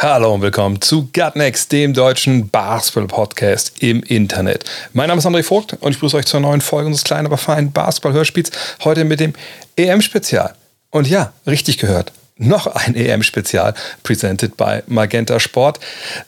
Hallo 0.00 0.32
und 0.32 0.42
willkommen 0.42 0.80
zu 0.80 1.08
Gutnext, 1.12 1.72
dem 1.72 1.92
deutschen 1.92 2.50
Basketball-Podcast 2.50 3.82
im 3.82 4.00
Internet. 4.04 4.64
Mein 4.92 5.08
Name 5.08 5.18
ist 5.18 5.26
André 5.26 5.42
Vogt 5.42 5.72
und 5.72 5.90
ich 5.90 5.96
begrüße 5.96 6.16
euch 6.16 6.26
zur 6.26 6.38
neuen 6.38 6.60
Folge 6.60 6.86
unseres 6.86 7.02
kleinen, 7.02 7.26
aber 7.26 7.36
feinen 7.36 7.72
Basketball-Hörspiels. 7.72 8.52
Heute 8.84 9.02
mit 9.02 9.18
dem 9.18 9.32
EM-Spezial. 9.74 10.54
Und 10.90 11.08
ja, 11.08 11.32
richtig 11.48 11.78
gehört, 11.78 12.12
noch 12.36 12.68
ein 12.68 12.94
EM-Spezial, 12.94 13.74
presented 14.04 14.56
by 14.56 14.84
Magenta 14.86 15.40
Sport. 15.40 15.80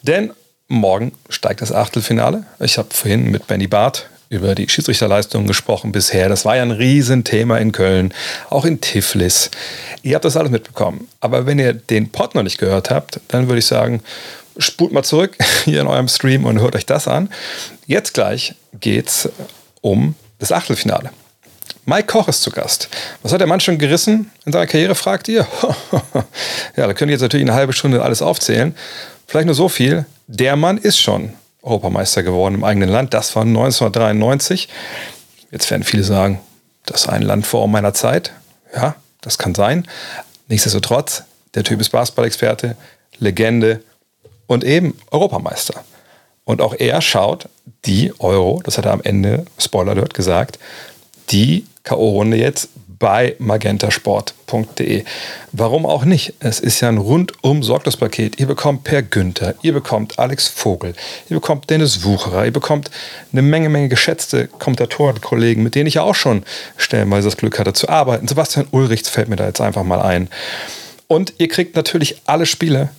Denn 0.02 0.32
morgen 0.66 1.12
steigt 1.28 1.62
das 1.62 1.70
Achtelfinale. 1.70 2.42
Ich 2.58 2.76
habe 2.76 2.88
vorhin 2.92 3.30
mit 3.30 3.46
Benny 3.46 3.68
Barth 3.68 4.10
über 4.30 4.54
die 4.54 4.68
Schiedsrichterleistungen 4.68 5.48
gesprochen 5.48 5.90
bisher. 5.90 6.28
Das 6.28 6.44
war 6.44 6.56
ja 6.56 6.62
ein 6.62 6.70
Riesenthema 6.70 7.58
in 7.58 7.72
Köln, 7.72 8.14
auch 8.48 8.64
in 8.64 8.80
Tiflis. 8.80 9.50
Ihr 10.02 10.14
habt 10.14 10.24
das 10.24 10.36
alles 10.36 10.52
mitbekommen. 10.52 11.08
Aber 11.20 11.46
wenn 11.46 11.58
ihr 11.58 11.74
den 11.74 12.10
Pod 12.10 12.34
noch 12.36 12.44
nicht 12.44 12.58
gehört 12.58 12.90
habt, 12.90 13.20
dann 13.28 13.48
würde 13.48 13.58
ich 13.58 13.66
sagen, 13.66 14.02
spult 14.56 14.92
mal 14.92 15.02
zurück 15.02 15.36
hier 15.64 15.80
in 15.80 15.88
eurem 15.88 16.08
Stream 16.08 16.44
und 16.46 16.60
hört 16.60 16.76
euch 16.76 16.86
das 16.86 17.08
an. 17.08 17.28
Jetzt 17.86 18.14
gleich 18.14 18.54
geht's 18.78 19.28
um 19.80 20.14
das 20.38 20.52
Achtelfinale. 20.52 21.10
Mike 21.84 22.06
Koch 22.06 22.28
ist 22.28 22.42
zu 22.42 22.50
Gast. 22.50 22.88
Was 23.22 23.32
hat 23.32 23.40
der 23.40 23.48
Mann 23.48 23.58
schon 23.58 23.78
gerissen 23.78 24.30
in 24.46 24.52
seiner 24.52 24.68
Karriere, 24.68 24.94
fragt 24.94 25.26
ihr? 25.26 25.44
ja, 26.76 26.86
da 26.86 26.94
könnt 26.94 27.08
ihr 27.08 27.14
jetzt 27.14 27.22
natürlich 27.22 27.46
eine 27.46 27.54
halbe 27.54 27.72
Stunde 27.72 28.00
alles 28.02 28.22
aufzählen. 28.22 28.76
Vielleicht 29.26 29.46
nur 29.46 29.56
so 29.56 29.68
viel. 29.68 30.04
Der 30.28 30.54
Mann 30.54 30.78
ist 30.78 31.00
schon 31.00 31.32
Europameister 31.62 32.22
geworden 32.22 32.56
im 32.56 32.64
eigenen 32.64 32.88
Land. 32.88 33.14
Das 33.14 33.34
war 33.36 33.42
1993. 33.42 34.68
Jetzt 35.50 35.70
werden 35.70 35.82
viele 35.82 36.04
sagen, 36.04 36.40
das 36.86 37.02
ist 37.02 37.08
ein 37.08 37.22
Land 37.22 37.46
vor 37.46 37.68
meiner 37.68 37.94
Zeit. 37.94 38.32
Ja, 38.74 38.96
das 39.20 39.38
kann 39.38 39.54
sein. 39.54 39.86
Nichtsdestotrotz, 40.48 41.24
der 41.54 41.64
Typ 41.64 41.80
ist 41.80 41.90
Basketball-Experte, 41.90 42.76
Legende 43.18 43.82
und 44.46 44.64
eben 44.64 44.96
Europameister. 45.10 45.84
Und 46.44 46.60
auch 46.60 46.74
er 46.78 47.00
schaut 47.00 47.48
die 47.84 48.12
Euro, 48.18 48.60
das 48.64 48.78
hat 48.78 48.86
er 48.86 48.92
am 48.92 49.02
Ende, 49.02 49.44
Spoiler 49.58 49.92
Alert 49.92 50.14
gesagt, 50.14 50.58
die 51.30 51.66
K.O.-Runde 51.84 52.36
jetzt 52.36 52.68
bei 53.00 53.34
magentasport.de. 53.38 55.04
Warum 55.52 55.86
auch 55.86 56.04
nicht? 56.04 56.34
Es 56.38 56.60
ist 56.60 56.80
ja 56.80 56.88
ein 56.88 56.98
rundum 56.98 57.64
sorglos 57.64 57.96
Paket. 57.96 58.38
Ihr 58.38 58.46
bekommt 58.46 58.84
Per 58.84 59.02
Günther, 59.02 59.54
ihr 59.62 59.72
bekommt 59.72 60.20
Alex 60.20 60.46
Vogel, 60.46 60.94
ihr 61.28 61.36
bekommt 61.36 61.68
Dennis 61.70 62.04
Wucherer, 62.04 62.44
ihr 62.44 62.52
bekommt 62.52 62.90
eine 63.32 63.42
Menge, 63.42 63.70
Menge 63.70 63.88
geschätzte 63.88 64.46
Kommentatoren-Kollegen, 64.46 65.62
mit 65.62 65.74
denen 65.74 65.88
ich 65.88 65.94
ja 65.94 66.02
auch 66.02 66.14
schon 66.14 66.44
stellenweise 66.76 67.26
das 67.26 67.38
Glück 67.38 67.58
hatte 67.58 67.72
zu 67.72 67.88
arbeiten. 67.88 68.28
Sebastian 68.28 68.68
Ulrichs 68.70 69.08
fällt 69.08 69.28
mir 69.28 69.36
da 69.36 69.46
jetzt 69.46 69.62
einfach 69.62 69.82
mal 69.82 70.02
ein. 70.02 70.28
Und 71.08 71.32
ihr 71.38 71.48
kriegt 71.48 71.74
natürlich 71.74 72.20
alle 72.26 72.46
Spiele, 72.46 72.90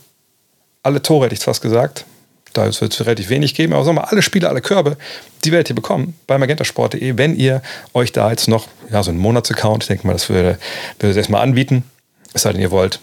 alle 0.83 1.01
Tore 1.03 1.25
hätte 1.25 1.35
ich 1.35 1.41
fast 1.41 1.61
gesagt, 1.61 2.05
da 2.53 2.65
wird 2.65 2.93
es 2.93 3.05
relativ 3.05 3.29
wenig 3.29 3.55
geben, 3.55 3.73
aber 3.73 3.83
sagen 3.83 3.97
wir 3.97 4.01
mal, 4.01 4.07
alle 4.07 4.21
Spiele, 4.21 4.49
alle 4.49 4.61
Körbe, 4.61 4.97
die 5.43 5.51
werdet 5.51 5.69
ihr 5.69 5.75
bekommen 5.75 6.17
bei 6.27 6.37
magentasport.de, 6.37 7.17
wenn 7.17 7.35
ihr 7.35 7.61
euch 7.93 8.11
da 8.11 8.29
jetzt 8.29 8.47
noch, 8.47 8.67
ja, 8.89 9.03
so 9.03 9.11
einen 9.11 9.19
Monatsaccount, 9.19 9.83
ich 9.83 9.87
denke 9.87 10.07
mal, 10.07 10.13
das 10.13 10.29
würde, 10.29 10.57
würde 10.99 11.11
es 11.11 11.17
erstmal 11.17 11.41
anbieten, 11.41 11.83
es 12.33 12.43
sei 12.43 12.51
denn, 12.51 12.61
ihr 12.61 12.71
wollt 12.71 12.99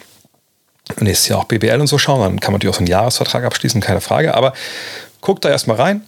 nächstes 1.00 1.28
Jahr 1.28 1.40
auch 1.40 1.44
BBL 1.44 1.80
und 1.80 1.86
so 1.86 1.98
schauen, 1.98 2.20
dann 2.20 2.40
kann 2.40 2.52
man 2.52 2.58
natürlich 2.58 2.74
auch 2.74 2.78
so 2.78 2.80
einen 2.80 2.88
Jahresvertrag 2.88 3.44
abschließen, 3.44 3.80
keine 3.80 4.00
Frage, 4.00 4.34
aber 4.34 4.52
guckt 5.20 5.44
da 5.44 5.50
erstmal 5.50 5.76
rein. 5.76 6.02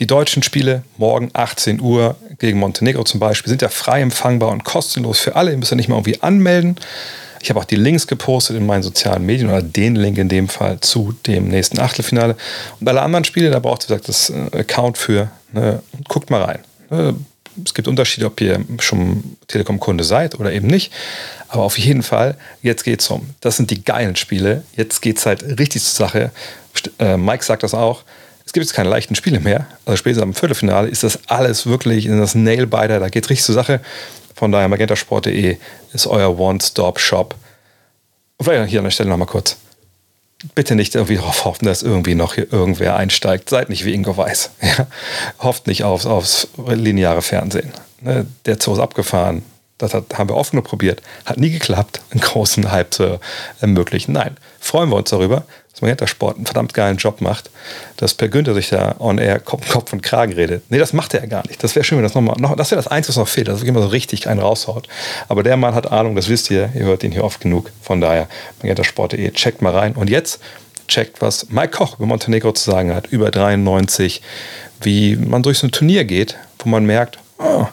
Die 0.00 0.08
deutschen 0.08 0.42
Spiele 0.42 0.82
morgen 0.96 1.30
18 1.34 1.80
Uhr 1.80 2.16
gegen 2.38 2.58
Montenegro 2.58 3.04
zum 3.04 3.20
Beispiel 3.20 3.48
sind 3.48 3.62
ja 3.62 3.68
frei 3.68 4.00
empfangbar 4.00 4.50
und 4.50 4.64
kostenlos 4.64 5.20
für 5.20 5.36
alle. 5.36 5.52
Ihr 5.52 5.56
müsst 5.56 5.70
ja 5.70 5.76
nicht 5.76 5.88
mal 5.88 5.94
irgendwie 5.94 6.20
anmelden. 6.20 6.76
Ich 7.44 7.50
habe 7.50 7.60
auch 7.60 7.66
die 7.66 7.76
Links 7.76 8.06
gepostet 8.06 8.56
in 8.56 8.64
meinen 8.64 8.82
sozialen 8.82 9.26
Medien 9.26 9.50
oder 9.50 9.60
den 9.60 9.96
Link 9.96 10.16
in 10.16 10.30
dem 10.30 10.48
Fall 10.48 10.80
zu 10.80 11.14
dem 11.26 11.48
nächsten 11.48 11.78
Achtelfinale. 11.78 12.36
Und 12.80 12.88
alle 12.88 13.02
anderen 13.02 13.26
Spiele, 13.26 13.50
da 13.50 13.58
braucht 13.58 13.90
ihr 13.90 13.98
das 13.98 14.30
äh, 14.30 14.60
Account 14.60 14.96
für. 14.96 15.30
Ne? 15.52 15.82
Guckt 16.08 16.30
mal 16.30 16.40
rein. 16.40 16.60
Ne? 16.88 17.14
Es 17.62 17.74
gibt 17.74 17.86
Unterschiede, 17.86 18.24
ob 18.24 18.40
ihr 18.40 18.64
schon 18.78 19.36
Telekom-Kunde 19.46 20.04
seid 20.04 20.40
oder 20.40 20.54
eben 20.54 20.68
nicht. 20.68 20.90
Aber 21.48 21.64
auf 21.64 21.78
jeden 21.78 22.02
Fall, 22.02 22.38
jetzt 22.62 22.82
geht's 22.82 23.10
um. 23.10 23.28
Das 23.42 23.58
sind 23.58 23.70
die 23.70 23.84
geilen 23.84 24.16
Spiele. 24.16 24.62
Jetzt 24.74 25.02
geht's 25.02 25.26
halt 25.26 25.42
richtig 25.42 25.84
zur 25.84 26.06
Sache. 26.06 26.30
Äh, 26.98 27.18
Mike 27.18 27.44
sagt 27.44 27.62
das 27.62 27.74
auch. 27.74 28.04
Es 28.46 28.54
gibt 28.54 28.64
jetzt 28.64 28.72
keine 28.72 28.88
leichten 28.88 29.16
Spiele 29.16 29.40
mehr. 29.40 29.66
Also 29.84 29.98
spätestens 29.98 30.22
am 30.22 30.32
Viertelfinale 30.32 30.88
ist 30.88 31.02
das 31.02 31.18
alles 31.26 31.66
wirklich 31.66 32.06
in 32.06 32.18
das 32.18 32.34
Nailbiter. 32.34 33.00
Da 33.00 33.10
geht's 33.10 33.28
richtig 33.28 33.44
zur 33.44 33.54
Sache. 33.54 33.80
Von 34.34 34.52
daher, 34.52 34.68
magentasport.de 34.68 35.56
ist 35.92 36.06
euer 36.06 36.38
One-Stop-Shop. 36.38 37.34
Und 38.36 38.44
vielleicht 38.44 38.70
hier 38.70 38.80
an 38.80 38.84
der 38.84 38.90
Stelle 38.90 39.10
nochmal 39.10 39.28
kurz. 39.28 39.56
Bitte 40.54 40.74
nicht 40.74 40.94
irgendwie 40.94 41.16
darauf 41.16 41.44
hoffen, 41.44 41.64
dass 41.64 41.82
irgendwie 41.82 42.14
noch 42.14 42.34
hier 42.34 42.52
irgendwer 42.52 42.96
einsteigt. 42.96 43.48
Seid 43.48 43.70
nicht 43.70 43.84
wie 43.84 43.94
Ingo 43.94 44.16
Weiß. 44.16 44.50
Ja? 44.60 44.86
Hofft 45.38 45.66
nicht 45.66 45.84
aufs, 45.84 46.04
aufs 46.04 46.48
lineare 46.66 47.22
Fernsehen. 47.22 47.72
Ne? 48.00 48.26
Der 48.44 48.60
Zoo 48.60 48.74
ist 48.74 48.80
abgefahren. 48.80 49.42
Das 49.78 49.94
hat, 49.94 50.18
haben 50.18 50.28
wir 50.28 50.36
oft 50.36 50.52
nur 50.52 50.62
probiert. 50.62 51.02
Hat 51.24 51.38
nie 51.38 51.50
geklappt, 51.50 52.00
einen 52.10 52.20
großen 52.20 52.70
Hype 52.70 52.94
zu 52.94 53.20
ermöglichen. 53.60 54.12
Nein, 54.12 54.36
freuen 54.60 54.88
wir 54.90 54.96
uns 54.96 55.10
darüber, 55.10 55.44
dass 55.74 55.82
Magenta 55.82 56.06
Sport 56.06 56.36
einen 56.36 56.46
verdammt 56.46 56.72
geilen 56.72 56.98
Job 56.98 57.20
macht, 57.20 57.50
dass 57.96 58.14
Per 58.14 58.28
Günther 58.28 58.54
sich 58.54 58.68
da 58.68 58.94
on 59.00 59.18
air 59.18 59.40
Kopf, 59.40 59.68
Kopf 59.68 59.92
und 59.92 60.02
Kragen 60.02 60.32
redet. 60.32 60.62
Nee, 60.70 60.78
das 60.78 60.92
macht 60.92 61.14
er 61.14 61.20
ja 61.20 61.26
gar 61.26 61.46
nicht. 61.48 61.62
Das 61.64 61.74
wäre 61.74 61.84
schön, 61.84 61.98
wenn 61.98 62.04
das 62.04 62.14
nochmal, 62.14 62.36
noch, 62.38 62.54
das 62.54 62.70
wäre 62.70 62.80
das 62.80 62.86
Einzige, 62.86 63.10
was 63.10 63.16
noch 63.16 63.28
fehlt, 63.28 63.48
dass 63.48 63.62
er 63.62 63.68
immer 63.68 63.82
so 63.82 63.88
richtig 63.88 64.28
einen 64.28 64.38
raushaut. 64.38 64.86
Aber 65.28 65.42
der 65.42 65.56
Mann 65.56 65.74
hat 65.74 65.90
Ahnung, 65.90 66.14
das 66.14 66.28
wisst 66.28 66.48
ihr, 66.50 66.70
ihr 66.74 66.84
hört 66.84 67.02
ihn 67.02 67.10
hier 67.10 67.24
oft 67.24 67.40
genug. 67.40 67.72
Von 67.82 68.00
daher, 68.00 68.28
magentasport.de, 68.62 69.32
checkt 69.32 69.62
mal 69.62 69.72
rein. 69.72 69.94
Und 69.94 70.10
jetzt 70.10 70.38
checkt, 70.86 71.20
was 71.20 71.50
Mike 71.50 71.76
Koch 71.76 71.96
über 71.96 72.06
Montenegro 72.06 72.52
zu 72.52 72.70
sagen 72.70 72.94
hat, 72.94 73.08
über 73.08 73.32
93, 73.32 74.22
wie 74.80 75.16
man 75.16 75.42
durch 75.42 75.58
so 75.58 75.66
ein 75.66 75.72
Turnier 75.72 76.04
geht, 76.04 76.36
wo 76.60 76.68
man 76.68 76.84
merkt, 76.84 77.18
oh, 77.38 77.66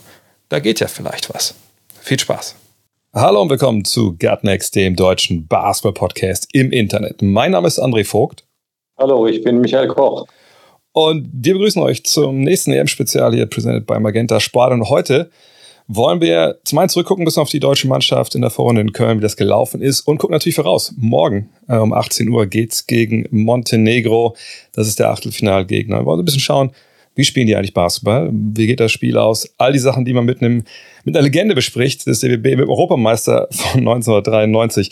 da 0.49 0.59
geht 0.59 0.79
ja 0.79 0.87
vielleicht 0.87 1.31
was. 1.33 1.53
Viel 2.01 2.19
Spaß. 2.19 2.55
Hallo 3.13 3.41
und 3.41 3.49
willkommen 3.49 3.83
zu 3.83 4.15
Gutnext, 4.17 4.73
dem 4.73 4.95
deutschen 4.95 5.45
Basketball-Podcast 5.45 6.47
im 6.53 6.71
Internet. 6.71 7.21
Mein 7.21 7.51
Name 7.51 7.67
ist 7.67 7.77
André 7.77 8.05
Vogt. 8.05 8.45
Hallo, 8.97 9.27
ich 9.27 9.43
bin 9.43 9.59
Michael 9.59 9.89
Koch. 9.89 10.25
Und 10.93 11.29
wir 11.33 11.55
begrüßen 11.55 11.81
euch 11.81 12.05
zum 12.05 12.39
nächsten 12.39 12.71
EM-Spezial 12.71 13.33
hier, 13.33 13.47
presented 13.47 13.85
bei 13.85 13.99
Magenta 13.99 14.39
Sport. 14.39 14.71
Und 14.71 14.89
heute 14.89 15.29
wollen 15.87 16.21
wir 16.21 16.59
zum 16.63 16.77
einen 16.79 16.87
zurückgucken 16.87 17.25
bis 17.25 17.37
auf 17.37 17.49
die 17.49 17.59
deutsche 17.59 17.89
Mannschaft 17.89 18.33
in 18.33 18.43
der 18.43 18.49
Vorrunde 18.49 18.79
in 18.79 18.93
Köln, 18.93 19.17
wie 19.17 19.23
das 19.23 19.35
gelaufen 19.35 19.81
ist 19.81 19.99
und 20.07 20.17
gucken 20.17 20.33
natürlich 20.33 20.55
voraus. 20.55 20.93
Morgen 20.95 21.49
äh, 21.67 21.75
um 21.75 21.91
18 21.91 22.29
Uhr 22.29 22.45
geht's 22.45 22.87
gegen 22.87 23.27
Montenegro. 23.29 24.37
Das 24.71 24.87
ist 24.87 24.99
der 24.99 25.09
Achtelfinalgegner. 25.09 25.99
Wir 25.99 26.05
wollen 26.05 26.21
ein 26.21 26.25
bisschen 26.25 26.39
schauen, 26.39 26.71
wie 27.15 27.23
spielen 27.23 27.47
die 27.47 27.55
eigentlich 27.55 27.73
Basketball? 27.73 28.29
Wie 28.31 28.67
geht 28.67 28.79
das 28.79 28.91
Spiel 28.91 29.17
aus? 29.17 29.53
All 29.57 29.73
die 29.73 29.79
Sachen, 29.79 30.05
die 30.05 30.13
man 30.13 30.25
mit 30.25 30.41
einem 30.41 30.63
mit 31.03 31.15
einer 31.15 31.23
Legende 31.23 31.55
bespricht, 31.55 32.05
das 32.07 32.19
DBB 32.19 32.51
mit 32.51 32.59
dem 32.59 32.69
Europameister 32.69 33.47
von 33.51 33.79
1993. 33.79 34.89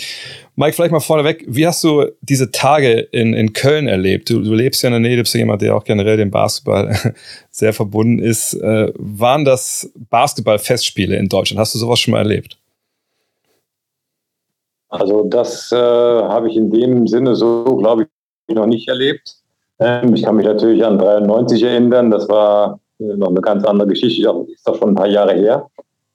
Mike, 0.56 0.74
vielleicht 0.74 0.92
mal 0.92 1.00
vorneweg, 1.00 1.46
wie 1.48 1.68
hast 1.68 1.84
du 1.84 2.06
diese 2.22 2.52
Tage 2.52 3.00
in, 3.00 3.34
in 3.34 3.54
Köln 3.54 3.88
erlebt? 3.88 4.30
Du, 4.30 4.42
du 4.42 4.54
lebst 4.54 4.82
ja 4.84 4.88
in 4.88 4.94
der 4.94 5.00
Nähe, 5.00 5.16
du 5.16 5.22
bist 5.22 5.34
ja 5.34 5.40
jemand, 5.40 5.62
der 5.62 5.76
auch 5.76 5.84
generell 5.84 6.18
dem 6.18 6.32
Basketball 6.32 7.14
sehr 7.52 7.74
verbunden 7.74 8.20
ist. 8.20 8.56
Äh, 8.56 8.92
waren 8.98 9.46
das 9.46 9.92
Basketball-Festspiele 10.10 11.16
in 11.16 11.30
Deutschland? 11.30 11.60
Hast 11.60 11.76
du 11.76 11.80
sowas 11.80 12.00
schon 12.00 12.14
mal 12.14 12.20
erlebt? 12.20 12.58
Also 14.90 15.24
das 15.24 15.72
äh, 15.72 15.76
habe 15.76 16.50
ich 16.50 16.58
in 16.58 16.72
dem 16.72 17.08
Sinne 17.08 17.36
so, 17.36 17.64
glaube 17.78 18.08
ich, 18.48 18.56
noch 18.56 18.66
nicht 18.66 18.88
erlebt. 18.88 19.39
Ähm, 19.80 20.14
ich 20.14 20.24
kann 20.24 20.36
mich 20.36 20.46
natürlich 20.46 20.84
an 20.86 20.98
93 20.98 21.64
erinnern. 21.64 22.12
Das 22.12 22.28
war 22.30 22.80
äh, 23.00 23.16
noch 23.16 23.30
eine 23.30 23.42
ganz 23.42 23.66
andere 23.66 23.88
Geschichte. 23.88 24.46
Ist 24.54 24.68
doch 24.68 24.76
schon 24.78 24.90
ein 24.90 24.96
paar 24.96 25.08
Jahre 25.08 25.34
her. 25.34 25.68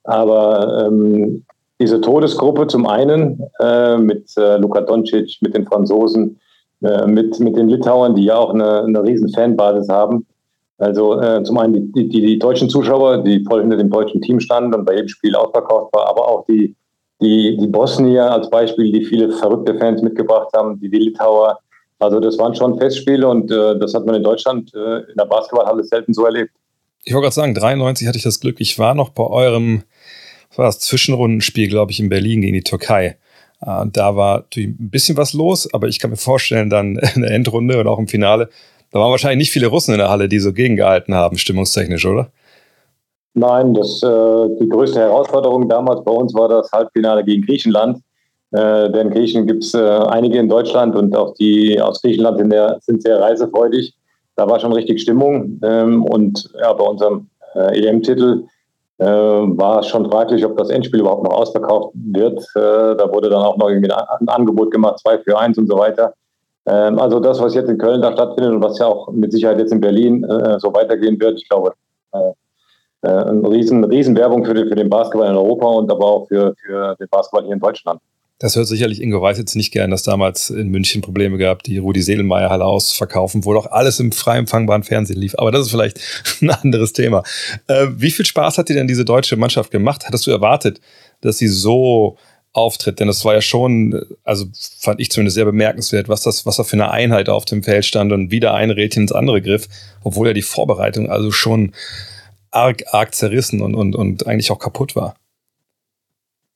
Aber 0.05 0.87
ähm, 0.87 1.45
diese 1.81 2.01
Todesgruppe 2.01 2.67
zum 2.67 2.87
einen 2.87 3.43
äh, 3.61 3.97
mit 3.97 4.31
äh, 4.37 4.59
Luka 4.59 4.83
Doncic, 4.83 5.39
mit 5.41 5.55
den 5.55 5.67
Franzosen, 5.67 6.39
äh, 6.83 7.07
mit, 7.07 7.41
mit 7.41 7.57
den 7.57 7.69
Litauern, 7.69 8.15
die 8.15 8.25
ja 8.25 8.37
auch 8.37 8.53
eine, 8.53 8.83
eine 8.83 9.03
riesen 9.03 9.29
Fanbasis 9.31 9.89
haben. 9.89 10.27
Also 10.79 11.21
äh, 11.21 11.43
zum 11.45 11.59
einen 11.59 11.93
die, 11.93 12.09
die, 12.09 12.21
die, 12.21 12.39
deutschen 12.39 12.69
Zuschauer, 12.69 13.19
die 13.19 13.45
voll 13.45 13.63
hinter 13.63 13.77
dem 13.77 13.91
deutschen 13.91 14.21
Team 14.21 14.41
standen 14.41 14.75
und 14.75 14.85
bei 14.85 14.95
jedem 14.95 15.09
Spiel 15.09 15.35
ausverkauft 15.35 15.95
war, 15.95 16.09
aber 16.09 16.29
auch 16.29 16.45
die, 16.47 16.75
die, 17.21 17.57
die 17.57 17.67
Bosnier 17.69 18.31
als 18.31 18.51
Beispiel, 18.51 18.93
die 18.93 19.05
viele 19.05 19.31
verrückte 19.31 19.79
Fans 19.79 20.03
mitgebracht 20.03 20.49
haben, 20.55 20.79
die, 20.81 20.91
die 20.91 20.99
Litauer, 20.99 21.59
Also 21.99 22.21
das 22.21 22.39
waren 22.39 22.55
schon 22.55 22.79
Festspiele 22.79 23.27
und 23.29 23.51
äh, 23.51 23.79
das 23.79 23.95
hat 23.95 24.05
man 24.07 24.17
in 24.17 24.23
Deutschland 24.23 24.73
äh, 24.75 25.11
in 25.11 25.17
der 25.17 25.27
Basketballhalle 25.27 25.85
selten 25.85 26.13
so 26.13 26.25
erlebt. 26.25 26.51
Ich 27.05 27.13
wollte 27.13 27.25
gerade 27.25 27.35
sagen, 27.35 27.55
93 27.55 28.09
hatte 28.09 28.19
ich 28.19 28.25
das 28.25 28.41
Glück, 28.41 28.61
ich 28.61 28.79
war 28.79 28.95
noch 28.95 29.11
bei 29.11 29.25
eurem 29.25 29.85
was 30.55 30.59
war 30.59 30.67
das, 30.67 30.79
Zwischenrundenspiel, 30.79 31.69
glaube 31.69 31.91
ich, 31.91 31.99
in 31.99 32.09
Berlin 32.09 32.41
gegen 32.41 32.55
die 32.55 32.63
Türkei. 32.63 33.17
Äh, 33.61 33.87
da 33.93 34.17
war 34.17 34.39
natürlich 34.39 34.69
ein 34.69 34.91
bisschen 34.91 35.17
was 35.17 35.33
los, 35.33 35.73
aber 35.73 35.89
ich 35.89 35.99
kann 35.99 36.11
mir 36.11 36.17
vorstellen, 36.17 36.71
dann 36.71 36.97
in 37.15 37.23
der 37.23 37.33
Endrunde 37.33 37.81
und 37.81 37.87
auch 37.87 37.99
im 37.99 38.09
Finale, 38.09 38.49
da 38.91 39.01
waren 39.01 39.11
wahrscheinlich 39.11 39.39
nicht 39.39 39.51
viele 39.51 39.67
Russen 39.67 39.93
in 39.93 39.99
der 39.99 40.11
Halle, 40.11 40.29
die 40.29 40.39
so 40.39 40.53
gegengehalten 40.53 41.15
haben, 41.15 41.39
stimmungstechnisch, 41.39 42.07
oder? 42.07 42.31
Nein, 43.37 43.75
das, 43.75 44.01
äh, 44.03 44.49
die 44.61 44.69
größte 44.69 45.01
Herausforderung 45.01 45.69
damals 45.69 46.05
bei 46.05 46.13
uns 46.13 46.33
war 46.35 46.49
das 46.49 46.71
Halbfinale 46.71 47.25
gegen 47.25 47.45
Griechenland. 47.45 47.99
Äh, 48.55 48.89
denn 48.93 49.11
Griechen 49.11 49.49
gibt 49.49 49.65
es 49.65 49.75
äh, 49.75 49.81
einige 49.81 50.39
in 50.39 50.49
Deutschland 50.49 50.95
und 50.95 51.17
auch 51.17 51.35
die 51.35 51.81
aus 51.81 52.01
Griechenland 52.01 52.39
sind, 52.39 52.53
der, 52.53 52.79
sind 52.81 53.03
sehr 53.03 53.21
reisefreudig. 53.21 53.95
Da 54.37 54.49
war 54.49 54.61
schon 54.61 54.73
richtig 54.73 55.01
Stimmung. 55.01 55.61
Ähm, 55.65 56.05
und 56.05 56.49
ja, 56.61 56.73
bei 56.73 56.85
unserem 56.85 57.27
äh, 57.57 57.85
EM-Titel 57.85 58.45
äh, 58.99 59.07
war 59.07 59.83
schon 59.83 60.09
fraglich, 60.09 60.47
ob 60.47 60.57
das 60.57 60.71
Endspiel 60.71 61.01
überhaupt 61.01 61.25
noch 61.25 61.33
ausverkauft 61.33 61.95
wird. 61.95 62.39
Äh, 62.55 62.95
da 62.95 63.11
wurde 63.13 63.29
dann 63.29 63.43
auch 63.43 63.57
noch 63.57 63.69
irgendwie 63.69 63.91
ein 63.91 64.29
Angebot 64.29 64.71
gemacht, 64.71 65.01
2 65.01 65.19
für 65.19 65.37
1 65.37 65.59
und 65.59 65.67
so 65.67 65.77
weiter. 65.77 66.15
Ähm, 66.67 67.01
also 67.01 67.19
das, 67.19 67.41
was 67.41 67.57
jetzt 67.57 67.69
in 67.69 67.79
Köln 67.79 68.03
da 68.03 68.13
stattfindet 68.13 68.55
und 68.55 68.63
was 68.63 68.79
ja 68.79 68.87
auch 68.87 69.11
mit 69.11 69.33
Sicherheit 69.33 69.59
jetzt 69.59 69.73
in 69.73 69.81
Berlin 69.81 70.23
äh, 70.23 70.61
so 70.61 70.73
weitergehen 70.73 71.21
wird, 71.21 71.41
ich 71.41 71.49
glaube, 71.49 71.73
eine 73.03 73.51
riesen, 73.51 73.85
riesen 73.85 74.17
Werbung 74.17 74.47
für 74.47 74.55
den, 74.55 74.67
für 74.67 74.77
den 74.77 74.89
Basketball 74.89 75.29
in 75.29 75.37
Europa 75.37 75.67
und 75.67 75.91
aber 75.91 76.07
auch 76.07 76.29
für, 76.29 76.55
für 76.65 76.97
den 76.99 77.09
Basketball 77.11 77.43
hier 77.43 77.53
in 77.53 77.61
Deutschland. 77.61 78.01
Das 78.45 78.57
hört 78.57 78.67
sicherlich 78.67 79.01
Ingo 79.01 79.23
Weiß 79.23 79.39
jetzt 79.39 79.57
nicht 79.57 79.73
gern, 79.73 79.91
dass 79.91 80.03
damals 80.03 80.51
in 80.51 80.69
München 80.69 81.01
Probleme 81.01 81.39
gab, 81.39 81.63
die 81.63 81.79
Rudi 81.79 82.03
Sedelmeier 82.03 82.51
Halle 82.51 82.67
ausverkaufen, 82.67 83.47
wo 83.47 83.55
doch 83.55 83.71
alles 83.71 84.01
im 84.01 84.13
frei 84.13 84.37
empfangbaren 84.37 84.83
Fernsehen 84.83 85.19
lief. 85.19 85.35
Aber 85.39 85.51
das 85.51 85.65
ist 85.65 85.71
vielleicht 85.71 85.99
ein 86.43 86.51
anderes 86.51 86.93
Thema. 86.93 87.23
Äh, 87.69 87.87
wie 87.97 88.11
viel 88.11 88.27
Spaß 88.27 88.59
hat 88.59 88.69
dir 88.69 88.75
denn 88.75 88.87
diese 88.87 89.07
deutsche 89.07 89.37
Mannschaft 89.39 89.71
gemacht? 89.71 90.05
Hattest 90.07 90.27
du 90.27 90.31
erwartet, 90.31 90.83
dass 91.23 91.39
sie 91.39 91.49
so 91.49 92.19
auftritt? 92.53 93.01
Denn 93.01 93.07
das 93.07 93.25
war 93.25 93.33
ja 93.33 93.41
schon, 93.41 93.99
also 94.25 94.45
fand 94.79 95.01
ich 95.01 95.11
zumindest 95.11 95.37
sehr 95.37 95.47
bemerkenswert, 95.47 96.11
was 96.11 96.21
das, 96.21 96.45
was 96.45 96.57
da 96.57 96.65
für 96.65 96.77
eine 96.77 96.91
Einheit 96.91 97.31
auf 97.31 97.47
dem 97.47 97.63
Feld 97.63 97.87
stand 97.87 98.13
und 98.13 98.31
wieder 98.31 98.53
ein 98.53 98.71
Rädchen 98.71 99.05
ins 99.05 99.13
andere 99.13 99.41
griff, 99.41 99.69
obwohl 100.03 100.27
ja 100.27 100.35
die 100.35 100.43
Vorbereitung 100.43 101.09
also 101.09 101.31
schon 101.31 101.73
arg, 102.51 102.83
arg 102.93 103.15
zerrissen 103.15 103.63
und, 103.63 103.75
und, 103.75 103.97
und 103.97 104.27
eigentlich 104.27 104.51
auch 104.51 104.59
kaputt 104.59 104.95
war. 104.97 105.17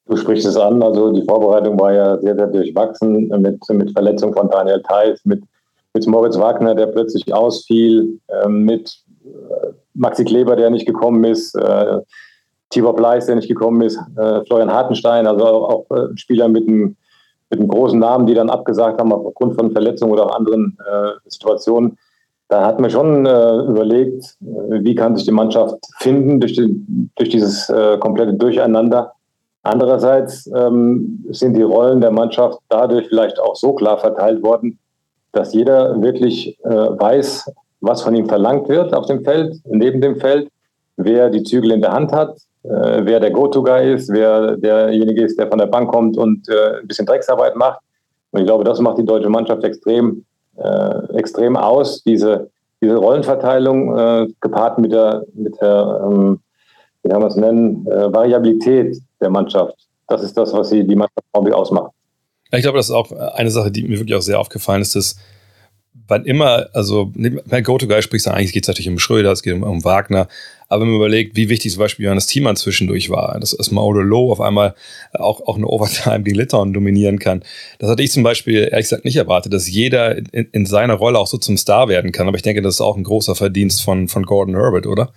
Du 0.08 0.16
sprichst 0.16 0.46
es 0.46 0.56
an, 0.56 0.82
also 0.82 1.12
die 1.12 1.22
Vorbereitung 1.22 1.78
war 1.78 1.92
ja 1.92 2.18
sehr, 2.18 2.34
sehr 2.34 2.46
durchwachsen 2.46 3.28
mit, 3.28 3.60
mit 3.68 3.92
Verletzung 3.92 4.32
von 4.32 4.48
Daniel 4.48 4.82
Theiss, 4.82 5.20
mit, 5.24 5.42
mit 5.92 6.06
Moritz 6.06 6.38
Wagner, 6.38 6.74
der 6.74 6.86
plötzlich 6.86 7.32
ausfiel, 7.32 8.18
äh, 8.28 8.48
mit 8.48 8.96
äh, 9.26 9.68
Maxi 9.92 10.24
Kleber, 10.24 10.56
der 10.56 10.70
nicht 10.70 10.86
gekommen 10.86 11.24
ist, 11.24 11.54
äh, 11.56 11.98
Tibor 12.70 12.96
Bleis, 12.96 13.26
der 13.26 13.36
nicht 13.36 13.48
gekommen 13.48 13.82
ist, 13.82 13.98
äh, 14.16 14.44
Florian 14.46 14.72
Hartenstein, 14.72 15.26
also 15.26 15.44
auch, 15.44 15.68
auch 15.90 15.96
äh, 15.96 16.16
Spieler 16.16 16.48
mit 16.48 16.66
einem, 16.66 16.96
mit 17.50 17.60
einem 17.60 17.68
großen 17.68 17.98
Namen, 17.98 18.26
die 18.26 18.34
dann 18.34 18.48
abgesagt 18.48 18.98
haben 18.98 19.12
aufgrund 19.12 19.56
von 19.56 19.72
Verletzungen 19.72 20.12
oder 20.12 20.24
auch 20.24 20.36
anderen 20.36 20.78
äh, 20.90 21.10
Situationen. 21.26 21.98
Da 22.48 22.64
hat 22.64 22.80
man 22.80 22.88
schon 22.88 23.26
überlegt, 23.26 24.38
wie 24.40 24.94
kann 24.94 25.14
sich 25.14 25.26
die 25.26 25.32
Mannschaft 25.32 25.76
finden 25.98 26.40
durch, 26.40 26.54
den, 26.54 27.10
durch 27.14 27.28
dieses 27.28 27.70
komplette 28.00 28.32
Durcheinander 28.32 29.12
Andererseits 29.62 30.48
ähm, 30.54 31.24
sind 31.30 31.54
die 31.56 31.62
Rollen 31.62 32.00
der 32.00 32.10
Mannschaft 32.10 32.58
dadurch 32.68 33.08
vielleicht 33.08 33.40
auch 33.40 33.56
so 33.56 33.72
klar 33.74 33.98
verteilt 33.98 34.42
worden, 34.42 34.78
dass 35.32 35.52
jeder 35.52 36.00
wirklich 36.00 36.58
äh, 36.64 36.70
weiß, 36.70 37.50
was 37.80 38.02
von 38.02 38.14
ihm 38.14 38.28
verlangt 38.28 38.68
wird 38.68 38.94
auf 38.94 39.06
dem 39.06 39.24
Feld, 39.24 39.56
neben 39.66 40.00
dem 40.00 40.16
Feld, 40.16 40.48
wer 40.96 41.30
die 41.30 41.42
Zügel 41.42 41.72
in 41.72 41.80
der 41.80 41.92
Hand 41.92 42.12
hat, 42.12 42.36
äh, 42.64 43.00
wer 43.04 43.20
der 43.20 43.30
Go-To-Guy 43.30 43.94
ist, 43.94 44.10
wer 44.10 44.56
derjenige 44.56 45.24
ist, 45.24 45.38
der 45.38 45.48
von 45.48 45.58
der 45.58 45.66
Bank 45.66 45.90
kommt 45.90 46.16
und 46.16 46.48
äh, 46.48 46.80
ein 46.80 46.86
bisschen 46.86 47.06
Drecksarbeit 47.06 47.56
macht. 47.56 47.80
Und 48.30 48.40
ich 48.40 48.46
glaube, 48.46 48.64
das 48.64 48.80
macht 48.80 48.98
die 48.98 49.04
deutsche 49.04 49.28
Mannschaft 49.28 49.64
extrem, 49.64 50.24
äh, 50.56 51.14
extrem 51.14 51.56
aus, 51.56 52.02
diese, 52.02 52.50
diese 52.80 52.96
Rollenverteilung 52.96 53.96
äh, 53.96 54.28
gepaart 54.40 54.78
mit 54.78 54.92
der, 54.92 55.24
mit 55.34 55.60
der 55.60 56.00
ähm, 56.04 56.40
wie 57.02 57.08
kann 57.08 57.20
man 57.20 57.30
es 57.30 57.36
nennen, 57.36 57.86
äh, 57.86 58.12
Variabilität 58.12 58.98
der 59.20 59.30
Mannschaft. 59.30 59.74
Das 60.06 60.22
ist 60.22 60.36
das, 60.36 60.52
was 60.52 60.70
sie 60.70 60.86
die 60.86 60.96
Mannschaft 60.96 61.24
ausmacht. 61.34 61.92
ich 62.52 62.62
glaube, 62.62 62.78
das 62.78 62.88
ist 62.88 62.94
auch 62.94 63.12
eine 63.12 63.50
Sache, 63.50 63.70
die 63.70 63.82
mir 63.82 63.98
wirklich 63.98 64.16
auch 64.16 64.22
sehr 64.22 64.40
aufgefallen 64.40 64.82
ist, 64.82 64.94
dass 64.94 65.16
wann 66.06 66.24
immer, 66.24 66.68
also 66.72 67.12
bei 67.46 67.60
Go-To-Guy 67.60 68.02
sprichst 68.02 68.26
du 68.26 68.30
eigentlich, 68.30 68.52
geht 68.52 68.64
es 68.64 68.68
natürlich 68.68 68.88
um 68.88 68.98
Schröder, 68.98 69.32
es 69.32 69.42
geht 69.42 69.54
um, 69.54 69.62
um, 69.62 69.84
Wagner, 69.84 70.28
aber 70.68 70.82
wenn 70.82 70.88
man 70.88 70.96
überlegt, 70.96 71.36
wie 71.36 71.48
wichtig 71.48 71.72
zum 71.72 71.80
Beispiel 71.80 72.04
Johannes 72.04 72.26
Thiemann 72.26 72.56
zwischendurch 72.56 73.10
war, 73.10 73.38
dass, 73.38 73.50
dass 73.50 73.70
Mauro 73.70 74.00
Low 74.00 74.32
auf 74.32 74.40
einmal 74.40 74.74
auch, 75.12 75.46
auch 75.46 75.56
eine 75.56 75.66
Overtime 75.66 76.22
gegen 76.22 76.36
Litauen 76.36 76.72
dominieren 76.72 77.18
kann, 77.18 77.42
das 77.78 77.90
hatte 77.90 78.02
ich 78.02 78.12
zum 78.12 78.22
Beispiel 78.22 78.68
ehrlich 78.70 78.86
gesagt 78.86 79.04
nicht 79.04 79.16
erwartet, 79.16 79.52
dass 79.52 79.68
jeder 79.68 80.16
in, 80.16 80.48
in 80.52 80.66
seiner 80.66 80.94
Rolle 80.94 81.18
auch 81.18 81.26
so 81.26 81.38
zum 81.38 81.56
Star 81.56 81.88
werden 81.88 82.12
kann, 82.12 82.28
aber 82.28 82.36
ich 82.36 82.42
denke, 82.42 82.62
das 82.62 82.74
ist 82.74 82.80
auch 82.80 82.96
ein 82.96 83.04
großer 83.04 83.34
Verdienst 83.34 83.82
von, 83.82 84.08
von 84.08 84.24
Gordon 84.24 84.54
Herbert, 84.54 84.86
oder? 84.86 85.12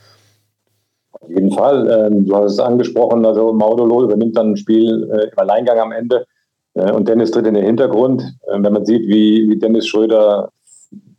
Jeden 1.34 1.52
Fall. 1.52 1.90
Ähm, 1.90 2.26
du 2.26 2.36
hast 2.36 2.54
es 2.54 2.60
angesprochen, 2.60 3.26
also 3.26 3.54
Maudolo 3.54 4.04
übernimmt 4.04 4.36
dann 4.38 4.52
ein 4.52 4.58
Spiel 4.58 5.10
äh, 5.12 5.28
im 5.28 5.40
Alleingang 5.40 5.80
am 5.80 5.92
Ende 5.92 6.26
äh, 6.74 6.92
und 6.92 7.08
Dennis 7.08 7.32
tritt 7.32 7.48
in 7.48 7.54
den 7.54 7.66
Hintergrund. 7.66 8.22
Äh, 8.48 8.58
wenn 8.62 8.74
man 8.74 8.86
sieht, 8.86 9.08
wie, 9.08 9.50
wie 9.50 9.58
Dennis 9.58 9.88
Schröder 9.88 10.50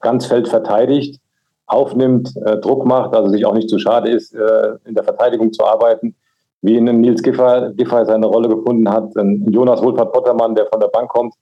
ganz 0.01 0.27
Feld 0.27 0.49
verteidigt, 0.49 1.19
aufnimmt, 1.67 2.35
äh, 2.45 2.59
Druck 2.59 2.85
macht, 2.85 3.15
also 3.15 3.31
sich 3.31 3.47
auch 3.47 3.55
nicht 3.55 3.71
zu 3.71 3.79
schade 3.79 4.11
ist, 4.11 4.35
äh, 4.35 4.73
in 4.85 4.95
der 4.95 5.05
Verteidigung 5.05 5.53
zu 5.53 5.65
arbeiten, 5.65 6.15
wie 6.61 6.77
in 6.77 6.85
Nils 6.85 7.23
Giffey, 7.23 7.73
Giffey 7.75 8.05
seine 8.05 8.27
Rolle 8.27 8.49
gefunden 8.49 8.89
hat, 8.91 9.17
ein 9.17 9.51
Jonas 9.51 9.83
Wohlfahrt-Pottermann, 9.83 10.55
der 10.55 10.67
von 10.67 10.81
der 10.81 10.89
Bank 10.89 11.09
kommt. 11.09 11.35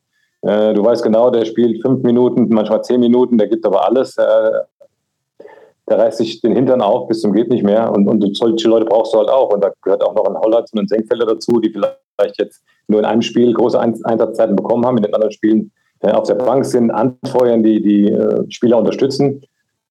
Äh, 0.42 0.74
du 0.74 0.84
weißt 0.84 1.02
genau, 1.02 1.30
der 1.30 1.44
spielt 1.44 1.82
fünf 1.82 2.04
Minuten, 2.04 2.46
manchmal 2.50 2.84
zehn 2.84 3.00
Minuten, 3.00 3.36
der 3.36 3.48
gibt 3.48 3.66
aber 3.66 3.84
alles 3.86 4.16
der 5.90 5.98
reißt 5.98 6.18
sich 6.18 6.40
den 6.40 6.54
Hintern 6.54 6.80
auf 6.80 7.08
bis 7.08 7.20
zum 7.20 7.32
geht 7.32 7.50
nicht 7.50 7.64
mehr. 7.64 7.92
Und, 7.92 8.06
und 8.06 8.36
solche 8.36 8.68
Leute 8.68 8.86
brauchst 8.86 9.12
du 9.12 9.18
halt 9.18 9.28
auch. 9.28 9.52
Und 9.52 9.62
da 9.62 9.72
gehört 9.82 10.02
auch 10.04 10.14
noch 10.14 10.24
ein 10.24 10.38
Holland 10.38 10.68
und 10.72 10.80
ein 10.80 10.88
Senkfelder 10.88 11.26
dazu, 11.26 11.60
die 11.60 11.70
vielleicht 11.70 12.38
jetzt 12.38 12.62
nur 12.86 13.00
in 13.00 13.04
einem 13.04 13.22
Spiel 13.22 13.52
große 13.52 13.78
Einsatzzeiten 13.78 14.54
bekommen 14.54 14.86
haben, 14.86 14.96
in 14.98 15.02
den 15.02 15.14
anderen 15.14 15.32
Spielen 15.32 15.72
äh, 16.00 16.12
auf 16.12 16.28
der 16.28 16.36
Bank 16.36 16.64
sind, 16.64 16.90
anfeuern, 16.90 17.62
die 17.62 17.82
die 17.82 18.10
äh, 18.10 18.44
Spieler 18.50 18.78
unterstützen. 18.78 19.42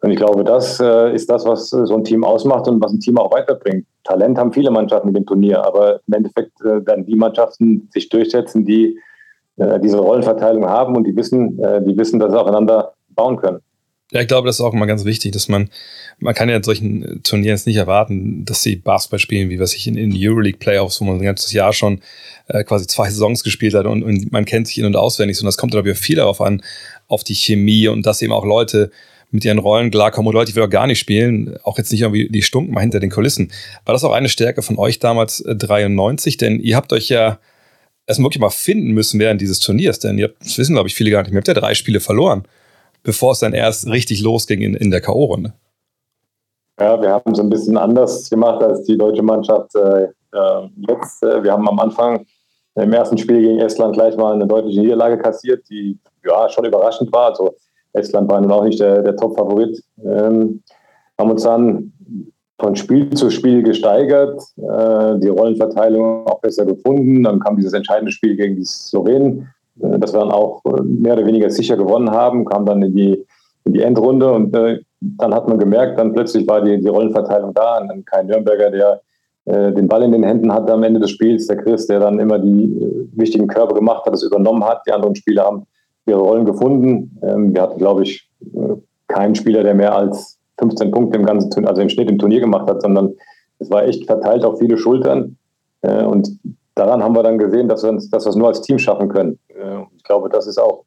Und 0.02 0.12
ich 0.12 0.18
glaube, 0.18 0.46
das 0.46 0.80
äh, 0.80 1.14
ist 1.14 1.30
das, 1.30 1.46
was 1.46 1.70
so 1.70 1.94
ein 1.94 2.06
Team 2.06 2.24
ausmacht 2.24 2.70
und 2.70 2.82
was 2.82 2.94
ein 2.94 3.02
Team 3.02 3.18
auch 3.18 3.32
weiterbringt. 3.32 3.86
Talent 4.06 4.38
haben 4.38 4.54
viele 4.54 4.72
Mannschaften 4.72 5.14
dem 5.14 5.26
Turnier, 5.26 5.66
aber 5.66 6.00
im 6.08 6.14
Endeffekt 6.14 6.54
werden 6.62 7.06
die 7.06 7.16
Mannschaften 7.16 7.90
sich 7.92 8.08
durchsetzen, 8.08 8.66
die 8.66 8.98
diese 9.84 10.00
Rollenverteilung 10.00 10.66
haben 10.66 10.96
und 10.96 11.04
die 11.04 11.14
wissen, 11.18 11.58
die 11.58 11.98
wissen, 11.98 12.18
dass 12.18 12.32
sie 12.32 12.40
aufeinander 12.40 12.94
bauen 13.10 13.36
können. 13.36 13.60
Ja, 14.12 14.22
ich 14.22 14.28
glaube, 14.28 14.48
das 14.48 14.56
ist 14.56 14.62
auch 14.62 14.74
immer 14.74 14.88
ganz 14.88 15.06
wichtig, 15.06 15.34
dass 15.34 15.48
man, 15.50 15.70
man 16.18 16.34
kann 16.34 16.50
ja 16.50 16.56
in 16.56 16.64
solchen 16.64 17.22
Turnieren 17.22 17.56
jetzt 17.56 17.68
nicht 17.68 17.76
erwarten, 17.76 18.44
dass 18.44 18.64
sie 18.64 18.76
Basketball 18.76 19.20
spielen, 19.20 19.50
wie 19.52 19.60
was 19.60 19.76
ich 19.76 19.86
in, 19.86 19.98
in 19.98 20.12
Euroleague 20.16 20.58
Playoffs, 20.58 21.00
wo 21.00 21.06
man 21.06 21.18
ein 21.18 21.24
ganzes 21.24 21.54
Jahr 21.54 21.74
schon 21.74 22.02
äh, 22.48 22.64
quasi 22.64 22.88
zwei 22.88 23.08
Saisons 23.12 23.44
gespielt 23.44 23.76
hat 23.76 23.86
und, 23.86 24.02
und 24.02 24.32
man 24.32 24.46
kennt 24.46 24.68
sich 24.68 24.80
in- 24.80 24.86
und 24.86 24.96
auswendig. 24.96 25.40
Und 25.40 25.46
das 25.46 25.58
kommt, 25.58 25.74
glaube 25.74 25.92
ich, 25.92 25.98
viel 26.00 26.16
darauf 26.16 26.42
an, 26.42 26.64
auf 27.08 27.24
die 27.24 27.36
Chemie 27.36 27.88
und 27.88 28.04
dass 28.08 28.24
eben 28.24 28.34
auch 28.34 28.46
Leute 28.46 28.90
mit 29.30 29.46
ihren 29.46 29.60
Rollen 29.60 29.92
klarkommen 29.92 30.30
und 30.30 30.34
Leute, 30.34 30.52
die 30.52 30.56
wir 30.56 30.64
auch 30.64 30.70
gar 30.72 30.88
nicht 30.88 30.98
spielen, 30.98 31.60
auch 31.62 31.78
jetzt 31.78 31.92
nicht 31.92 32.02
irgendwie 32.02 32.30
die 32.30 32.42
Stunden 32.42 32.74
mal 32.74 32.82
hinter 32.82 33.00
den 33.00 33.12
Kulissen. 33.12 33.52
War 33.86 33.94
das 33.94 34.04
auch 34.04 34.14
eine 34.14 34.30
Stärke 34.30 34.64
von 34.64 34.80
euch 34.80 34.98
damals 34.98 35.42
äh, 35.42 35.56
93? 35.56 36.38
Denn 36.38 36.60
ihr 36.60 36.76
habt 36.76 36.94
euch 36.94 37.10
ja 37.10 37.38
erstmal 38.08 38.30
wirklich 38.30 38.42
mal 38.42 38.50
finden 38.50 38.90
müssen 38.90 39.20
während 39.20 39.40
dieses 39.40 39.60
Turniers, 39.60 40.00
denn 40.00 40.18
ihr 40.18 40.30
habt, 40.30 40.44
das 40.44 40.58
wissen, 40.58 40.74
glaube 40.74 40.90
ich, 40.90 40.96
viele 40.96 41.12
gar 41.12 41.22
nicht 41.22 41.32
ihr 41.32 41.38
habt 41.38 41.48
ja 41.48 41.54
drei 41.54 41.76
Spiele 41.76 42.00
verloren 42.00 42.44
bevor 43.04 43.32
es 43.32 43.40
dann 43.40 43.54
erst 43.54 43.88
richtig 43.88 44.22
losging 44.22 44.62
in, 44.62 44.74
in 44.74 44.92
der 44.92 45.02
K.O.-Runde. 45.02 45.54
Ja, 46.80 47.02
wir 47.02 47.10
haben 47.10 47.32
es 47.32 47.40
ein 47.40 47.50
bisschen 47.50 47.78
anders 47.78 48.30
gemacht 48.30 48.64
als 48.64 48.84
die 48.84 48.98
deutsche 48.98 49.24
Mannschaft 49.24 49.76
äh, 49.76 50.04
äh, 50.04 50.70
jetzt. 50.88 51.22
Wir 51.22 51.52
haben 51.52 51.68
am 51.68 51.80
Anfang 51.80 52.26
im 52.76 52.94
ersten 52.94 53.18
Spiel 53.18 53.42
gegen 53.42 53.60
Estland 53.60 53.94
gleich 53.94 54.16
mal 54.16 54.34
eine 54.34 54.48
deutliche 54.48 54.80
Niederlage 54.80 55.18
kassiert, 55.18 55.68
die 55.70 55.98
ja 56.26 56.50
schon 56.50 56.66
überraschend 56.66 57.12
war. 57.12 57.32
Also 57.32 57.56
Estland 57.94 58.30
war 58.30 58.40
nun 58.40 58.52
auch 58.52 58.64
nicht 58.64 58.80
der, 58.80 59.02
der 59.02 59.16
Top-Favorit. 59.16 59.84
Ähm, 60.06 60.64
haben 61.18 61.32
uns 61.32 61.44
dann 61.44 61.92
von 62.60 62.76
Spiel 62.76 63.10
zu 63.12 63.30
Spiel 63.30 63.64
gesteigert, 63.64 64.42
äh, 64.58 65.20
die 65.20 65.30
Rollenverteilung 65.30 66.28
auch 66.28 66.40
besser 66.42 66.66
gefunden. 66.66 67.24
Dann 67.24 67.40
kam 67.40 67.58
dieses 67.58 67.74
entscheidende 67.74 68.12
Spiel 68.12 68.36
gegen 68.36 68.56
die 68.56 68.66
Slowenen, 68.66 69.50
äh, 69.82 70.00
das 70.00 70.14
wir 70.14 70.20
dann 70.20 70.32
auch 70.32 70.62
äh, 70.66 70.82
mehr 70.82 71.14
oder 71.14 71.26
weniger 71.26 71.50
sicher 71.50 71.78
gewonnen 71.78 72.12
haben, 72.12 72.46
kam 72.46 72.66
dann 72.66 72.82
in 72.82 72.96
die, 72.96 73.26
in 73.66 73.74
die 73.74 73.82
Endrunde 73.82 74.32
und 74.32 74.56
äh, 74.56 74.80
dann 75.02 75.34
hat 75.34 75.48
man 75.48 75.60
gemerkt, 75.60 75.98
dann 75.98 76.14
plötzlich 76.14 76.48
war 76.48 76.62
die, 76.62 76.80
die 76.80 76.88
Rollenverteilung 76.88 77.54
da 77.54 77.80
und 77.80 77.88
dann 77.88 78.06
kein 78.06 78.28
Nürnberger, 78.28 78.72
der 78.72 79.02
äh, 79.50 79.72
den 79.72 79.88
Ball 79.88 80.04
in 80.04 80.12
den 80.12 80.24
Händen 80.24 80.54
hatte 80.54 80.74
am 80.74 80.84
Ende 80.84 81.00
des 81.00 81.10
Spiels, 81.12 81.48
der 81.48 81.58
Chris, 81.58 81.88
der 81.88 82.00
dann 82.00 82.20
immer 82.20 82.38
die 82.38 82.66
äh, 82.66 83.08
wichtigen 83.14 83.48
Körbe 83.48 83.74
gemacht 83.74 84.06
hat, 84.06 84.14
das 84.14 84.24
übernommen 84.24 84.64
hat. 84.64 84.84
Die 84.86 84.92
anderen 84.92 85.16
Spieler 85.16 85.46
haben 85.46 85.66
ihre 86.06 86.20
Rollen 86.20 86.46
gefunden. 86.46 87.18
Ähm, 87.24 87.54
wir 87.54 87.64
hatten, 87.64 87.80
glaube 87.80 88.04
ich, 88.04 88.30
äh, 88.54 88.76
keinen 89.08 89.34
Spieler, 89.34 89.64
der 89.64 89.74
mehr 89.74 89.96
als 89.96 90.38
15 90.60 90.92
Punkte 90.92 91.18
im 91.18 91.26
ganzen 91.26 91.50
Turnier, 91.50 91.70
also 91.70 91.82
im 91.82 91.90
Schnitt 91.90 92.12
im 92.12 92.20
Turnier 92.20 92.42
gemacht 92.42 92.70
hat, 92.70 92.82
sondern 92.82 93.16
es 93.58 93.72
war 93.72 93.86
echt 93.86 94.06
verteilt 94.06 94.44
auf 94.46 94.60
viele 94.60 94.78
Schultern. 94.78 95.36
Und 95.82 96.38
daran 96.80 97.04
haben 97.04 97.16
wir 97.16 97.24
dann 97.24 97.38
gesehen, 97.38 97.68
dass 97.68 97.84
wir, 97.84 97.90
uns, 97.90 98.10
dass 98.10 98.26
wir 98.26 98.30
es 98.30 98.36
nur 98.36 98.48
als 98.48 98.62
Team 98.62 98.80
schaffen 98.80 99.10
können. 99.10 99.38
Äh, 99.50 99.84
ich 99.96 100.04
glaube, 100.04 100.30
das 100.30 100.48
ist 100.48 100.58
auch 100.58 100.86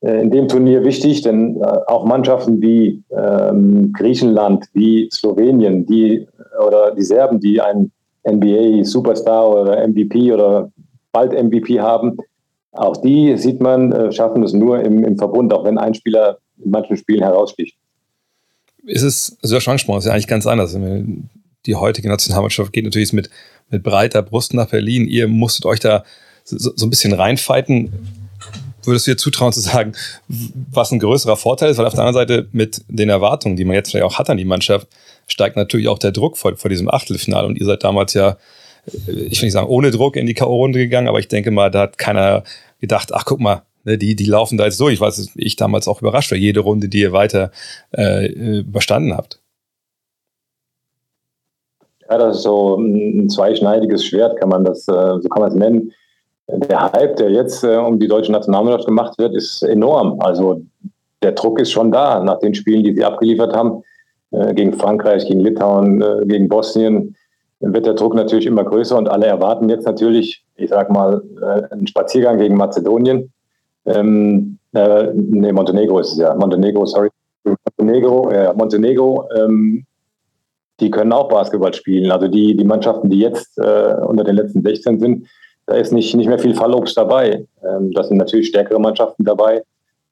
äh, 0.00 0.22
in 0.22 0.30
dem 0.30 0.48
Turnier 0.48 0.84
wichtig, 0.84 1.22
denn 1.22 1.60
äh, 1.62 1.66
auch 1.86 2.04
Mannschaften 2.04 2.60
wie 2.60 3.02
ähm, 3.10 3.92
Griechenland, 3.92 4.66
wie 4.72 5.08
Slowenien, 5.12 5.86
die 5.86 6.26
oder 6.66 6.94
die 6.94 7.02
Serben, 7.02 7.38
die 7.40 7.60
einen 7.60 7.92
NBA-Superstar 8.26 9.48
oder 9.48 9.86
MVP 9.86 10.32
oder 10.32 10.70
bald 11.12 11.32
MVP 11.32 11.80
haben, 11.80 12.16
auch 12.72 12.96
die 12.96 13.36
sieht 13.36 13.60
man, 13.60 13.92
äh, 13.92 14.12
schaffen 14.12 14.42
es 14.42 14.52
nur 14.52 14.80
im, 14.80 15.04
im 15.04 15.16
Verbund, 15.16 15.52
auch 15.52 15.64
wenn 15.64 15.78
ein 15.78 15.94
Spieler 15.94 16.38
in 16.62 16.70
manchen 16.70 16.96
Spielen 16.96 17.22
heraussticht. 17.22 17.76
Ist 18.84 19.02
es, 19.02 19.36
also 19.42 19.58
der 19.58 19.68
Angesprochen, 19.68 19.98
ist 19.98 20.06
ja 20.06 20.12
eigentlich 20.12 20.28
ganz 20.28 20.46
anders. 20.46 20.76
Die 21.66 21.74
heutige 21.74 22.08
Nationalmannschaft 22.08 22.72
geht 22.72 22.84
natürlich 22.84 23.12
mit, 23.12 23.30
mit 23.70 23.82
breiter 23.82 24.22
Brust 24.22 24.54
nach 24.54 24.68
Berlin. 24.68 25.06
Ihr 25.06 25.28
musstet 25.28 25.66
euch 25.66 25.80
da 25.80 26.04
so, 26.44 26.72
so 26.74 26.86
ein 26.86 26.90
bisschen 26.90 27.12
reinfighten 27.12 27.92
würdest 28.86 29.06
du 29.06 29.12
dir 29.12 29.16
zutrauen 29.16 29.52
zu 29.52 29.60
sagen, 29.60 29.92
was 30.28 30.92
ein 30.92 30.98
größerer 30.98 31.36
Vorteil 31.36 31.70
ist? 31.70 31.78
Weil 31.78 31.86
auf 31.86 31.94
der 31.94 32.04
anderen 32.04 32.26
Seite 32.26 32.48
mit 32.52 32.82
den 32.88 33.08
Erwartungen, 33.08 33.56
die 33.56 33.64
man 33.64 33.74
jetzt 33.74 33.90
vielleicht 33.90 34.04
auch 34.04 34.18
hat 34.18 34.30
an 34.30 34.36
die 34.36 34.44
Mannschaft, 34.44 34.88
steigt 35.26 35.56
natürlich 35.56 35.88
auch 35.88 35.98
der 35.98 36.12
Druck 36.12 36.36
vor, 36.36 36.56
vor 36.56 36.68
diesem 36.70 36.88
Achtelfinale. 36.88 37.46
Und 37.46 37.58
ihr 37.58 37.66
seid 37.66 37.84
damals 37.84 38.14
ja, 38.14 38.36
äh, 38.86 39.12
ich 39.12 39.40
will 39.40 39.46
nicht 39.46 39.52
sagen, 39.52 39.68
ohne 39.68 39.90
Druck 39.90 40.16
in 40.16 40.26
die 40.26 40.34
K.O.-Runde 40.34 40.78
gegangen, 40.78 41.08
aber 41.08 41.18
ich 41.18 41.28
denke 41.28 41.50
mal, 41.50 41.70
da 41.70 41.82
hat 41.82 41.98
keiner 41.98 42.44
gedacht, 42.80 43.12
ach 43.12 43.24
guck 43.24 43.40
mal, 43.40 43.62
ne, 43.84 43.98
die, 43.98 44.14
die 44.14 44.24
laufen 44.24 44.58
da 44.58 44.64
jetzt 44.64 44.80
durch. 44.80 45.00
Was 45.00 45.30
ich 45.34 45.56
damals 45.56 45.88
auch 45.88 46.00
überrascht 46.00 46.30
war, 46.30 46.38
jede 46.38 46.60
Runde, 46.60 46.88
die 46.88 47.00
ihr 47.00 47.12
weiter 47.12 47.50
äh, 47.92 48.26
überstanden 48.26 49.14
habt. 49.16 49.40
Ja, 52.08 52.18
das 52.18 52.36
ist 52.38 52.42
so 52.42 52.76
ein 52.76 53.28
zweischneidiges 53.28 54.04
Schwert, 54.04 54.38
kann 54.38 54.48
man 54.48 54.64
das, 54.64 54.86
äh, 54.88 54.92
so 55.20 55.28
kann 55.28 55.42
man 55.42 55.50
es 55.50 55.54
nennen 55.54 55.92
der 56.48 56.92
Hype, 56.92 57.16
der 57.16 57.30
jetzt 57.30 57.64
äh, 57.64 57.76
um 57.76 57.98
die 57.98 58.08
deutsche 58.08 58.32
Nationalmannschaft 58.32 58.86
gemacht 58.86 59.18
wird, 59.18 59.34
ist 59.34 59.62
enorm. 59.62 60.20
Also 60.20 60.62
der 61.22 61.32
Druck 61.32 61.60
ist 61.60 61.72
schon 61.72 61.90
da 61.90 62.22
nach 62.22 62.38
den 62.38 62.54
Spielen, 62.54 62.84
die 62.84 62.94
sie 62.94 63.04
abgeliefert 63.04 63.54
haben. 63.54 63.82
Äh, 64.30 64.54
gegen 64.54 64.72
Frankreich, 64.72 65.26
gegen 65.26 65.40
Litauen, 65.40 66.02
äh, 66.02 66.24
gegen 66.26 66.48
Bosnien 66.48 67.16
wird 67.60 67.86
der 67.86 67.94
Druck 67.94 68.14
natürlich 68.14 68.46
immer 68.46 68.64
größer 68.64 68.96
und 68.98 69.08
alle 69.08 69.26
erwarten 69.26 69.68
jetzt 69.68 69.86
natürlich, 69.86 70.44
ich 70.56 70.68
sag 70.68 70.90
mal, 70.90 71.22
äh, 71.40 71.72
einen 71.72 71.86
Spaziergang 71.86 72.38
gegen 72.38 72.56
Mazedonien. 72.56 73.32
Ähm, 73.86 74.58
äh, 74.74 75.08
nee, 75.14 75.52
Montenegro 75.52 76.00
ist 76.00 76.12
es 76.12 76.18
ja. 76.18 76.34
Montenegro, 76.34 76.84
sorry. 76.84 77.08
Montenegro, 77.44 78.32
ja, 78.32 78.52
Montenegro, 78.52 79.28
ähm, 79.36 79.86
die 80.80 80.90
können 80.90 81.12
auch 81.12 81.28
Basketball 81.28 81.72
spielen. 81.74 82.10
Also 82.10 82.28
die, 82.28 82.56
die 82.56 82.64
Mannschaften, 82.64 83.08
die 83.08 83.20
jetzt 83.20 83.58
äh, 83.58 83.94
unter 84.06 84.24
den 84.24 84.36
letzten 84.36 84.62
16 84.62 85.00
sind, 85.00 85.26
da 85.66 85.74
ist 85.74 85.92
nicht, 85.92 86.14
nicht 86.14 86.28
mehr 86.28 86.38
viel 86.38 86.54
Fallobst 86.54 86.96
dabei. 86.96 87.46
Ähm, 87.64 87.92
das 87.92 88.08
sind 88.08 88.18
natürlich 88.18 88.48
stärkere 88.48 88.78
Mannschaften 88.78 89.24
dabei. 89.24 89.62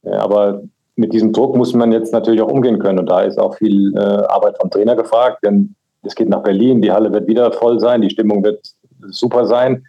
Äh, 0.02 0.11
aber 0.11 0.62
mit 0.97 1.12
diesem 1.12 1.33
Druck 1.33 1.56
muss 1.56 1.75
man 1.75 1.92
jetzt 1.92 2.12
natürlich 2.12 2.40
auch 2.40 2.50
umgehen 2.50 2.78
können. 2.78 2.99
Und 2.99 3.11
da 3.11 3.23
ist 3.23 3.38
auch 3.38 3.56
viel 3.56 3.94
äh, 3.94 4.00
Arbeit 4.00 4.56
vom 4.61 4.71
Trainer 4.71 4.97
gefragt, 4.97 5.44
denn 5.44 5.75
es 6.02 6.14
geht 6.14 6.28
nach 6.28 6.42
Berlin, 6.42 6.83
die 6.83 6.92
Halle 6.92 7.12
wird 7.12 7.26
wieder 7.26 7.50
voll 7.52 7.80
sein, 7.80 8.02
die 8.02 8.11
Stimmung 8.11 8.44
wird 8.44 8.61
super 9.09 9.47
sein. 9.47 9.85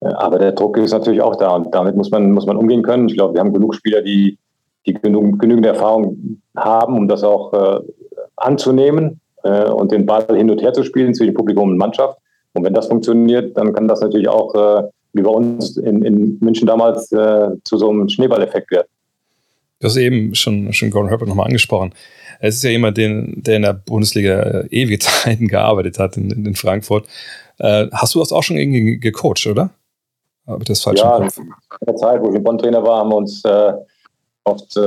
Äh, 0.00 0.08
aber 0.08 0.38
der 0.38 0.52
Druck 0.52 0.76
ist 0.78 0.92
natürlich 0.92 1.22
auch 1.22 1.36
da 1.36 1.50
und 1.50 1.74
damit 1.74 1.96
muss 1.96 2.10
man, 2.10 2.32
muss 2.32 2.46
man 2.46 2.56
umgehen 2.56 2.82
können. 2.82 3.08
Ich 3.08 3.14
glaube, 3.14 3.34
wir 3.34 3.40
haben 3.40 3.52
genug 3.52 3.74
Spieler, 3.74 4.02
die, 4.02 4.38
die 4.86 4.94
genug, 4.94 5.38
genügend 5.38 5.66
Erfahrung 5.66 6.40
haben, 6.56 6.96
um 6.96 7.08
das 7.08 7.22
auch 7.22 7.52
äh, 7.52 7.80
anzunehmen 8.36 9.20
äh, 9.46 9.70
und 9.70 9.92
den 9.92 10.06
Ball 10.06 10.26
hin 10.36 10.50
und 10.50 10.60
her 10.60 10.72
zu 10.72 10.82
spielen 10.82 11.14
zwischen 11.14 11.34
Publikum 11.34 11.70
und 11.70 11.78
Mannschaft. 11.78 12.18
Und 12.52 12.64
wenn 12.64 12.74
das 12.74 12.88
funktioniert, 12.88 13.56
dann 13.56 13.72
kann 13.72 13.86
das 13.86 14.00
natürlich 14.00 14.28
auch 14.28 14.54
äh, 14.54 14.82
wie 15.12 15.22
bei 15.22 15.30
uns 15.30 15.76
in, 15.76 16.02
in 16.02 16.38
München 16.40 16.66
damals 16.66 17.10
äh, 17.12 17.48
zu 17.64 17.78
so 17.78 17.90
einem 17.90 18.08
Schneeballeffekt 18.08 18.70
wird. 18.70 18.86
Du 19.80 19.88
hast 19.88 19.96
eben 19.96 20.34
schon, 20.34 20.72
schon 20.72 20.90
Gordon 20.90 21.10
Herbert 21.10 21.28
nochmal 21.28 21.46
angesprochen. 21.46 21.92
Es 22.40 22.56
ist 22.56 22.64
ja 22.64 22.70
jemand, 22.70 22.96
den, 22.96 23.42
der 23.42 23.56
in 23.56 23.62
der 23.62 23.72
Bundesliga 23.74 24.40
äh, 24.40 24.66
ewige 24.70 24.98
Zeiten 25.00 25.48
gearbeitet 25.48 25.98
hat 25.98 26.16
in, 26.16 26.30
in 26.30 26.54
Frankfurt. 26.54 27.06
Äh, 27.58 27.86
hast 27.92 28.14
du 28.14 28.20
das 28.20 28.32
auch 28.32 28.42
schon 28.42 28.56
irgendwie 28.56 28.98
gecoacht, 28.98 29.46
oder? 29.46 29.70
Aber 30.46 30.64
das 30.64 30.82
falsch 30.82 31.00
ja, 31.00 31.18
in 31.18 31.28
der 31.86 31.96
Zeit, 31.96 32.22
wo 32.22 32.32
ich 32.32 32.42
Bonn-Trainer 32.42 32.82
war, 32.82 33.00
haben 33.00 33.10
wir 33.10 33.16
uns 33.16 33.44
äh, 33.44 33.72
oft 34.44 34.78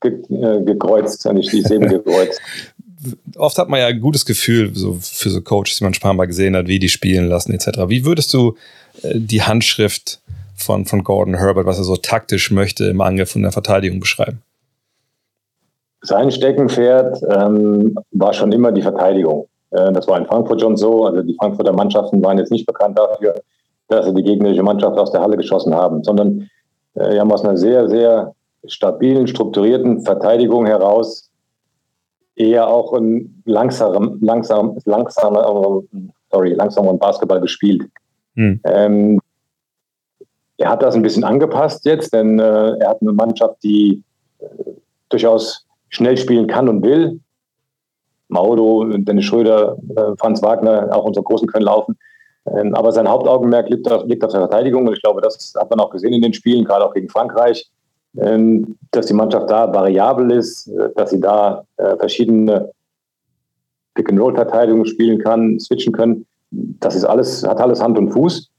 ge 0.00 0.64
gekreuzt, 0.64 1.24
nicht 1.32 1.52
die 1.52 1.62
Seben 1.62 1.88
gekreuzt. 1.88 2.40
Oft 3.36 3.58
hat 3.58 3.68
man 3.68 3.80
ja 3.80 3.86
ein 3.86 4.00
gutes 4.00 4.24
Gefühl 4.26 4.74
so 4.74 4.98
für 5.00 5.30
so 5.30 5.40
Coaches, 5.40 5.76
die 5.76 5.84
man 5.84 5.94
schon 5.94 6.00
ein 6.00 6.08
paar 6.08 6.14
Mal 6.14 6.26
gesehen 6.26 6.56
hat, 6.56 6.66
wie 6.66 6.78
die 6.78 6.88
spielen 6.88 7.28
lassen 7.28 7.52
etc. 7.52 7.88
Wie 7.88 8.04
würdest 8.04 8.32
du 8.34 8.56
äh, 9.02 9.12
die 9.14 9.42
Handschrift 9.42 10.20
von, 10.56 10.84
von 10.84 11.04
Gordon 11.04 11.34
Herbert, 11.34 11.66
was 11.66 11.78
er 11.78 11.84
so 11.84 11.96
taktisch 11.96 12.50
möchte, 12.50 12.86
im 12.86 13.00
Angriff 13.00 13.36
und 13.36 13.42
der 13.42 13.52
Verteidigung 13.52 14.00
beschreiben? 14.00 14.42
Sein 16.02 16.30
Steckenpferd 16.30 17.22
ähm, 17.28 17.96
war 18.12 18.32
schon 18.32 18.52
immer 18.52 18.72
die 18.72 18.82
Verteidigung. 18.82 19.48
Äh, 19.70 19.92
das 19.92 20.06
war 20.08 20.18
in 20.18 20.26
Frankfurt 20.26 20.60
schon 20.60 20.76
so. 20.76 21.04
Also 21.04 21.22
die 21.22 21.34
Frankfurter 21.34 21.72
Mannschaften 21.72 22.22
waren 22.22 22.38
jetzt 22.38 22.52
nicht 22.52 22.66
bekannt 22.66 22.98
dafür, 22.98 23.34
dass 23.88 24.06
sie 24.06 24.14
die 24.14 24.22
gegnerische 24.22 24.62
Mannschaft 24.62 24.96
aus 24.98 25.12
der 25.12 25.20
Halle 25.20 25.36
geschossen 25.36 25.74
haben, 25.74 26.02
sondern 26.04 26.48
äh, 26.94 27.12
wir 27.12 27.20
haben 27.20 27.32
aus 27.32 27.44
einer 27.44 27.56
sehr, 27.56 27.88
sehr 27.88 28.34
stabilen, 28.66 29.26
strukturierten 29.26 30.02
Verteidigung 30.02 30.66
heraus 30.66 31.27
eher 32.38 32.68
auch 32.68 32.92
ein 32.92 33.42
langsam, 33.44 34.18
langsam, 34.20 34.78
langsamer, 34.84 35.82
sorry, 36.30 36.54
langsamer 36.54 36.94
Basketball 36.94 37.40
gespielt. 37.40 37.82
Hm. 38.34 38.60
Ähm, 38.64 39.20
er 40.56 40.70
hat 40.70 40.82
das 40.82 40.94
ein 40.94 41.02
bisschen 41.02 41.24
angepasst 41.24 41.84
jetzt, 41.84 42.12
denn 42.12 42.38
äh, 42.38 42.70
er 42.78 42.90
hat 42.90 43.02
eine 43.02 43.12
Mannschaft, 43.12 43.62
die 43.62 44.02
äh, 44.38 44.46
durchaus 45.08 45.66
schnell 45.88 46.16
spielen 46.16 46.46
kann 46.46 46.68
und 46.68 46.82
will. 46.82 47.20
Maudo, 48.28 48.84
Dennis 48.84 49.24
Schröder, 49.24 49.76
äh, 49.96 50.16
Franz 50.18 50.42
Wagner, 50.42 50.88
auch 50.92 51.04
unsere 51.04 51.24
Großen 51.24 51.48
können 51.48 51.64
laufen. 51.64 51.96
Ähm, 52.56 52.74
aber 52.74 52.92
sein 52.92 53.08
Hauptaugenmerk 53.08 53.68
liegt 53.68 53.90
auf, 53.90 54.04
liegt 54.04 54.24
auf 54.24 54.32
der 54.32 54.40
Verteidigung 54.40 54.86
und 54.86 54.92
ich 54.92 55.02
glaube, 55.02 55.20
das 55.20 55.54
hat 55.58 55.70
man 55.70 55.80
auch 55.80 55.90
gesehen 55.90 56.12
in 56.12 56.22
den 56.22 56.34
Spielen, 56.34 56.64
gerade 56.64 56.84
auch 56.84 56.94
gegen 56.94 57.08
Frankreich, 57.08 57.68
dass 58.90 59.06
die 59.06 59.14
Mannschaft 59.14 59.50
da 59.50 59.72
variabel 59.72 60.32
ist, 60.32 60.68
äh, 60.68 60.88
dass 60.96 61.10
sie 61.10 61.20
da 61.20 61.64
äh, 61.76 61.96
verschiedene 61.96 62.70
Pick-and-Roll-Verteidigungen 63.94 64.86
spielen 64.86 65.18
kann, 65.18 65.58
switchen 65.60 65.92
können 65.92 66.26
das 66.50 66.94
ist 66.94 67.04
alles, 67.04 67.46
hat 67.46 67.60
alles 67.60 67.82
Hand 67.82 67.98
und 67.98 68.10
Fuß 68.10 68.50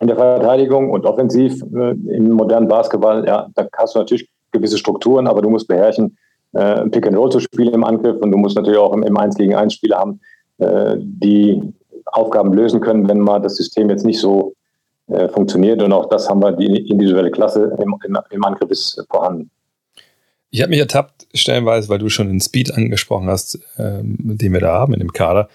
in 0.00 0.06
der 0.06 0.16
Verteidigung 0.16 0.90
und 0.90 1.06
offensiv 1.06 1.62
äh, 1.74 1.90
im 1.90 2.30
modernen 2.30 2.68
Basketball. 2.68 3.26
Ja, 3.26 3.48
da 3.54 3.66
hast 3.76 3.94
du 3.94 4.00
natürlich 4.00 4.28
gewisse 4.52 4.78
Strukturen, 4.78 5.26
aber 5.26 5.42
du 5.42 5.50
musst 5.50 5.68
beherrschen, 5.68 6.16
äh, 6.52 6.88
Pick 6.88 7.06
and 7.06 7.16
Roll 7.16 7.30
zu 7.30 7.40
spielen 7.40 7.74
im 7.74 7.84
Angriff 7.84 8.16
und 8.20 8.30
du 8.30 8.38
musst 8.38 8.56
natürlich 8.56 8.78
auch 8.78 8.92
im, 8.92 9.02
im 9.02 9.16
1 9.16 9.36
gegen 9.36 9.54
1 9.54 9.74
Spieler 9.74 9.98
haben, 9.98 10.20
die 10.56 11.60
Aufgaben 12.06 12.52
lösen 12.52 12.80
können, 12.80 13.08
wenn 13.08 13.18
mal 13.18 13.40
das 13.40 13.56
System 13.56 13.90
jetzt 13.90 14.06
nicht 14.06 14.20
so 14.20 14.54
äh, 15.08 15.28
funktioniert. 15.28 15.82
Und 15.82 15.92
auch 15.92 16.08
das 16.08 16.28
haben 16.28 16.40
wir, 16.40 16.52
die 16.52 16.88
individuelle 16.88 17.30
Klasse 17.30 17.76
im, 17.78 17.96
im, 18.30 18.44
Angriff 18.44 18.70
ist 18.70 19.04
vorhanden. 19.10 19.50
Ich 20.50 20.60
habe 20.62 20.70
mich 20.70 20.78
ertappt, 20.78 21.26
stellenweise, 21.34 21.88
weil 21.88 21.98
du 21.98 22.08
schon 22.08 22.28
den 22.28 22.40
Speed 22.40 22.72
angesprochen 22.74 23.28
hast, 23.28 23.58
ähm, 23.78 24.16
den 24.20 24.52
wir 24.52 24.60
da 24.60 24.74
haben 24.74 24.94
in 24.94 25.00
dem 25.00 25.12
Kader 25.12 25.48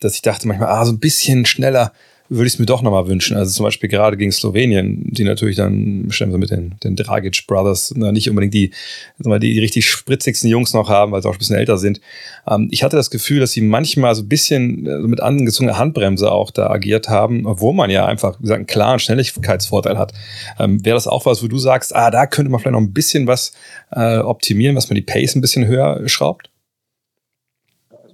dass 0.00 0.14
ich 0.14 0.22
dachte 0.22 0.46
manchmal, 0.46 0.68
ah, 0.68 0.84
so 0.84 0.92
ein 0.92 1.00
bisschen 1.00 1.46
schneller 1.46 1.92
würde 2.28 2.46
ich 2.46 2.54
es 2.54 2.58
mir 2.58 2.66
doch 2.66 2.82
nochmal 2.82 3.06
wünschen. 3.08 3.36
Also 3.36 3.52
zum 3.52 3.64
Beispiel 3.64 3.88
gerade 3.88 4.16
gegen 4.16 4.32
Slowenien, 4.32 5.04
die 5.06 5.24
natürlich 5.24 5.56
dann 5.56 6.06
bestimmt 6.06 6.32
so 6.32 6.38
mit 6.38 6.50
den, 6.50 6.74
den 6.82 6.96
Dragic 6.96 7.46
Brothers 7.46 7.92
na, 7.96 8.12
nicht 8.12 8.28
unbedingt 8.28 8.54
die, 8.54 8.72
die, 9.18 9.38
die 9.38 9.58
richtig 9.58 9.88
spritzigsten 9.88 10.50
Jungs 10.50 10.74
noch 10.74 10.88
haben, 10.88 11.12
weil 11.12 11.22
sie 11.22 11.28
auch 11.28 11.34
ein 11.34 11.38
bisschen 11.38 11.56
älter 11.56 11.78
sind. 11.78 12.00
Ähm, 12.48 12.68
ich 12.70 12.82
hatte 12.82 12.96
das 12.96 13.10
Gefühl, 13.10 13.40
dass 13.40 13.52
sie 13.52 13.60
manchmal 13.60 14.14
so 14.14 14.22
ein 14.22 14.28
bisschen 14.28 14.86
äh, 14.86 14.98
mit 14.98 15.22
angezogener 15.22 15.78
Handbremse 15.78 16.30
auch 16.30 16.50
da 16.50 16.70
agiert 16.70 17.08
haben, 17.08 17.46
obwohl 17.46 17.74
man 17.74 17.90
ja 17.90 18.06
einfach, 18.06 18.38
wie 18.38 18.42
gesagt, 18.42 18.58
einen 18.58 18.66
klaren 18.66 18.98
Schnelligkeitsvorteil 18.98 19.98
hat. 19.98 20.12
Ähm, 20.58 20.84
Wäre 20.84 20.96
das 20.96 21.06
auch 21.06 21.26
was, 21.26 21.42
wo 21.42 21.48
du 21.48 21.58
sagst, 21.58 21.94
ah, 21.94 22.10
da 22.10 22.26
könnte 22.26 22.50
man 22.50 22.60
vielleicht 22.60 22.72
noch 22.72 22.80
ein 22.80 22.92
bisschen 22.92 23.26
was 23.26 23.52
äh, 23.92 24.18
optimieren, 24.18 24.76
was 24.76 24.88
man 24.88 24.96
die 24.96 25.02
Pace 25.02 25.34
ein 25.34 25.40
bisschen 25.40 25.66
höher 25.66 26.08
schraubt? 26.08 26.50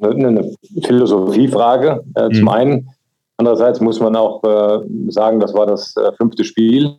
eine 0.02 0.50
Philosophiefrage 0.83 2.02
äh, 2.16 2.28
mhm. 2.28 2.35
zum 2.35 2.49
einen. 2.49 2.88
Andererseits 3.42 3.80
muss 3.80 3.99
man 3.99 4.14
auch 4.14 4.40
äh, 4.44 4.87
sagen, 5.08 5.40
das 5.40 5.52
war 5.52 5.66
das 5.66 5.96
äh, 5.96 6.12
fünfte 6.12 6.44
Spiel. 6.44 6.94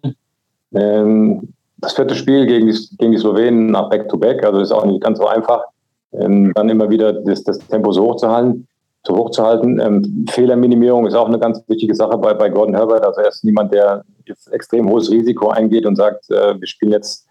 Ähm, 0.76 1.54
das 1.78 1.94
vierte 1.94 2.16
Spiel 2.16 2.46
gegen 2.46 2.68
die, 2.68 2.78
gegen 2.98 3.14
die 3.14 3.18
Slowenen 3.18 3.68
nach 3.68 3.90
Back-to-Back, 3.90 4.44
also 4.44 4.60
ist 4.60 4.74
auch 4.74 4.84
nicht 4.84 5.02
ganz 5.02 5.20
so 5.20 5.26
einfach, 5.26 5.64
ähm, 6.12 6.52
dann 6.54 6.68
immer 6.68 6.90
wieder 6.90 7.14
das, 7.14 7.46
das 7.46 7.60
Tempo 7.60 7.94
so 7.94 8.04
hochzuhalten. 8.04 8.68
So 9.08 9.16
hochzuhalten. 9.16 9.80
Ähm, 9.80 10.26
Fehlerminimierung 10.30 11.08
ist 11.08 11.16
auch 11.16 11.30
eine 11.30 11.40
ganz 11.40 11.64
wichtige 11.68 11.96
Sache 11.96 12.18
bei, 12.18 12.34
bei 12.34 12.50
Gordon 12.50 12.76
Herbert. 12.76 13.06
Also 13.06 13.22
er 13.22 13.30
ist 13.30 13.46
niemand, 13.46 13.74
der 13.74 14.04
jetzt 14.26 14.52
extrem 14.52 14.90
hohes 14.90 15.10
Risiko 15.10 15.48
eingeht 15.48 15.86
und 15.86 15.96
sagt, 15.96 16.30
äh, 16.30 16.60
wir 16.60 16.68
spielen 16.68 16.92
jetzt 16.92 17.26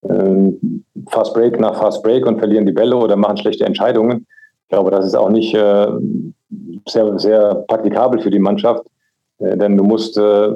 äh, 0.00 0.50
Fast 1.08 1.34
Break 1.34 1.60
nach 1.60 1.78
Fast 1.78 2.02
Break 2.02 2.24
und 2.24 2.38
verlieren 2.38 2.64
die 2.64 2.72
Bälle 2.72 2.96
oder 2.96 3.16
machen 3.16 3.36
schlechte 3.36 3.66
Entscheidungen. 3.66 4.26
Ich 4.66 4.70
glaube, 4.70 4.90
das 4.90 5.06
ist 5.06 5.14
auch 5.14 5.30
nicht 5.30 5.54
äh, 5.54 5.86
sehr, 6.88 7.18
sehr 7.20 7.54
praktikabel 7.68 8.20
für 8.20 8.30
die 8.30 8.40
Mannschaft, 8.40 8.84
äh, 9.38 9.56
denn 9.56 9.76
du 9.76 9.84
musst 9.84 10.18
äh, 10.18 10.54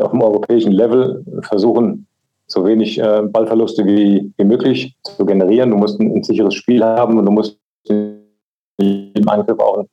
auf 0.00 0.12
dem 0.12 0.22
europäischen 0.22 0.70
Level 0.70 1.24
versuchen, 1.42 2.06
so 2.46 2.64
wenig 2.64 3.00
äh, 3.00 3.22
Ballverluste 3.22 3.84
wie, 3.84 4.32
wie 4.36 4.44
möglich 4.44 4.94
zu 5.02 5.26
generieren. 5.26 5.70
Du 5.70 5.76
musst 5.76 5.98
ein, 6.00 6.14
ein 6.14 6.22
sicheres 6.22 6.54
Spiel 6.54 6.84
haben 6.84 7.18
und 7.18 7.26
du 7.26 7.32
musst 7.32 7.58
im 7.88 9.28
Angriff 9.28 9.58
auch 9.58 9.84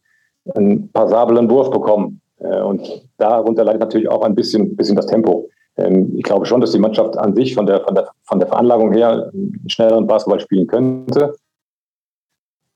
einen, 0.54 0.89
passablen 0.92 1.50
Wurf 1.50 1.72
bekommen. 1.72 2.22
Äh, 2.38 2.62
und 2.62 3.10
darunter 3.18 3.63
leidet 3.63 3.82
natürlich 3.82 4.08
auch 4.08 4.24
ein 4.24 4.36
bisschen, 4.36 4.75
bisschen 4.75 4.96
das 4.96 5.08
Tempo. 5.08 5.50
Ähm, 5.78 6.13
ich 6.16 6.24
glaube 6.24 6.46
schon, 6.46 6.62
dass 6.62 6.74
die 6.74 6.80
Mannschaft 6.80 7.18
an 7.18 7.36
sich 7.36 7.56
von 7.56 7.66
der, 7.66 7.82
von 7.82 7.96
der, 7.96 8.10
von 8.24 8.39
der 8.39 8.48
Veranlagung 8.48 8.94
her 8.94 9.32
einen 9.34 9.63
schnelleren 9.68 10.06
Basketball 10.06 10.39
spielen 10.39 10.68
könnte. 10.68 11.34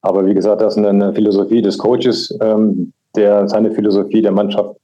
Aber 0.03 0.25
wie 0.25 0.33
gesagt, 0.33 0.61
das 0.61 0.77
ist 0.77 0.85
eine 0.85 1.13
Philosophie 1.13 1.61
des 1.61 1.77
Coaches, 1.77 2.37
ähm, 2.41 2.91
der 3.15 3.47
seine 3.47 3.71
Philosophie 3.71 4.21
der 4.21 4.33
Mannschaft 4.33 4.75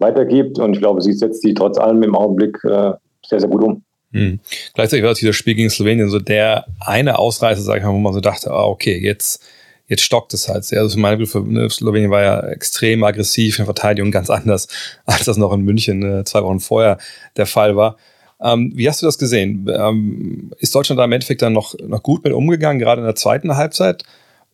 weitergibt. 0.00 0.58
Und 0.58 0.74
ich 0.74 0.80
glaube, 0.80 1.00
sie 1.00 1.12
setzt 1.12 1.42
sie 1.42 1.54
trotz 1.54 1.78
allem 1.78 2.02
im 2.02 2.14
Augenblick 2.14 2.58
äh, 2.64 2.92
sehr, 3.24 3.40
sehr 3.40 3.48
gut 3.48 3.62
um. 3.62 3.82
Hm. 4.12 4.40
Gleichzeitig 4.74 5.04
war 5.04 5.10
das 5.10 5.20
dieses 5.20 5.36
Spiel 5.36 5.54
gegen 5.54 5.70
Slowenien 5.70 6.08
so 6.08 6.18
der 6.18 6.66
eine 6.80 7.18
Ausreißer, 7.18 7.62
sag 7.62 7.78
ich 7.78 7.84
mal, 7.84 7.92
wo 7.92 7.98
man 7.98 8.12
so 8.12 8.20
dachte, 8.20 8.50
ah, 8.50 8.64
okay, 8.64 8.98
jetzt, 8.98 9.44
jetzt 9.86 10.02
stockt 10.02 10.34
es 10.34 10.48
halt 10.48 10.64
sehr. 10.64 10.80
Also 10.80 10.94
für 10.94 11.00
meine 11.00 11.18
Begriffe, 11.18 11.40
ne, 11.40 11.70
Slowenien 11.70 12.10
war 12.10 12.22
ja 12.22 12.40
extrem 12.48 13.04
aggressiv 13.04 13.58
in 13.58 13.64
der 13.64 13.74
Verteidigung, 13.74 14.10
ganz 14.10 14.28
anders, 14.28 14.66
als 15.06 15.24
das 15.24 15.36
noch 15.36 15.52
in 15.52 15.60
München 15.60 16.02
äh, 16.02 16.24
zwei 16.24 16.42
Wochen 16.42 16.58
vorher 16.58 16.98
der 17.36 17.46
Fall 17.46 17.76
war. 17.76 17.96
Ähm, 18.40 18.72
wie 18.74 18.88
hast 18.88 19.02
du 19.02 19.06
das 19.06 19.18
gesehen? 19.18 19.70
Ähm, 19.72 20.50
ist 20.58 20.74
Deutschland 20.74 20.98
da 20.98 21.04
im 21.04 21.12
Endeffekt 21.12 21.42
dann 21.42 21.52
noch, 21.52 21.74
noch 21.86 22.02
gut 22.02 22.24
mit 22.24 22.32
umgegangen, 22.32 22.80
gerade 22.80 23.00
in 23.00 23.06
der 23.06 23.14
zweiten 23.14 23.56
Halbzeit? 23.56 24.02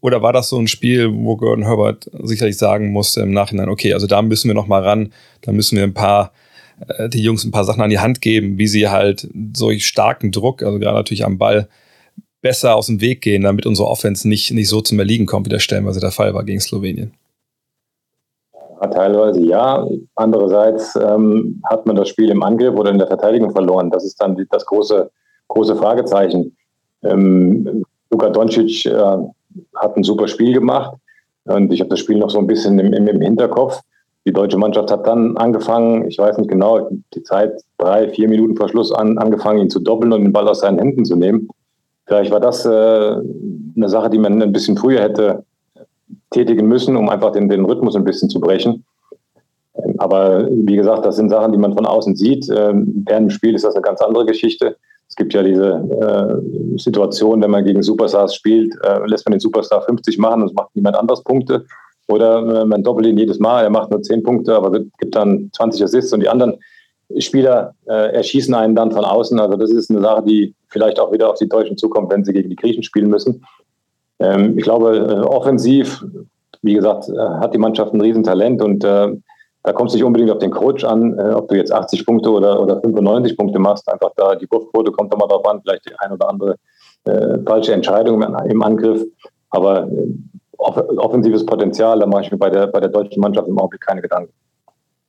Oder 0.00 0.22
war 0.22 0.32
das 0.32 0.48
so 0.48 0.58
ein 0.58 0.68
Spiel, 0.68 1.12
wo 1.12 1.36
Gordon 1.36 1.64
Herbert 1.64 2.10
sicherlich 2.22 2.56
sagen 2.56 2.90
musste 2.90 3.20
im 3.20 3.32
Nachhinein, 3.32 3.68
okay, 3.68 3.92
also 3.92 4.06
da 4.06 4.22
müssen 4.22 4.48
wir 4.48 4.54
noch 4.54 4.66
mal 4.66 4.82
ran, 4.82 5.12
da 5.42 5.52
müssen 5.52 5.76
wir 5.76 5.84
ein 5.84 5.94
paar, 5.94 6.32
äh, 6.88 7.08
die 7.08 7.22
Jungs 7.22 7.44
ein 7.44 7.50
paar 7.50 7.64
Sachen 7.64 7.82
an 7.82 7.90
die 7.90 7.98
Hand 7.98 8.20
geben, 8.20 8.58
wie 8.58 8.66
sie 8.66 8.88
halt 8.88 9.28
solch 9.54 9.86
starken 9.86 10.32
Druck, 10.32 10.62
also 10.62 10.78
gerade 10.78 10.96
natürlich 10.96 11.24
am 11.24 11.38
Ball, 11.38 11.68
besser 12.42 12.74
aus 12.74 12.86
dem 12.86 13.02
Weg 13.02 13.20
gehen, 13.20 13.42
damit 13.42 13.66
unsere 13.66 13.88
Offense 13.88 14.26
nicht, 14.26 14.50
nicht 14.52 14.68
so 14.68 14.80
zum 14.80 14.98
Erliegen 14.98 15.26
kommt, 15.26 15.46
wie 15.46 15.50
das 15.50 15.62
stellenweise 15.62 16.00
der 16.00 16.10
Fall 16.10 16.32
war 16.32 16.44
gegen 16.44 16.60
Slowenien. 16.60 17.12
Teilweise 18.88 19.40
ja. 19.44 19.86
Andererseits 20.14 20.96
ähm, 20.96 21.60
hat 21.68 21.84
man 21.84 21.96
das 21.96 22.08
Spiel 22.08 22.30
im 22.30 22.42
Angriff 22.42 22.74
oder 22.74 22.90
in 22.90 22.98
der 22.98 23.08
Verteidigung 23.08 23.50
verloren. 23.50 23.90
Das 23.90 24.04
ist 24.04 24.18
dann 24.20 24.36
das 24.50 24.64
große, 24.64 25.10
große 25.48 25.76
Fragezeichen. 25.76 26.56
Ähm, 27.02 27.84
Luka 28.10 28.30
Doncic 28.30 28.86
äh, 28.86 29.16
hat 29.76 29.96
ein 29.96 30.04
super 30.04 30.28
Spiel 30.28 30.52
gemacht 30.52 30.94
und 31.44 31.72
ich 31.72 31.80
habe 31.80 31.90
das 31.90 32.00
Spiel 32.00 32.18
noch 32.18 32.30
so 32.30 32.38
ein 32.38 32.46
bisschen 32.46 32.78
im, 32.78 32.92
im, 32.92 33.08
im, 33.08 33.20
Hinterkopf. 33.20 33.80
Die 34.26 34.32
deutsche 34.32 34.58
Mannschaft 34.58 34.90
hat 34.90 35.06
dann 35.06 35.36
angefangen, 35.36 36.06
ich 36.08 36.18
weiß 36.18 36.38
nicht 36.38 36.50
genau, 36.50 36.90
die 37.14 37.22
Zeit 37.22 37.62
drei, 37.78 38.08
vier 38.08 38.28
Minuten 38.28 38.56
vor 38.56 38.68
Schluss 38.68 38.92
an, 38.92 39.18
angefangen, 39.18 39.60
ihn 39.60 39.70
zu 39.70 39.80
doppeln 39.80 40.12
und 40.12 40.22
den 40.22 40.32
Ball 40.32 40.46
aus 40.48 40.60
seinen 40.60 40.78
Händen 40.78 41.04
zu 41.04 41.16
nehmen. 41.16 41.48
Vielleicht 42.06 42.30
war 42.30 42.40
das 42.40 42.66
äh, 42.66 42.68
eine 42.68 43.88
Sache, 43.88 44.10
die 44.10 44.18
man 44.18 44.42
ein 44.42 44.52
bisschen 44.52 44.76
früher 44.76 45.00
hätte 45.00 45.44
tätigen 46.30 46.66
müssen, 46.68 46.96
um 46.96 47.08
einfach 47.08 47.32
den, 47.32 47.48
den 47.48 47.64
Rhythmus 47.64 47.96
ein 47.96 48.04
bisschen 48.04 48.30
zu 48.30 48.40
brechen. 48.40 48.84
Ähm, 49.74 49.94
aber 49.98 50.48
wie 50.50 50.76
gesagt, 50.76 51.04
das 51.04 51.16
sind 51.16 51.30
Sachen, 51.30 51.52
die 51.52 51.58
man 51.58 51.74
von 51.74 51.86
außen 51.86 52.16
sieht. 52.16 52.48
Ähm, 52.50 53.04
während 53.06 53.26
dem 53.26 53.30
Spiel 53.30 53.54
ist 53.54 53.64
das 53.64 53.74
eine 53.74 53.82
ganz 53.82 54.00
andere 54.00 54.26
Geschichte. 54.26 54.76
Es 55.10 55.16
gibt 55.16 55.34
ja 55.34 55.42
diese 55.42 55.66
äh, 56.00 56.78
Situation, 56.78 57.42
wenn 57.42 57.50
man 57.50 57.64
gegen 57.64 57.82
Superstars 57.82 58.34
spielt, 58.34 58.74
äh, 58.84 59.06
lässt 59.06 59.26
man 59.26 59.32
den 59.32 59.40
Superstar 59.40 59.82
50 59.82 60.18
machen 60.18 60.42
und 60.42 60.48
es 60.48 60.54
macht 60.54 60.74
niemand 60.74 60.96
anders 60.96 61.22
Punkte. 61.24 61.66
Oder 62.06 62.62
äh, 62.62 62.64
man 62.64 62.82
doppelt 62.84 63.08
ihn 63.08 63.18
jedes 63.18 63.40
Mal, 63.40 63.64
er 63.64 63.70
macht 63.70 63.90
nur 63.90 64.02
10 64.02 64.22
Punkte, 64.22 64.54
aber 64.54 64.70
gibt 64.70 65.14
dann 65.14 65.50
20 65.52 65.82
Assists 65.82 66.12
und 66.12 66.20
die 66.20 66.28
anderen 66.28 66.58
Spieler 67.18 67.74
äh, 67.86 68.14
erschießen 68.14 68.54
einen 68.54 68.76
dann 68.76 68.92
von 68.92 69.04
außen. 69.04 69.38
Also 69.40 69.56
das 69.56 69.72
ist 69.72 69.90
eine 69.90 70.00
Sache, 70.00 70.22
die 70.24 70.54
vielleicht 70.68 71.00
auch 71.00 71.12
wieder 71.12 71.28
auf 71.28 71.38
die 71.38 71.48
Deutschen 71.48 71.76
zukommt, 71.76 72.10
wenn 72.12 72.24
sie 72.24 72.32
gegen 72.32 72.48
die 72.48 72.56
Griechen 72.56 72.84
spielen 72.84 73.10
müssen. 73.10 73.44
Ähm, 74.20 74.56
ich 74.56 74.62
glaube, 74.62 74.96
äh, 74.96 75.26
offensiv, 75.26 76.04
wie 76.62 76.74
gesagt, 76.74 77.08
äh, 77.08 77.18
hat 77.18 77.52
die 77.52 77.58
Mannschaft 77.58 77.92
ein 77.94 78.00
Riesentalent 78.00 78.62
und 78.62 78.84
da 79.62 79.72
kommt 79.72 79.90
es 79.90 79.94
nicht 79.94 80.04
unbedingt 80.04 80.30
auf 80.30 80.38
den 80.38 80.50
Coach 80.50 80.84
an, 80.84 81.18
äh, 81.18 81.32
ob 81.32 81.48
du 81.48 81.56
jetzt 81.56 81.72
80 81.72 82.06
Punkte 82.06 82.30
oder, 82.30 82.60
oder 82.60 82.80
95 82.80 83.36
Punkte 83.36 83.58
machst. 83.58 83.90
Einfach 83.90 84.10
da 84.16 84.34
die 84.34 84.46
Wurfquote 84.50 84.90
kommt 84.92 85.12
da 85.12 85.18
mal 85.18 85.26
drauf 85.26 85.46
an, 85.46 85.60
vielleicht 85.62 85.86
die 85.86 85.94
ein 85.98 86.12
oder 86.12 86.28
andere 86.28 86.56
äh, 87.04 87.38
falsche 87.44 87.72
Entscheidung 87.72 88.22
im 88.22 88.62
Angriff. 88.62 89.02
Aber 89.50 89.88
äh, 89.88 90.06
off 90.56 90.76
offensives 90.96 91.44
Potenzial, 91.44 91.98
da 91.98 92.06
mache 92.06 92.22
ich 92.22 92.30
mir 92.30 92.38
bei 92.38 92.50
der, 92.50 92.68
bei 92.68 92.80
der 92.80 92.90
deutschen 92.90 93.20
Mannschaft 93.20 93.48
im 93.48 93.58
Augenblick 93.58 93.82
keine 93.82 94.00
Gedanken. 94.00 94.32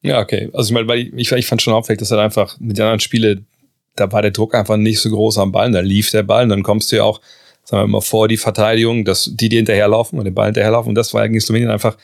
Ja, 0.01 0.19
okay. 0.19 0.49
Also 0.53 0.73
ich 0.73 0.85
meine, 0.85 0.95
ich, 0.95 1.31
ich 1.31 1.47
fand 1.47 1.61
schon 1.61 1.73
auffällig, 1.73 1.99
dass 1.99 2.11
halt 2.11 2.21
einfach 2.21 2.59
mit 2.59 2.77
den 2.77 2.83
anderen 2.83 2.99
Spielen, 2.99 3.47
da 3.95 4.11
war 4.11 4.21
der 4.21 4.31
Druck 4.31 4.55
einfach 4.55 4.77
nicht 4.77 4.99
so 4.99 5.09
groß 5.09 5.37
am 5.37 5.51
Ball. 5.51 5.71
Da 5.71 5.79
lief 5.79 6.11
der 6.11 6.23
Ball 6.23 6.43
und 6.43 6.49
dann 6.49 6.63
kommst 6.63 6.91
du 6.91 6.97
ja 6.97 7.03
auch 7.03 7.21
sagen 7.63 7.83
wir 7.83 7.87
mal, 7.87 8.01
vor 8.01 8.27
die 8.27 8.37
Verteidigung, 8.37 9.05
dass 9.05 9.31
die, 9.33 9.49
die 9.49 9.57
hinterherlaufen 9.57 10.17
und 10.19 10.25
den 10.25 10.33
Ball 10.33 10.47
hinterherlaufen. 10.47 10.89
Und 10.89 10.95
das 10.95 11.13
war 11.13 11.27
gegen 11.27 11.39
Slowenien 11.39 11.69
einfach, 11.69 11.95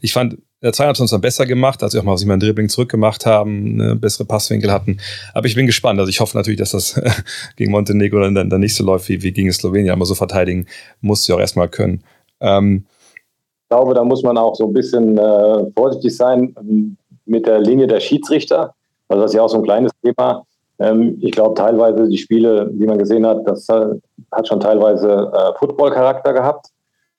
ich 0.00 0.12
fand, 0.12 0.38
der 0.62 0.72
Zweite 0.72 0.90
hat 0.90 1.00
uns 1.00 1.10
dann 1.10 1.20
besser 1.20 1.44
gemacht, 1.44 1.82
als 1.82 1.92
wir 1.92 2.00
auch 2.00 2.04
mal 2.04 2.16
sich 2.16 2.26
mal 2.26 2.34
ein 2.34 2.40
Dribbling 2.40 2.68
zurückgemacht 2.68 3.26
haben, 3.26 3.80
eine 3.80 3.96
bessere 3.96 4.24
Passwinkel 4.24 4.72
hatten. 4.72 4.98
Aber 5.34 5.46
ich 5.46 5.54
bin 5.54 5.66
gespannt. 5.66 6.00
Also 6.00 6.08
ich 6.08 6.20
hoffe 6.20 6.36
natürlich, 6.36 6.58
dass 6.58 6.70
das 6.70 7.00
gegen 7.56 7.70
Montenegro 7.70 8.20
dann, 8.20 8.48
dann 8.48 8.60
nicht 8.60 8.74
so 8.74 8.84
läuft 8.84 9.08
wie, 9.08 9.22
wie 9.22 9.32
gegen 9.32 9.52
Slowenien. 9.52 9.92
Aber 9.92 10.06
so 10.06 10.14
verteidigen 10.14 10.66
muss 11.00 11.24
sie 11.24 11.32
auch 11.32 11.40
erstmal 11.40 11.68
können. 11.68 12.02
Ähm, 12.40 12.86
ich 13.62 13.68
glaube, 13.68 13.94
da 13.94 14.04
muss 14.04 14.22
man 14.22 14.38
auch 14.38 14.54
so 14.54 14.66
ein 14.66 14.72
bisschen 14.72 15.18
äh, 15.18 15.70
vorsichtig 15.76 16.16
sein 16.16 16.54
ähm, 16.58 16.96
mit 17.26 17.46
der 17.46 17.60
Linie 17.60 17.86
der 17.86 18.00
Schiedsrichter. 18.00 18.74
Also 19.08 19.22
das 19.22 19.32
ist 19.32 19.36
ja 19.36 19.42
auch 19.42 19.48
so 19.48 19.58
ein 19.58 19.64
kleines 19.64 19.92
Thema. 20.02 20.44
Ähm, 20.78 21.18
ich 21.20 21.32
glaube 21.32 21.54
teilweise 21.54 22.08
die 22.08 22.18
Spiele, 22.18 22.70
die 22.72 22.86
man 22.86 22.98
gesehen 22.98 23.26
hat, 23.26 23.46
das 23.46 23.66
hat 23.68 24.48
schon 24.48 24.60
teilweise 24.60 25.30
äh, 25.34 25.58
Football-Charakter 25.58 26.32
gehabt. 26.32 26.68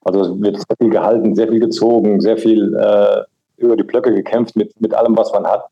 Also 0.07 0.21
es 0.21 0.41
wird 0.41 0.57
sehr 0.57 0.77
viel 0.79 0.89
gehalten, 0.89 1.35
sehr 1.35 1.47
viel 1.49 1.59
gezogen, 1.59 2.21
sehr 2.21 2.37
viel 2.37 2.73
äh, 2.75 3.23
über 3.57 3.75
die 3.75 3.83
Blöcke 3.83 4.13
gekämpft 4.13 4.55
mit, 4.55 4.79
mit 4.79 4.93
allem, 4.93 5.17
was 5.17 5.31
man 5.33 5.45
hat. 5.45 5.65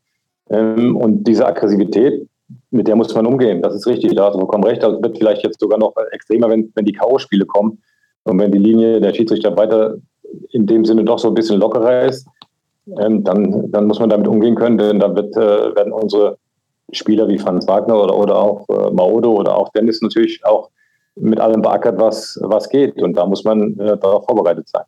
Ähm, 0.49 0.95
und 0.97 1.23
diese 1.23 1.45
Aggressivität, 1.45 2.27
mit 2.71 2.87
der 2.87 2.95
muss 2.95 3.15
man 3.15 3.25
umgehen. 3.25 3.61
Das 3.61 3.73
ist 3.73 3.87
richtig, 3.87 4.15
da 4.15 4.25
hast 4.25 4.33
du 4.33 4.39
vollkommen 4.39 4.65
recht. 4.65 4.83
Das 4.83 5.01
wird 5.01 5.17
vielleicht 5.17 5.43
jetzt 5.43 5.59
sogar 5.59 5.79
noch 5.79 5.93
extremer, 6.11 6.49
wenn, 6.49 6.71
wenn 6.75 6.85
die 6.85 6.93
K.O.-Spiele 6.93 7.45
kommen 7.45 7.81
und 8.23 8.39
wenn 8.39 8.51
die 8.51 8.59
Linie 8.59 8.99
der 8.99 9.13
Schiedsrichter 9.13 9.55
weiter 9.55 9.95
in 10.51 10.65
dem 10.65 10.83
Sinne 10.83 11.05
doch 11.05 11.19
so 11.19 11.29
ein 11.29 11.33
bisschen 11.33 11.59
lockerer 11.59 12.03
ist, 12.03 12.27
ähm, 12.99 13.23
dann, 13.23 13.71
dann 13.71 13.85
muss 13.87 13.99
man 13.99 14.09
damit 14.09 14.27
umgehen 14.27 14.55
können, 14.55 14.77
denn 14.77 14.99
dann 14.99 15.15
wird, 15.15 15.35
äh, 15.37 15.75
werden 15.75 15.93
unsere 15.93 16.37
Spieler 16.91 17.27
wie 17.27 17.39
Franz 17.39 17.67
Wagner 17.67 18.03
oder, 18.03 18.17
oder 18.17 18.37
auch 18.37 18.67
äh, 18.69 18.91
Maodo 18.91 19.33
oder 19.33 19.57
auch 19.57 19.69
Dennis 19.69 20.01
natürlich 20.01 20.45
auch 20.45 20.69
mit 21.15 21.39
allem 21.39 21.61
beackert, 21.61 21.99
was, 21.99 22.39
was 22.41 22.69
geht. 22.69 23.01
Und 23.01 23.13
da 23.13 23.25
muss 23.25 23.43
man 23.43 23.79
äh, 23.79 23.97
darauf 23.97 24.25
vorbereitet 24.25 24.67
sein. 24.67 24.83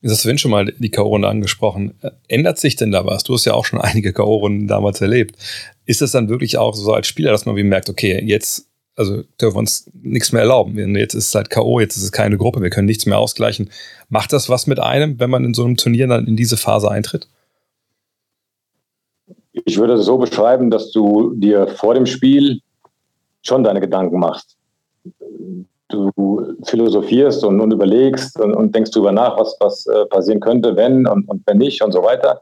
Jetzt 0.00 0.12
hast 0.12 0.24
du 0.24 0.38
schon 0.38 0.50
mal 0.50 0.66
die 0.66 0.90
K.O.-Runde 0.90 1.28
angesprochen. 1.28 1.94
Ändert 2.26 2.58
sich 2.58 2.74
denn 2.74 2.90
da 2.90 3.06
was? 3.06 3.22
Du 3.22 3.34
hast 3.34 3.44
ja 3.44 3.54
auch 3.54 3.64
schon 3.64 3.80
einige 3.80 4.12
K.O.-Runden 4.12 4.66
damals 4.66 5.00
erlebt. 5.00 5.36
Ist 5.86 6.02
es 6.02 6.12
dann 6.12 6.28
wirklich 6.28 6.58
auch 6.58 6.74
so 6.74 6.92
als 6.92 7.06
Spieler, 7.06 7.30
dass 7.30 7.46
man 7.46 7.56
wie 7.56 7.62
merkt, 7.62 7.88
okay, 7.88 8.22
jetzt 8.24 8.68
also 8.96 9.22
dürfen 9.40 9.56
wir 9.56 9.60
uns 9.60 9.90
nichts 9.94 10.32
mehr 10.32 10.42
erlauben. 10.42 10.76
Jetzt 10.96 11.14
ist 11.14 11.28
es 11.28 11.34
halt 11.34 11.50
K.O., 11.50 11.80
jetzt 11.80 11.96
ist 11.96 12.02
es 12.02 12.12
keine 12.12 12.36
Gruppe, 12.36 12.60
wir 12.60 12.70
können 12.70 12.86
nichts 12.86 13.06
mehr 13.06 13.18
ausgleichen. 13.18 13.70
Macht 14.08 14.32
das 14.32 14.48
was 14.48 14.66
mit 14.66 14.80
einem, 14.80 15.18
wenn 15.18 15.30
man 15.30 15.44
in 15.44 15.54
so 15.54 15.64
einem 15.64 15.76
Turnier 15.76 16.06
dann 16.06 16.26
in 16.26 16.36
diese 16.36 16.56
Phase 16.56 16.90
eintritt? 16.90 17.28
Ich 19.52 19.78
würde 19.78 19.94
es 19.94 20.04
so 20.04 20.18
beschreiben, 20.18 20.70
dass 20.70 20.90
du 20.90 21.34
dir 21.34 21.68
vor 21.68 21.94
dem 21.94 22.06
Spiel 22.06 22.60
schon 23.42 23.64
deine 23.64 23.80
Gedanken 23.80 24.18
machst. 24.18 24.56
Du 25.88 26.56
philosophierst 26.64 27.44
und, 27.44 27.60
und 27.60 27.70
überlegst 27.70 28.40
und, 28.40 28.54
und, 28.54 28.74
denkst 28.74 28.92
darüber 28.92 29.12
nach, 29.12 29.38
was, 29.38 29.54
was 29.60 29.86
äh, 29.86 30.06
passieren 30.06 30.40
könnte, 30.40 30.74
wenn 30.74 31.06
und, 31.06 31.28
und, 31.28 31.42
wenn 31.46 31.58
nicht 31.58 31.82
und 31.82 31.92
so 31.92 32.02
weiter. 32.02 32.40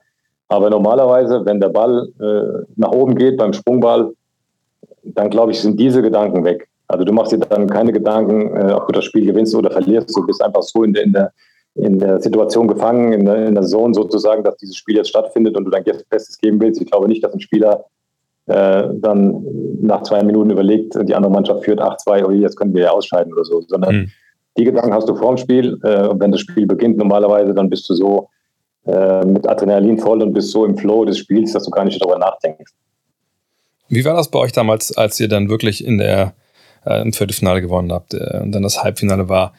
Aber 0.49 0.71
normalerweise, 0.71 1.45
wenn 1.45 1.61
der 1.61 1.71
Ball 1.71 2.09
äh, 2.21 2.65
nach 2.77 2.93
oben 2.93 3.17
geht 3.17 3.37
beim 3.39 3.53
Sprungball, 3.53 4.13
dann 5.03 5.31
glaube 5.31 5.51
ich, 5.51 5.61
sind 5.61 5.81
diese 5.81 6.01
Gedanken 6.01 6.45
weg. 6.45 6.69
Also 6.87 7.05
du 7.05 7.13
machst 7.13 7.33
dir 7.33 7.39
dann 7.39 7.69
keine 7.69 7.93
Gedanken, 7.93 8.57
äh, 8.57 8.73
ob 8.73 8.87
du 8.87 8.93
das 8.93 9.05
Spiel 9.05 9.25
gewinnst 9.25 9.55
oder 9.55 9.71
verlierst. 9.71 10.17
Du 10.17 10.27
bist 10.27 10.43
einfach 10.43 10.63
so 10.63 10.83
in 10.83 10.93
der, 10.93 11.05
in 11.05 11.13
der, 11.13 11.33
in 11.77 11.99
der 11.99 12.21
Situation 12.21 12.67
gefangen, 12.67 13.13
in 13.13 13.25
der, 13.25 13.47
in 13.47 13.55
der 13.55 13.65
Zone 13.65 13.95
sozusagen, 13.95 14.43
dass 14.43 14.57
dieses 14.57 14.77
Spiel 14.77 14.97
jetzt 14.97 15.09
stattfindet 15.09 15.57
und 15.57 15.65
du 15.65 15.71
dein 15.71 15.85
Bestes 15.85 16.37
geben 16.39 16.61
willst. 16.61 16.81
Ich 16.81 16.91
glaube 16.91 17.09
nicht, 17.09 17.23
dass 17.23 17.33
ein 17.33 17.41
Spieler 17.41 17.85
äh, 18.51 18.89
dann 19.01 19.45
nach 19.81 20.03
zwei 20.03 20.23
Minuten 20.23 20.51
überlegt, 20.51 20.95
die 21.03 21.15
andere 21.15 21.33
Mannschaft 21.33 21.65
führt 21.65 21.81
8-2, 21.81 22.25
oh, 22.25 22.31
jetzt 22.31 22.57
können 22.57 22.75
wir 22.75 22.83
ja 22.83 22.91
ausscheiden 22.91 23.33
oder 23.33 23.45
so, 23.45 23.61
sondern 23.63 23.95
mhm. 23.95 24.11
die 24.59 24.65
Gedanken 24.65 24.93
hast 24.93 25.09
du 25.09 25.15
vor 25.15 25.35
dem 25.35 25.39
Spiel. 25.39 25.79
Äh, 25.83 26.09
und 26.09 26.21
wenn 26.21 26.33
das 26.33 26.41
Spiel 26.41 26.67
beginnt 26.67 26.97
normalerweise, 26.97 27.55
dann 27.55 27.71
bist 27.71 27.89
du 27.89 27.95
so 27.95 28.29
äh, 28.87 29.25
mit 29.25 29.49
Adrenalin 29.49 29.99
voll 29.99 30.23
und 30.23 30.33
bist 30.33 30.51
so 30.51 30.65
im 30.65 30.77
Flow 30.77 31.05
des 31.05 31.19
Spiels, 31.19 31.53
dass 31.53 31.65
du 31.65 31.71
gar 31.71 31.85
nicht 31.85 32.03
darüber 32.03 32.19
nachdenkst. 32.19 32.73
Wie 33.89 34.05
war 34.05 34.15
das 34.15 34.29
bei 34.29 34.39
euch 34.39 34.53
damals, 34.53 34.97
als 34.97 35.19
ihr 35.19 35.29
dann 35.29 35.49
wirklich 35.49 35.85
in 35.85 35.99
der 35.99 36.35
äh, 36.85 37.03
im 37.03 37.13
Viertelfinale 37.13 37.61
gewonnen 37.61 37.93
habt 37.93 38.15
äh, 38.15 38.41
und 38.43 38.53
dann 38.53 38.63
das 38.63 38.83
Halbfinale 38.83 39.29
war. 39.29 39.53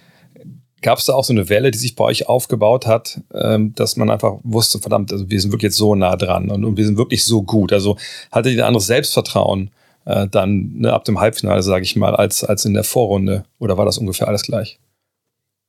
Gab 0.82 0.98
es 0.98 1.06
da 1.06 1.14
auch 1.14 1.24
so 1.24 1.34
eine 1.34 1.50
Welle, 1.50 1.72
die 1.72 1.78
sich 1.78 1.96
bei 1.96 2.06
euch 2.06 2.28
aufgebaut 2.28 2.88
hat, 2.88 3.22
ähm, 3.34 3.74
dass 3.76 3.98
man 3.98 4.10
einfach 4.10 4.40
wusste, 4.44 4.80
verdammt, 4.80 5.12
also 5.12 5.30
wir 5.30 5.40
sind 5.40 5.52
wirklich 5.52 5.70
jetzt 5.70 5.78
so 5.78 5.96
nah 5.96 6.16
dran 6.16 6.50
und, 6.50 6.66
und 6.66 6.78
wir 6.78 6.86
sind 6.86 6.98
wirklich 6.98 7.24
so 7.24 7.44
gut. 7.44 7.72
Also 7.72 7.98
hattet 8.32 8.54
ihr 8.54 8.64
ein 8.64 8.68
anderes 8.68 8.88
Selbstvertrauen 8.88 9.72
äh, 10.06 10.28
dann 10.28 10.74
ne, 10.78 10.94
ab 10.94 11.06
dem 11.06 11.20
Halbfinale, 11.20 11.62
sage 11.62 11.84
ich 11.84 11.96
mal, 11.96 12.16
als, 12.16 12.44
als 12.44 12.66
in 12.66 12.74
der 12.74 12.84
Vorrunde? 12.84 13.44
Oder 13.60 13.78
war 13.78 13.86
das 13.86 13.98
ungefähr 13.98 14.28
alles 14.28 14.44
gleich? 14.44 14.80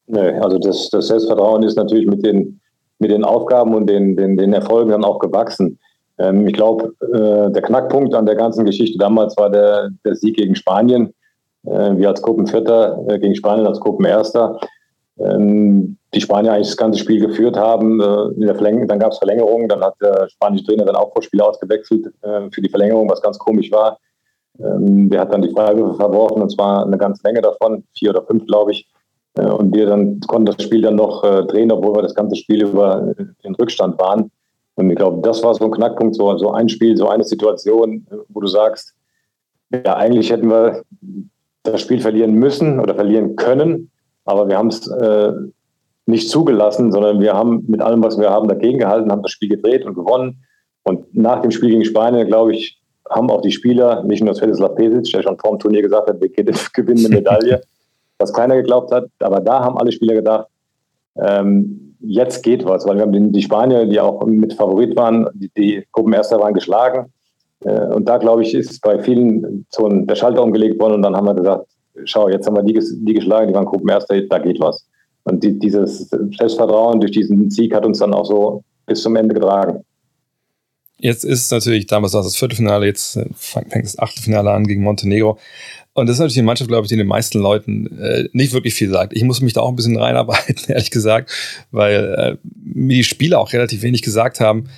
Nee, 0.06 0.38
also 0.40 0.58
das, 0.58 0.88
das 0.90 1.06
Selbstvertrauen 1.08 1.62
ist 1.62 1.76
natürlich 1.76 2.06
mit 2.06 2.24
den, 2.24 2.60
mit 2.98 3.10
den 3.10 3.24
Aufgaben 3.24 3.74
und 3.74 3.86
den, 3.88 4.16
den, 4.16 4.36
den 4.36 4.52
Erfolgen 4.52 4.90
dann 4.90 5.04
auch 5.04 5.18
gewachsen. 5.18 5.78
Ähm, 6.18 6.46
ich 6.46 6.54
glaube, 6.54 6.94
äh, 7.00 7.50
der 7.50 7.62
Knackpunkt 7.62 8.14
an 8.14 8.26
der 8.26 8.36
ganzen 8.36 8.64
Geschichte 8.64 8.98
damals 8.98 9.36
war 9.36 9.50
der, 9.50 9.90
der 10.04 10.14
Sieg 10.14 10.36
gegen 10.36 10.54
Spanien. 10.54 11.14
Äh, 11.64 11.96
wir 11.96 12.08
als 12.08 12.22
Gruppenvierter 12.22 13.04
äh, 13.08 13.18
gegen 13.18 13.34
Spanien 13.34 13.66
als 13.66 13.80
Gruppenerster. 13.80 14.58
Ähm, 15.24 15.96
die 16.14 16.20
Spanier 16.20 16.52
eigentlich 16.52 16.68
das 16.68 16.76
ganze 16.76 16.98
Spiel 16.98 17.20
geführt 17.20 17.56
haben. 17.56 18.00
Äh, 18.00 18.86
dann 18.86 18.98
gab 18.98 19.12
es 19.12 19.18
Verlängerungen, 19.18 19.68
dann 19.68 19.82
hat 19.82 19.94
der 20.00 20.28
spanische 20.28 20.64
Trainer 20.64 20.84
dann 20.84 20.96
auch 20.96 21.12
vor 21.12 21.22
Spiel 21.22 21.40
ausgewechselt 21.40 22.06
äh, 22.22 22.50
für 22.50 22.60
die 22.60 22.68
Verlängerung, 22.68 23.08
was 23.08 23.22
ganz 23.22 23.38
komisch 23.38 23.70
war. 23.70 23.98
Ähm, 24.58 25.08
der 25.08 25.20
hat 25.20 25.32
dann 25.32 25.42
die 25.42 25.50
Freiwürfe 25.50 25.94
verworfen 25.94 26.42
und 26.42 26.50
zwar 26.50 26.84
eine 26.84 26.98
ganze 26.98 27.22
Menge 27.24 27.40
davon, 27.40 27.84
vier 27.96 28.10
oder 28.10 28.22
fünf, 28.22 28.46
glaube 28.46 28.72
ich. 28.72 28.88
Äh, 29.36 29.46
und 29.46 29.74
wir 29.74 29.86
dann 29.86 30.20
konnten 30.20 30.46
das 30.46 30.62
Spiel 30.62 30.82
dann 30.82 30.96
noch 30.96 31.24
äh, 31.24 31.44
drehen, 31.44 31.72
obwohl 31.72 31.96
wir 31.96 32.02
das 32.02 32.14
ganze 32.14 32.36
Spiel 32.36 32.62
über 32.64 33.14
den 33.44 33.54
Rückstand 33.54 33.98
waren. 33.98 34.30
Und 34.74 34.90
ich 34.90 34.96
glaube, 34.96 35.20
das 35.22 35.42
war 35.42 35.54
so 35.54 35.64
ein 35.64 35.70
Knackpunkt, 35.70 36.16
so 36.16 36.50
ein 36.50 36.68
Spiel, 36.68 36.96
so 36.96 37.08
eine 37.08 37.24
Situation, 37.24 38.06
wo 38.28 38.40
du 38.40 38.46
sagst, 38.46 38.94
ja, 39.70 39.96
eigentlich 39.96 40.30
hätten 40.30 40.48
wir 40.48 40.82
das 41.62 41.80
Spiel 41.80 42.00
verlieren 42.00 42.34
müssen 42.34 42.80
oder 42.80 42.94
verlieren 42.94 43.36
können, 43.36 43.90
aber 44.24 44.48
wir 44.48 44.58
haben 44.58 44.68
es 44.68 44.86
äh, 44.88 45.32
nicht 46.06 46.28
zugelassen, 46.28 46.92
sondern 46.92 47.20
wir 47.20 47.34
haben 47.34 47.64
mit 47.68 47.80
allem, 47.80 48.02
was 48.02 48.18
wir 48.18 48.30
haben, 48.30 48.48
dagegen 48.48 48.78
gehalten, 48.78 49.10
haben 49.10 49.22
das 49.22 49.32
Spiel 49.32 49.48
gedreht 49.48 49.84
und 49.84 49.94
gewonnen. 49.94 50.44
Und 50.84 51.14
nach 51.14 51.40
dem 51.42 51.50
Spiel 51.50 51.70
gegen 51.70 51.84
Spanien, 51.84 52.26
glaube 52.26 52.54
ich, 52.54 52.80
haben 53.08 53.30
auch 53.30 53.40
die 53.40 53.52
Spieler, 53.52 54.02
nicht 54.04 54.22
nur 54.22 54.34
Svetislav 54.34 54.74
Pesic, 54.74 55.12
der 55.12 55.22
schon 55.22 55.38
vor 55.38 55.52
dem 55.52 55.58
Turnier 55.58 55.82
gesagt 55.82 56.08
hat, 56.08 56.20
wir 56.20 56.28
gewinnen 56.74 57.06
eine 57.06 57.16
Medaille, 57.16 57.62
was 58.18 58.32
keiner 58.32 58.56
geglaubt 58.56 58.90
hat. 58.92 59.06
Aber 59.20 59.40
da 59.40 59.60
haben 59.60 59.78
alle 59.78 59.92
Spieler 59.92 60.14
gedacht, 60.14 60.46
ähm, 61.16 61.94
jetzt 62.00 62.42
geht 62.42 62.64
was, 62.64 62.86
weil 62.86 62.96
wir 62.96 63.02
haben 63.02 63.32
die 63.32 63.42
Spanier, 63.42 63.86
die 63.86 64.00
auch 64.00 64.24
mit 64.26 64.54
Favorit 64.54 64.96
waren, 64.96 65.28
die, 65.34 65.50
die 65.56 65.86
Gruppenerster 65.92 66.40
waren 66.40 66.54
geschlagen. 66.54 67.12
Äh, 67.60 67.86
und 67.86 68.08
da, 68.08 68.16
glaube 68.18 68.42
ich, 68.42 68.54
ist 68.54 68.80
bei 68.80 68.98
vielen 68.98 69.66
so 69.70 69.86
ein, 69.86 70.06
der 70.06 70.16
Schalter 70.16 70.42
umgelegt 70.42 70.80
worden 70.80 70.94
und 70.94 71.02
dann 71.02 71.16
haben 71.16 71.26
wir 71.26 71.34
gesagt, 71.34 71.66
schau, 72.04 72.28
jetzt 72.28 72.46
haben 72.46 72.56
wir 72.56 72.62
die, 72.62 72.78
die 73.04 73.14
geschlagen, 73.14 73.48
die 73.48 73.54
waren 73.54 73.64
Gruppenerster, 73.64 74.20
da 74.22 74.38
geht 74.38 74.60
was. 74.60 74.86
Und 75.24 75.42
die, 75.42 75.58
dieses 75.58 76.08
Selbstvertrauen 76.08 77.00
durch 77.00 77.12
diesen 77.12 77.50
Sieg 77.50 77.74
hat 77.74 77.86
uns 77.86 77.98
dann 77.98 78.12
auch 78.12 78.24
so 78.24 78.64
bis 78.86 79.02
zum 79.02 79.16
Ende 79.16 79.34
getragen. 79.34 79.84
Jetzt 80.98 81.24
ist 81.24 81.50
natürlich, 81.50 81.86
damals 81.86 82.14
war 82.14 82.22
das 82.22 82.36
Viertelfinale, 82.36 82.86
jetzt 82.86 83.16
äh, 83.16 83.26
fängt 83.34 83.84
das 83.84 83.98
Achtelfinale 83.98 84.50
an 84.52 84.66
gegen 84.66 84.82
Montenegro. 84.82 85.38
Und 85.94 86.08
das 86.08 86.16
ist 86.16 86.20
natürlich 86.20 86.38
eine 86.38 86.46
Mannschaft, 86.46 86.68
glaube 86.68 86.84
ich, 86.84 86.88
die 86.88 86.96
den 86.96 87.06
meisten 87.06 87.38
Leuten 87.38 87.98
äh, 87.98 88.28
nicht 88.32 88.52
wirklich 88.52 88.74
viel 88.74 88.88
sagt. 88.88 89.12
Ich 89.14 89.24
muss 89.24 89.40
mich 89.40 89.52
da 89.52 89.60
auch 89.60 89.68
ein 89.68 89.76
bisschen 89.76 89.98
reinarbeiten, 89.98 90.56
ehrlich 90.68 90.90
gesagt, 90.90 91.30
weil 91.70 92.14
äh, 92.16 92.48
mir 92.54 92.96
die 92.96 93.04
Spieler 93.04 93.40
auch 93.40 93.52
relativ 93.52 93.82
wenig 93.82 94.02
gesagt 94.02 94.40
haben. 94.40 94.68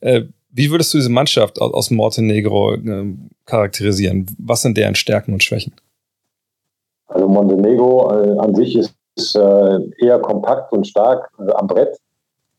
Äh, 0.00 0.22
wie 0.50 0.70
würdest 0.70 0.92
du 0.94 0.98
diese 0.98 1.10
Mannschaft 1.10 1.60
aus, 1.60 1.72
aus 1.72 1.90
Montenegro 1.90 2.74
äh, 2.74 3.04
charakterisieren? 3.46 4.26
Was 4.38 4.62
sind 4.62 4.76
deren 4.76 4.94
Stärken 4.94 5.32
und 5.32 5.44
Schwächen? 5.44 5.72
Also 7.08 7.28
Montenegro 7.28 8.10
äh, 8.12 8.38
an 8.38 8.54
sich 8.54 8.76
ist, 8.76 8.94
äh, 9.34 9.78
eher 9.98 10.20
kompakt 10.20 10.72
und 10.72 10.86
stark 10.86 11.28
am 11.38 11.66
Brett. 11.66 11.98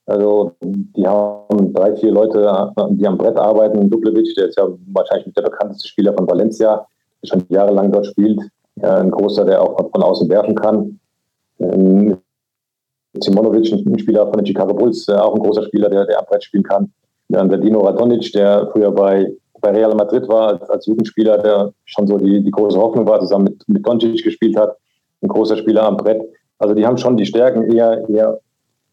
Also 0.07 0.51
die 0.62 1.07
haben 1.07 1.71
drei, 1.73 1.95
vier 1.95 2.12
Leute, 2.12 2.73
die 2.89 3.07
am 3.07 3.17
Brett 3.17 3.38
arbeiten. 3.38 3.89
Dublevic, 3.89 4.35
der 4.35 4.49
ist 4.49 4.57
ja 4.57 4.67
wahrscheinlich 4.91 5.33
der 5.35 5.43
bekannteste 5.43 5.88
Spieler 5.88 6.13
von 6.13 6.27
Valencia, 6.27 6.85
der 7.21 7.27
schon 7.27 7.45
jahrelang 7.49 7.91
dort 7.91 8.07
spielt. 8.07 8.41
ein 8.81 9.12
großer, 9.12 9.45
der 9.45 9.62
auch 9.62 9.89
von 9.91 10.03
außen 10.03 10.27
werfen 10.27 10.55
kann. 10.55 10.99
Ähm, 11.59 12.17
Simonovic, 13.13 13.71
ein 13.71 13.99
Spieler 13.99 14.25
von 14.27 14.38
den 14.38 14.45
Chicago 14.45 14.73
Bulls, 14.73 15.07
äh, 15.07 15.13
auch 15.13 15.35
ein 15.35 15.41
großer 15.41 15.63
Spieler, 15.63 15.89
der, 15.89 16.05
der 16.05 16.19
am 16.19 16.25
Brett 16.25 16.43
spielen 16.43 16.63
kann. 16.63 16.91
Dann 17.29 17.49
der 17.49 17.59
Dino 17.59 17.79
Radonic, 17.81 18.31
der 18.33 18.67
früher 18.71 18.91
bei, 18.91 19.31
bei 19.60 19.72
Real 19.72 19.93
Madrid 19.95 20.28
war, 20.28 20.50
als, 20.50 20.69
als 20.69 20.86
Jugendspieler, 20.86 21.38
der 21.38 21.72
schon 21.86 22.08
so 22.08 22.17
die, 22.17 22.43
die 22.43 22.52
große 22.52 22.78
Hoffnung 22.78 23.08
war, 23.08 23.19
zusammen 23.19 23.45
mit, 23.45 23.67
mit 23.67 23.88
Doncic 23.88 24.24
gespielt 24.24 24.58
hat. 24.58 24.76
Ein 25.22 25.28
großer 25.30 25.58
Spieler 25.58 25.84
am 25.84 25.98
Brett. 25.98 26.22
Also 26.58 26.74
die 26.74 26.86
haben 26.86 26.98
schon 26.98 27.17
die 27.17 27.26
Stärken 27.26 27.72
eher, 27.72 28.08
eher 28.10 28.39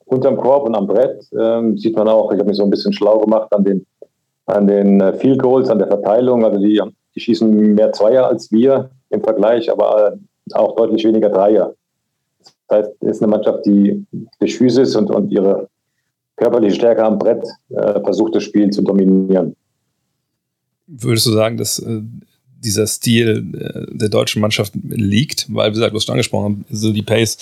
unterm 0.04 0.36
Korb 0.36 0.66
und 0.66 0.74
am 0.74 0.86
Brett 0.86 1.24
ähm, 1.38 1.76
sieht 1.76 1.96
man 1.96 2.08
auch, 2.08 2.32
ich 2.32 2.38
habe 2.38 2.48
mich 2.48 2.56
so 2.56 2.64
ein 2.64 2.70
bisschen 2.70 2.92
schlau 2.92 3.18
gemacht 3.18 3.52
an 3.52 3.64
den, 3.64 3.86
an 4.46 4.66
den 4.66 5.00
äh, 5.00 5.12
Field 5.14 5.40
Goals, 5.40 5.68
an 5.68 5.78
der 5.78 5.88
Verteilung. 5.88 6.44
Also 6.44 6.58
die, 6.58 6.80
die 7.14 7.20
schießen 7.20 7.74
mehr 7.74 7.92
Zweier 7.92 8.26
als 8.26 8.50
wir 8.52 8.90
im 9.10 9.22
Vergleich, 9.22 9.70
aber 9.70 10.12
äh, 10.12 10.54
auch 10.54 10.76
deutlich 10.76 11.04
weniger 11.04 11.28
Dreier. 11.28 11.74
Das 12.68 12.78
heißt, 12.78 12.92
es 13.00 13.08
ist 13.16 13.22
eine 13.22 13.30
Mannschaft, 13.30 13.66
die 13.66 14.04
durch 14.38 14.56
Physis 14.56 14.94
und, 14.96 15.10
und 15.10 15.30
ihre 15.30 15.68
körperliche 16.36 16.76
Stärke 16.76 17.04
am 17.04 17.18
Brett 17.18 17.44
äh, 17.70 18.00
versucht, 18.00 18.34
das 18.34 18.44
Spiel 18.44 18.70
zu 18.70 18.82
dominieren. 18.82 19.56
Würdest 20.86 21.26
du 21.26 21.32
sagen, 21.32 21.56
dass 21.56 21.78
äh, 21.78 22.00
dieser 22.64 22.86
Stil 22.86 23.52
äh, 23.54 23.96
der 23.96 24.08
deutschen 24.08 24.40
Mannschaft 24.40 24.72
liegt? 24.74 25.46
Weil, 25.52 25.70
wie 25.70 25.74
gesagt, 25.74 25.92
du 25.92 25.96
hast 25.96 26.06
schon 26.06 26.14
angesprochen, 26.14 26.64
so 26.70 26.92
die 26.92 27.02
Pace 27.02 27.38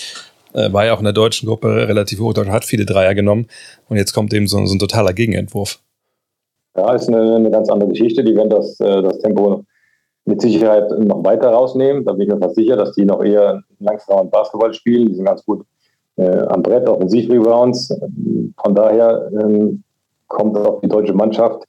äh, 0.54 0.72
war 0.72 0.86
ja 0.86 0.94
auch 0.94 0.98
in 0.98 1.04
der 1.04 1.12
deutschen 1.12 1.46
Gruppe 1.46 1.68
relativ 1.88 2.20
hoch, 2.20 2.32
Deutschland 2.32 2.54
hat 2.54 2.64
viele 2.64 2.86
Dreier 2.86 3.14
genommen 3.14 3.46
und 3.88 3.96
jetzt 3.96 4.12
kommt 4.12 4.32
eben 4.32 4.46
so, 4.46 4.64
so 4.66 4.74
ein 4.74 4.78
totaler 4.78 5.12
Gegenentwurf. 5.12 5.80
Ja, 6.76 6.92
ist 6.94 7.08
eine, 7.08 7.36
eine, 7.36 7.50
ganz 7.50 7.68
andere 7.68 7.90
Geschichte. 7.90 8.24
Die 8.24 8.34
werden 8.34 8.50
das, 8.50 8.80
äh, 8.80 9.02
das 9.02 9.18
Tempo 9.20 9.64
mit 10.24 10.40
Sicherheit 10.40 10.90
noch 10.98 11.22
weiter 11.22 11.50
rausnehmen. 11.50 12.04
Da 12.04 12.12
bin 12.12 12.22
ich 12.22 12.28
mir 12.28 12.38
fast 12.38 12.56
sicher, 12.56 12.76
dass 12.76 12.92
die 12.92 13.04
noch 13.04 13.22
eher 13.22 13.62
langsamer 13.78 14.24
Basketball 14.24 14.72
spielen. 14.74 15.08
Die 15.08 15.14
sind 15.14 15.24
ganz 15.24 15.44
gut 15.44 15.64
äh, 16.16 16.38
am 16.48 16.62
Brett, 16.62 16.88
Offensivrebounds. 16.88 17.94
Von 18.62 18.74
daher 18.74 19.30
ähm, 19.40 19.84
kommt 20.26 20.56
auf 20.56 20.80
die 20.80 20.88
deutsche 20.88 21.12
Mannschaft 21.12 21.64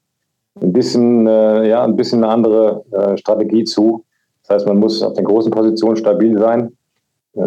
ein 0.62 0.74
bisschen, 0.74 1.28
äh, 1.28 1.68
ja, 1.68 1.84
ein 1.84 1.96
bisschen 1.96 2.24
eine 2.24 2.32
andere 2.32 2.84
äh, 2.91 3.18
Strategie 3.18 3.63
zu. 3.63 4.04
Das 4.41 4.58
heißt, 4.58 4.68
man 4.68 4.80
muss 4.80 5.02
auf 5.02 5.13
den 5.13 5.26
großen 5.26 5.52
Positionen 5.52 5.98
stabil 5.98 6.38
sein. 6.38 6.72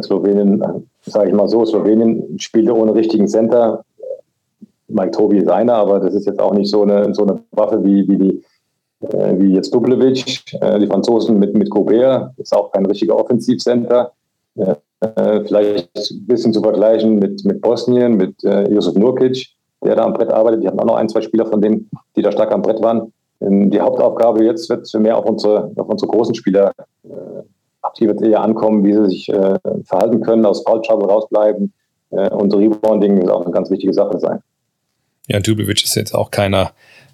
Slowenien, 0.03 0.63
sage 1.01 1.29
ich 1.29 1.35
mal 1.35 1.49
so, 1.49 1.65
Slowenien 1.65 2.39
spielte 2.39 2.75
ohne 2.75 2.95
richtigen 2.95 3.27
Center. 3.27 3.85
Mike 4.89 5.13
Tobi 5.13 5.39
ist 5.39 5.49
einer, 5.49 5.75
aber 5.75 6.01
das 6.01 6.15
ist 6.15 6.27
jetzt 6.27 6.41
auch 6.41 6.53
nicht 6.53 6.71
so 6.71 6.83
eine, 6.83 7.15
so 7.15 7.23
eine 7.23 7.43
Waffe 7.53 7.83
wie, 7.85 8.07
wie, 8.09 8.19
die, 8.19 8.45
äh, 9.07 9.39
wie 9.39 9.55
jetzt 9.55 9.75
Dublevic. 9.75 10.45
Äh, 10.61 10.79
die 10.79 10.87
Franzosen 10.87 11.39
mit, 11.39 11.55
mit 11.55 11.71
Gobert 11.71 12.33
ist 12.39 12.55
auch 12.55 12.71
kein 12.73 12.87
richtiger 12.87 13.17
Offensivcenter. 13.17 14.13
Äh, 14.57 14.75
vielleicht 15.45 15.91
ein 15.97 16.27
bisschen 16.27 16.53
zu 16.53 16.61
vergleichen 16.61 17.17
mit, 17.17 17.45
mit 17.45 17.61
Bosnien, 17.61 18.17
mit 18.17 18.43
äh, 18.45 18.69
Josef 18.71 18.95
Nurkic, 18.97 19.47
der 19.85 19.97
da 19.97 20.05
am 20.05 20.13
Brett 20.13 20.31
arbeitet. 20.31 20.63
Die 20.63 20.69
hatten 20.69 20.81
auch 20.81 20.85
noch 20.87 20.97
ein, 20.97 21.09
zwei 21.09 21.21
Spieler 21.21 21.47
von 21.47 21.61
denen, 21.61 21.91
die 22.17 22.23
da 22.23 22.33
stark 22.33 22.53
am 22.53 22.63
Brett 22.63 22.83
waren. 22.83 23.13
Ähm, 23.41 23.71
die 23.71 23.81
Hauptaufgabe 23.81 24.45
jetzt 24.45 24.69
wird 24.69 24.93
mehr 24.95 25.17
auf 25.17 25.25
unsere, 25.25 25.71
auf 25.77 25.89
unsere 25.89 26.11
großen 26.11 26.35
Spieler 26.35 26.73
äh, 27.05 27.43
die 27.99 28.07
wird 28.07 28.23
eher 28.23 28.41
ankommen, 28.41 28.85
wie 28.85 28.93
sie 28.93 29.07
sich 29.07 29.29
äh, 29.29 29.59
verhalten 29.85 30.21
können, 30.21 30.45
aus 30.47 30.63
Foul 30.63 30.83
Trouble 30.83 31.09
rausbleiben. 31.09 31.73
Äh, 32.11 32.31
und 32.31 32.55
Rebounding 32.55 33.21
wird 33.21 33.31
auch 33.31 33.45
eine 33.45 33.53
ganz 33.53 33.71
wichtige 33.71 33.93
Sache 33.93 34.19
sein. 34.19 34.41
Ja, 35.27 35.41
Dublevic 35.41 35.85
ist 35.85 35.95
jetzt 35.95 36.15
auch 36.15 36.31
keiner, 36.31 36.73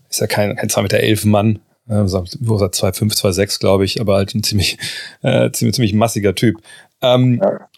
ist 0.09 0.21
ja 0.21 0.27
kein, 0.27 0.57
kein 0.57 0.69
2 0.69 0.83
Meter 0.83 0.99
11 0.99 1.25
Mann, 1.25 1.61
äh, 1.89 1.95
wo 1.95 2.57
er 2.57 2.71
2,5, 2.71 3.19
2,6, 3.19 3.61
glaube 3.61 3.85
ich, 3.85 4.01
aber 4.01 4.15
halt 4.15 4.35
ein 4.35 4.43
ziemlich, 4.43 4.79
äh, 5.23 5.51
ziemlich, 5.51 5.75
ziemlich 5.75 5.95
massiger 5.95 6.35
Typ. 6.35 6.61
Ähm, 7.03 7.41
ja. 7.43 7.69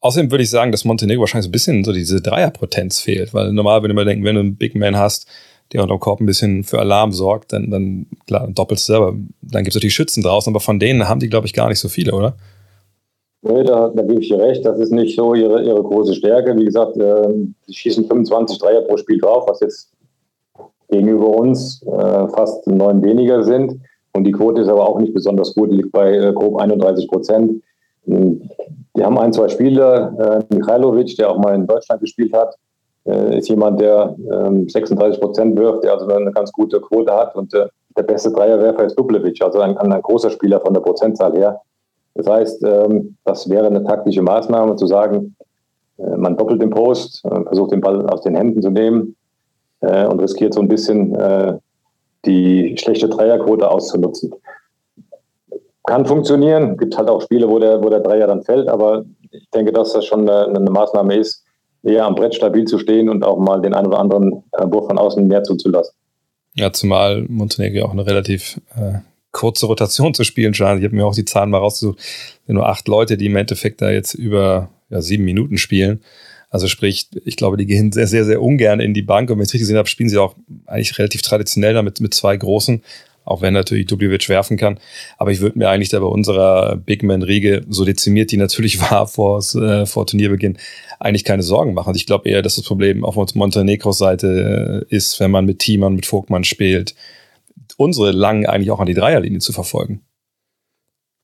Außerdem 0.00 0.30
würde 0.30 0.44
ich 0.44 0.50
sagen, 0.50 0.70
dass 0.70 0.84
Montenegro 0.84 1.20
wahrscheinlich 1.20 1.46
so 1.46 1.48
ein 1.48 1.52
bisschen 1.52 1.84
so 1.84 1.92
diese 1.92 2.20
Dreierpotenz 2.20 3.00
fehlt, 3.00 3.34
weil 3.34 3.52
normal 3.52 3.82
würde 3.82 3.94
man 3.94 4.06
denken, 4.06 4.24
wenn 4.24 4.36
du 4.36 4.40
einen 4.40 4.56
Big 4.56 4.76
Man 4.76 4.96
hast, 4.96 5.26
der 5.72 5.82
unter 5.82 5.94
dem 5.94 6.00
Korb 6.00 6.20
ein 6.20 6.26
bisschen 6.26 6.64
für 6.64 6.78
Alarm 6.78 7.12
sorgt, 7.12 7.52
dann, 7.52 7.70
dann 7.70 8.06
klar, 8.26 8.48
doppelt 8.48 8.80
selber. 8.80 9.14
Dann 9.42 9.64
gibt 9.64 9.68
es 9.68 9.74
natürlich 9.74 9.94
Schützen 9.94 10.22
draußen, 10.22 10.52
aber 10.52 10.60
von 10.60 10.78
denen 10.78 11.08
haben 11.08 11.20
die, 11.20 11.28
glaube 11.28 11.46
ich, 11.46 11.52
gar 11.52 11.68
nicht 11.68 11.80
so 11.80 11.88
viele, 11.88 12.12
oder? 12.12 12.36
Nee, 13.42 13.62
da, 13.64 13.88
da 13.88 14.02
gebe 14.02 14.20
ich 14.20 14.28
dir 14.28 14.38
recht. 14.38 14.64
Das 14.64 14.78
ist 14.78 14.92
nicht 14.92 15.16
so 15.16 15.34
ihre, 15.34 15.62
ihre 15.62 15.82
große 15.82 16.14
Stärke. 16.14 16.56
Wie 16.56 16.64
gesagt, 16.64 16.96
äh, 16.96 17.28
sie 17.66 17.74
schießen 17.74 18.06
25 18.06 18.58
Dreier 18.58 18.82
pro 18.82 18.96
Spiel 18.96 19.18
drauf, 19.18 19.44
was 19.46 19.60
jetzt 19.60 19.92
gegenüber 20.90 21.28
uns 21.28 21.82
äh, 21.82 22.28
fast 22.28 22.66
neun 22.66 23.02
weniger 23.02 23.44
sind. 23.44 23.80
Und 24.12 24.24
die 24.24 24.32
Quote 24.32 24.62
ist 24.62 24.68
aber 24.68 24.88
auch 24.88 24.98
nicht 24.98 25.14
besonders 25.14 25.54
gut, 25.54 25.70
liegt 25.70 25.92
bei 25.92 26.16
äh, 26.16 26.32
grob 26.32 26.56
31 26.56 27.08
Prozent. 27.08 27.62
Die 28.98 29.04
haben 29.04 29.18
ein, 29.18 29.32
zwei 29.32 29.48
Spieler, 29.48 30.42
äh, 30.50 30.54
Michailovic, 30.54 31.16
der 31.16 31.30
auch 31.30 31.38
mal 31.38 31.54
in 31.54 31.68
Deutschland 31.68 32.00
gespielt 32.00 32.32
hat, 32.32 32.56
äh, 33.06 33.38
ist 33.38 33.48
jemand, 33.48 33.80
der 33.80 34.16
36 34.18 34.98
ähm, 34.98 35.20
Prozent 35.20 35.56
wirft, 35.56 35.84
der 35.84 35.92
also 35.92 36.08
eine 36.08 36.32
ganz 36.32 36.50
gute 36.52 36.80
Quote 36.80 37.14
hat. 37.14 37.36
Und 37.36 37.54
äh, 37.54 37.68
der 37.96 38.02
beste 38.02 38.32
Dreierwerfer 38.32 38.84
ist 38.84 38.98
Dublevic, 38.98 39.40
also 39.40 39.60
ein, 39.60 39.78
ein 39.78 40.02
großer 40.02 40.30
Spieler 40.30 40.60
von 40.60 40.74
der 40.74 40.80
Prozentzahl 40.80 41.32
her. 41.32 41.60
Das 42.14 42.26
heißt, 42.26 42.64
ähm, 42.64 43.16
das 43.24 43.48
wäre 43.48 43.66
eine 43.66 43.84
taktische 43.84 44.20
Maßnahme 44.20 44.74
zu 44.74 44.88
sagen, 44.88 45.36
äh, 45.98 46.16
man 46.16 46.36
doppelt 46.36 46.60
den 46.60 46.70
Post, 46.70 47.24
äh, 47.24 47.42
versucht 47.44 47.70
den 47.70 47.80
Ball 47.80 48.04
aus 48.08 48.22
den 48.22 48.34
Händen 48.34 48.60
zu 48.60 48.70
nehmen 48.70 49.14
äh, 49.80 50.06
und 50.06 50.18
riskiert 50.20 50.54
so 50.54 50.60
ein 50.60 50.68
bisschen 50.68 51.16
die 52.24 52.76
schlechte 52.76 53.08
Dreierquote 53.08 53.70
auszunutzen. 53.70 54.34
Kann 55.88 56.04
funktionieren, 56.04 56.76
gibt 56.76 56.98
halt 56.98 57.08
auch 57.08 57.22
Spiele, 57.22 57.48
wo 57.48 57.58
der, 57.58 57.82
wo 57.82 57.88
der 57.88 58.00
Dreier 58.00 58.26
dann 58.26 58.42
fällt, 58.42 58.68
aber 58.68 59.06
ich 59.30 59.48
denke, 59.54 59.72
dass 59.72 59.94
das 59.94 60.04
schon 60.04 60.28
eine, 60.28 60.54
eine 60.54 60.70
Maßnahme 60.70 61.16
ist, 61.16 61.46
eher 61.82 62.04
am 62.04 62.14
Brett 62.14 62.34
stabil 62.34 62.66
zu 62.66 62.78
stehen 62.78 63.08
und 63.08 63.24
auch 63.24 63.38
mal 63.38 63.62
den 63.62 63.72
einen 63.72 63.86
oder 63.86 63.98
anderen 63.98 64.44
Wurf 64.52 64.86
von 64.86 64.98
außen 64.98 65.26
mehr 65.26 65.44
zuzulassen. 65.44 65.94
Ja, 66.52 66.74
zumal 66.74 67.24
Montenegro 67.28 67.86
auch 67.86 67.92
eine 67.92 68.04
relativ 68.04 68.60
äh, 68.76 68.98
kurze 69.32 69.64
Rotation 69.64 70.12
zu 70.12 70.24
spielen 70.24 70.52
scheint. 70.52 70.80
Ich 70.80 70.84
habe 70.84 70.94
mir 70.94 71.06
auch 71.06 71.14
die 71.14 71.24
Zahlen 71.24 71.48
mal 71.48 71.56
rausgesucht. 71.56 71.98
Nur 72.46 72.66
acht 72.66 72.86
Leute, 72.86 73.16
die 73.16 73.26
im 73.26 73.36
Endeffekt 73.36 73.80
da 73.80 73.88
jetzt 73.88 74.12
über 74.12 74.68
ja, 74.90 75.00
sieben 75.00 75.24
Minuten 75.24 75.56
spielen. 75.56 76.02
Also 76.50 76.66
sprich, 76.66 77.08
ich 77.24 77.36
glaube, 77.36 77.56
die 77.56 77.64
gehen 77.64 77.92
sehr, 77.92 78.06
sehr, 78.06 78.26
sehr 78.26 78.42
ungern 78.42 78.80
in 78.80 78.92
die 78.92 79.02
Bank. 79.02 79.30
Und 79.30 79.36
wenn 79.36 79.42
ich 79.42 79.48
es 79.48 79.54
richtig 79.54 79.68
gesehen 79.68 79.78
habe, 79.78 79.88
spielen 79.88 80.10
sie 80.10 80.18
auch 80.18 80.34
eigentlich 80.66 80.98
relativ 80.98 81.22
traditionell 81.22 81.72
damit 81.72 82.00
mit 82.00 82.12
zwei 82.12 82.36
großen, 82.36 82.82
auch 83.28 83.42
wenn 83.42 83.52
natürlich 83.52 83.86
Dubljevic 83.86 84.28
werfen 84.28 84.56
kann. 84.56 84.78
Aber 85.18 85.30
ich 85.30 85.40
würde 85.40 85.58
mir 85.58 85.68
eigentlich 85.68 85.90
da 85.90 86.00
bei 86.00 86.06
unserer 86.06 86.76
Big 86.76 87.02
Man-Riege, 87.02 87.62
so 87.68 87.84
dezimiert 87.84 88.32
die 88.32 88.38
natürlich 88.38 88.80
war 88.90 89.06
vor, 89.06 89.40
äh, 89.54 89.86
vor 89.86 90.06
Turnierbeginn, 90.06 90.56
eigentlich 90.98 91.24
keine 91.24 91.42
Sorgen 91.42 91.74
machen. 91.74 91.94
Ich 91.94 92.06
glaube 92.06 92.28
eher, 92.28 92.42
dass 92.42 92.56
das 92.56 92.64
Problem 92.64 93.04
auf 93.04 93.16
Montenegros 93.34 93.98
Seite 93.98 94.86
äh, 94.90 94.94
ist, 94.94 95.20
wenn 95.20 95.30
man 95.30 95.44
mit 95.44 95.58
Thiemann, 95.58 95.94
mit 95.94 96.06
Vogtmann 96.06 96.44
spielt, 96.44 96.94
unsere 97.76 98.12
Langen 98.12 98.46
eigentlich 98.46 98.70
auch 98.70 98.80
an 98.80 98.86
die 98.86 98.94
Dreierlinie 98.94 99.40
zu 99.40 99.52
verfolgen. 99.52 100.02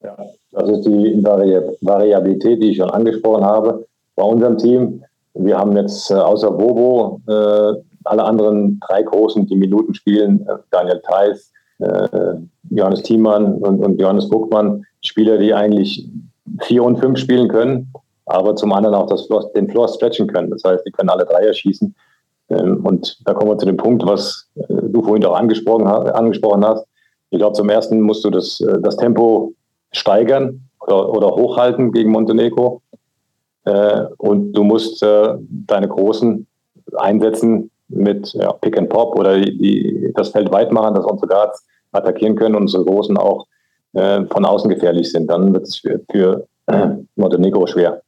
Ja, 0.02 0.16
das 0.52 0.68
ist 0.68 0.86
die 0.86 1.18
Vari 1.22 1.58
Variabilität, 1.80 2.62
die 2.62 2.70
ich 2.70 2.76
schon 2.76 2.90
angesprochen 2.90 3.44
habe 3.44 3.86
bei 4.14 4.22
unserem 4.22 4.58
Team. 4.58 5.02
Wir 5.32 5.58
haben 5.58 5.74
jetzt 5.76 6.10
äh, 6.10 6.14
außer 6.14 6.50
Bobo 6.50 7.20
äh, 7.26 7.80
alle 8.04 8.22
anderen 8.22 8.78
drei 8.86 9.02
Großen, 9.02 9.46
die 9.46 9.56
Minuten 9.56 9.94
spielen, 9.94 10.46
äh, 10.46 10.56
Daniel 10.70 11.00
Theiss, 11.08 11.53
Johannes 12.70 13.02
Thiemann 13.02 13.56
und, 13.56 13.84
und 13.84 14.00
Johannes 14.00 14.28
Buckmann, 14.28 14.84
Spieler, 15.02 15.38
die 15.38 15.52
eigentlich 15.52 16.08
vier 16.62 16.84
und 16.84 16.98
fünf 16.98 17.18
spielen 17.18 17.48
können, 17.48 17.92
aber 18.26 18.56
zum 18.56 18.72
anderen 18.72 18.94
auch 18.94 19.06
das 19.06 19.26
Floor, 19.26 19.50
den 19.54 19.68
Floor 19.68 19.88
stretchen 19.88 20.26
können. 20.26 20.50
Das 20.50 20.62
heißt, 20.64 20.84
die 20.86 20.92
können 20.92 21.10
alle 21.10 21.24
Dreier 21.24 21.52
schießen. 21.52 21.94
Ähm, 22.50 22.84
und 22.84 23.18
da 23.24 23.34
kommen 23.34 23.50
wir 23.50 23.58
zu 23.58 23.66
dem 23.66 23.76
Punkt, 23.76 24.04
was 24.04 24.48
äh, 24.56 24.62
du 24.68 25.02
vorhin 25.02 25.24
auch 25.24 25.36
angesprochen, 25.36 25.86
angesprochen 25.86 26.64
hast. 26.64 26.86
Ich 27.30 27.38
glaube, 27.38 27.54
zum 27.54 27.68
ersten 27.68 28.00
musst 28.00 28.24
du 28.24 28.30
das, 28.30 28.60
äh, 28.60 28.80
das 28.80 28.96
Tempo 28.96 29.52
steigern 29.92 30.60
oder, 30.80 31.10
oder 31.10 31.28
hochhalten 31.28 31.92
gegen 31.92 32.10
Montenegro. 32.10 32.82
Äh, 33.64 34.04
und 34.18 34.52
du 34.52 34.62
musst 34.62 35.02
deine 35.02 35.88
Großen 35.88 36.46
einsetzen 36.96 37.70
mit 37.88 38.32
ja, 38.34 38.52
Pick 38.52 38.78
and 38.78 38.88
Pop 38.88 39.18
oder 39.18 39.40
die, 39.40 39.56
die, 39.56 40.12
das 40.14 40.30
Feld 40.30 40.50
weit 40.52 40.72
machen, 40.72 40.94
dass 40.94 41.04
unsere 41.04 41.28
Guards 41.28 41.64
attackieren 41.92 42.36
können 42.36 42.54
und 42.54 42.62
unsere 42.62 42.84
Großen 42.84 43.16
auch 43.16 43.46
von 43.96 44.44
außen 44.44 44.68
gefährlich 44.68 45.12
sind. 45.12 45.28
Dann 45.28 45.52
wird 45.52 45.68
es 45.68 45.76
für, 45.76 46.00
für 46.10 46.48
Montenegro 47.14 47.64
schwer. 47.68 48.02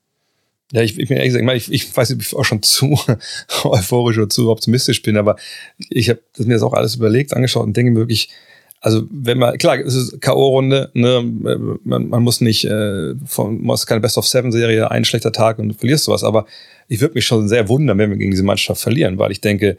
Ja, 0.72 0.82
ich, 0.82 0.98
ich 0.98 1.08
bin 1.08 1.16
ehrlich 1.16 1.32
gesagt, 1.32 1.56
ich, 1.56 1.72
ich 1.72 1.96
weiß 1.96 2.10
nicht, 2.10 2.16
ob 2.16 2.22
ich 2.22 2.36
auch 2.36 2.44
schon 2.44 2.62
zu 2.62 2.98
euphorisch 3.64 4.18
oder 4.18 4.28
zu 4.28 4.50
optimistisch 4.50 5.00
bin, 5.02 5.16
aber 5.16 5.36
ich 5.90 6.10
habe 6.10 6.20
mir 6.38 6.54
das 6.54 6.62
auch 6.62 6.72
alles 6.72 6.96
überlegt, 6.96 7.34
angeschaut 7.34 7.64
und 7.64 7.76
denke 7.76 7.94
wirklich, 7.94 8.30
also 8.86 9.02
wenn 9.10 9.38
man, 9.38 9.58
klar, 9.58 9.80
es 9.80 9.96
ist 9.96 10.20
K.O.-Runde, 10.20 10.90
ne, 10.94 11.78
man, 11.82 12.08
man, 12.08 12.22
muss 12.22 12.40
nicht, 12.40 12.64
äh, 12.66 13.16
von, 13.26 13.56
man 13.56 13.64
muss 13.64 13.84
keine 13.84 14.00
Best-of-Seven-Serie, 14.00 14.92
ein 14.92 15.04
schlechter 15.04 15.32
Tag 15.32 15.58
und 15.58 15.70
du 15.70 15.74
verlierst 15.74 16.04
sowas, 16.04 16.22
aber 16.22 16.46
ich 16.86 17.00
würde 17.00 17.14
mich 17.14 17.26
schon 17.26 17.48
sehr 17.48 17.68
wundern, 17.68 17.98
wenn 17.98 18.10
wir 18.10 18.16
gegen 18.16 18.30
diese 18.30 18.44
Mannschaft 18.44 18.80
verlieren, 18.80 19.18
weil 19.18 19.32
ich 19.32 19.40
denke, 19.40 19.76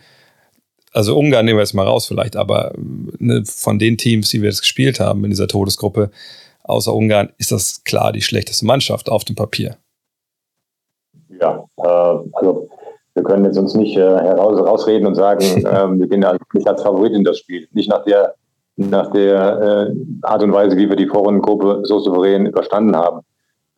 also 0.92 1.18
Ungarn 1.18 1.46
nehmen 1.46 1.58
wir 1.58 1.64
jetzt 1.64 1.74
mal 1.74 1.88
raus 1.88 2.06
vielleicht, 2.06 2.36
aber 2.36 2.74
ne, 2.76 3.44
von 3.46 3.80
den 3.80 3.98
Teams, 3.98 4.30
die 4.30 4.42
wir 4.42 4.50
jetzt 4.50 4.60
gespielt 4.60 5.00
haben 5.00 5.24
in 5.24 5.30
dieser 5.30 5.48
Todesgruppe, 5.48 6.12
außer 6.64 6.94
Ungarn, 6.94 7.30
ist 7.38 7.54
das 7.54 7.86
klar 7.86 8.12
die 8.12 8.22
schlechteste 8.22 8.66
Mannschaft 8.66 9.10
auf 9.10 9.24
dem 9.24 9.38
Papier. 9.38 9.78
Ja, 11.40 11.64
äh, 11.78 12.28
also 12.34 12.68
wir 13.14 13.24
können 13.24 13.46
jetzt 13.46 13.58
uns 13.58 13.74
nicht 13.74 13.96
äh, 13.96 14.02
heraus, 14.02 14.60
rausreden 14.60 15.08
und 15.08 15.16
sagen, 15.16 15.42
äh, 15.66 15.98
wir 15.98 16.08
gehen 16.10 16.20
da 16.20 16.36
nicht 16.52 16.68
als 16.68 16.84
Favorit 16.84 17.14
in 17.14 17.24
das 17.24 17.38
Spiel. 17.38 17.70
Nicht 17.72 17.90
nach 17.90 18.04
der, 18.04 18.36
nach 18.78 19.12
der 19.12 19.90
äh, 19.90 19.96
Art 20.22 20.44
und 20.44 20.54
Weise, 20.54 20.78
wie 20.78 20.88
wir 20.88 20.96
die 20.96 21.08
Vorrundengruppe 21.08 21.82
so 21.84 22.00
souverän 22.00 22.46
überstanden 22.46 22.96
haben. 22.96 23.22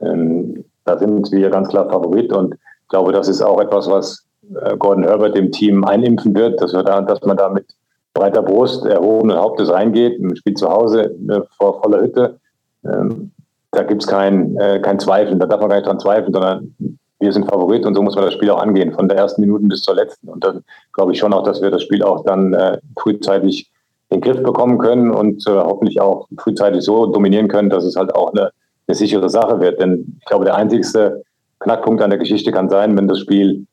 Ähm, 0.01 0.65
da 0.85 0.97
sind 0.97 1.31
wir 1.31 1.49
ganz 1.49 1.69
klar 1.69 1.89
Favorit 1.89 2.31
und 2.33 2.53
ich 2.53 2.89
glaube, 2.89 3.11
das 3.11 3.27
ist 3.27 3.41
auch 3.41 3.61
etwas, 3.61 3.89
was 3.89 4.25
äh, 4.61 4.75
Gordon 4.77 5.03
Herbert 5.03 5.35
dem 5.35 5.51
Team 5.51 5.83
einimpfen 5.83 6.35
wird, 6.35 6.61
dass, 6.61 6.73
wir 6.73 6.83
da, 6.83 7.01
dass 7.01 7.21
man 7.21 7.37
da 7.37 7.49
mit 7.49 7.65
breiter 8.13 8.41
Brust, 8.41 8.85
erhobenen 8.85 9.37
Hauptes 9.37 9.71
reingeht, 9.71 10.19
im 10.19 10.35
Spiel 10.35 10.55
zu 10.55 10.69
Hause 10.69 11.15
äh, 11.29 11.41
vor 11.57 11.81
voller 11.81 12.01
Hütte. 12.01 12.39
Ähm, 12.83 13.31
da 13.71 13.83
gibt 13.83 14.01
es 14.01 14.07
kein, 14.07 14.57
äh, 14.57 14.79
kein 14.79 14.99
Zweifeln, 14.99 15.39
da 15.39 15.45
darf 15.45 15.61
man 15.61 15.69
gar 15.69 15.75
nicht 15.77 15.87
dran 15.87 15.99
zweifeln, 15.99 16.33
sondern 16.33 16.75
wir 17.19 17.31
sind 17.31 17.49
Favorit 17.49 17.85
und 17.85 17.95
so 17.95 18.01
muss 18.01 18.15
man 18.15 18.25
das 18.25 18.33
Spiel 18.33 18.49
auch 18.49 18.61
angehen, 18.61 18.93
von 18.93 19.07
der 19.07 19.17
ersten 19.17 19.41
Minute 19.41 19.65
bis 19.65 19.81
zur 19.81 19.95
letzten. 19.95 20.27
Und 20.29 20.43
dann 20.43 20.63
glaube 20.93 21.11
ich 21.11 21.19
schon 21.19 21.33
auch, 21.33 21.43
dass 21.43 21.61
wir 21.61 21.69
das 21.69 21.83
Spiel 21.83 22.01
auch 22.01 22.23
dann 22.23 22.53
äh, 22.53 22.79
frühzeitig 22.97 23.69
den 24.11 24.21
Griff 24.21 24.41
bekommen 24.41 24.77
können 24.77 25.11
und 25.11 25.45
äh, 25.47 25.51
hoffentlich 25.51 26.01
auch 26.01 26.27
frühzeitig 26.37 26.81
so 26.81 27.05
dominieren 27.05 27.47
können, 27.47 27.69
dass 27.69 27.83
es 27.83 27.95
halt 27.95 28.15
auch 28.15 28.33
eine, 28.33 28.51
eine 28.87 28.95
sichere 28.95 29.29
Sache 29.29 29.59
wird. 29.59 29.79
Denn 29.79 30.17
ich 30.19 30.25
glaube, 30.25 30.45
der 30.45 30.55
einzigste 30.55 31.23
Knackpunkt 31.59 32.01
an 32.01 32.09
der 32.09 32.19
Geschichte 32.19 32.51
kann 32.51 32.69
sein, 32.69 32.97
wenn 32.97 33.07
das 33.07 33.19
Spiel 33.19 33.65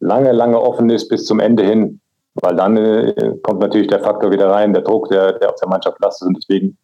lange, 0.00 0.32
lange 0.32 0.60
offen 0.60 0.90
ist 0.90 1.08
bis 1.08 1.24
zum 1.24 1.40
Ende 1.40 1.64
hin, 1.64 2.00
weil 2.34 2.54
dann 2.56 2.76
äh, 2.76 3.34
kommt 3.42 3.60
natürlich 3.60 3.88
der 3.88 4.00
Faktor 4.00 4.30
wieder 4.30 4.50
rein, 4.50 4.72
der 4.72 4.82
Druck, 4.82 5.08
der, 5.08 5.38
der 5.38 5.50
auf 5.50 5.56
der 5.56 5.68
Mannschaft 5.68 5.98
lastet. 6.00 6.28
Und 6.28 6.36
deswegen 6.36 6.76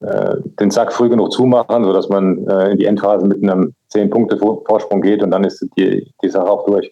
äh, 0.00 0.36
den 0.58 0.70
Sack 0.70 0.92
früh 0.92 1.08
genug 1.08 1.32
zumachen, 1.32 1.84
sodass 1.84 2.08
man 2.08 2.46
äh, 2.48 2.70
in 2.70 2.78
die 2.78 2.86
Endphase 2.86 3.26
mit 3.26 3.42
einem 3.42 3.74
10-Punkte-Vorsprung 3.92 5.02
geht 5.02 5.22
und 5.22 5.30
dann 5.30 5.44
ist 5.44 5.66
die, 5.76 6.10
die 6.22 6.28
Sache 6.28 6.48
auch 6.48 6.64
durch. 6.64 6.90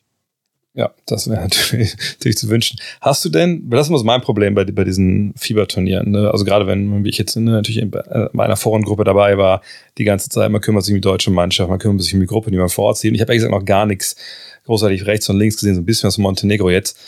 Ja, 0.74 0.92
das 1.06 1.28
wäre 1.28 1.40
natürlich, 1.42 1.96
natürlich, 1.96 2.36
zu 2.36 2.48
wünschen. 2.48 2.78
Hast 3.00 3.24
du 3.24 3.28
denn, 3.28 3.68
das 3.68 3.90
ist 3.90 4.04
mein 4.04 4.20
Problem 4.20 4.54
bei, 4.54 4.64
bei 4.64 4.84
diesen 4.84 5.34
Fieberturnieren, 5.36 6.10
ne? 6.10 6.30
also 6.30 6.44
gerade 6.44 6.66
wenn, 6.66 7.04
ich 7.04 7.18
jetzt 7.18 7.36
ne, 7.36 7.50
natürlich 7.50 7.82
in 7.82 7.90
meiner 8.32 8.56
Vorrundgruppe 8.56 9.04
dabei 9.04 9.38
war, 9.38 9.62
die 9.96 10.04
ganze 10.04 10.28
Zeit, 10.28 10.50
man 10.50 10.60
kümmert 10.60 10.84
sich 10.84 10.92
um 10.92 10.98
die 10.98 11.08
deutsche 11.08 11.30
Mannschaft, 11.30 11.68
man 11.70 11.78
kümmert 11.78 12.02
sich 12.02 12.14
um 12.14 12.20
die 12.20 12.26
Gruppe, 12.26 12.50
die 12.50 12.58
man 12.58 12.68
vorzieht. 12.68 13.10
Und 13.10 13.16
ich 13.16 13.20
habe 13.20 13.32
ehrlich 13.32 13.42
gesagt 13.42 13.58
noch 13.58 13.66
gar 13.66 13.86
nichts 13.86 14.16
großartig 14.66 15.06
rechts 15.06 15.28
und 15.28 15.38
links 15.38 15.56
gesehen, 15.56 15.74
so 15.74 15.80
ein 15.80 15.86
bisschen 15.86 16.10
von 16.12 16.22
Montenegro 16.22 16.70
jetzt 16.70 16.98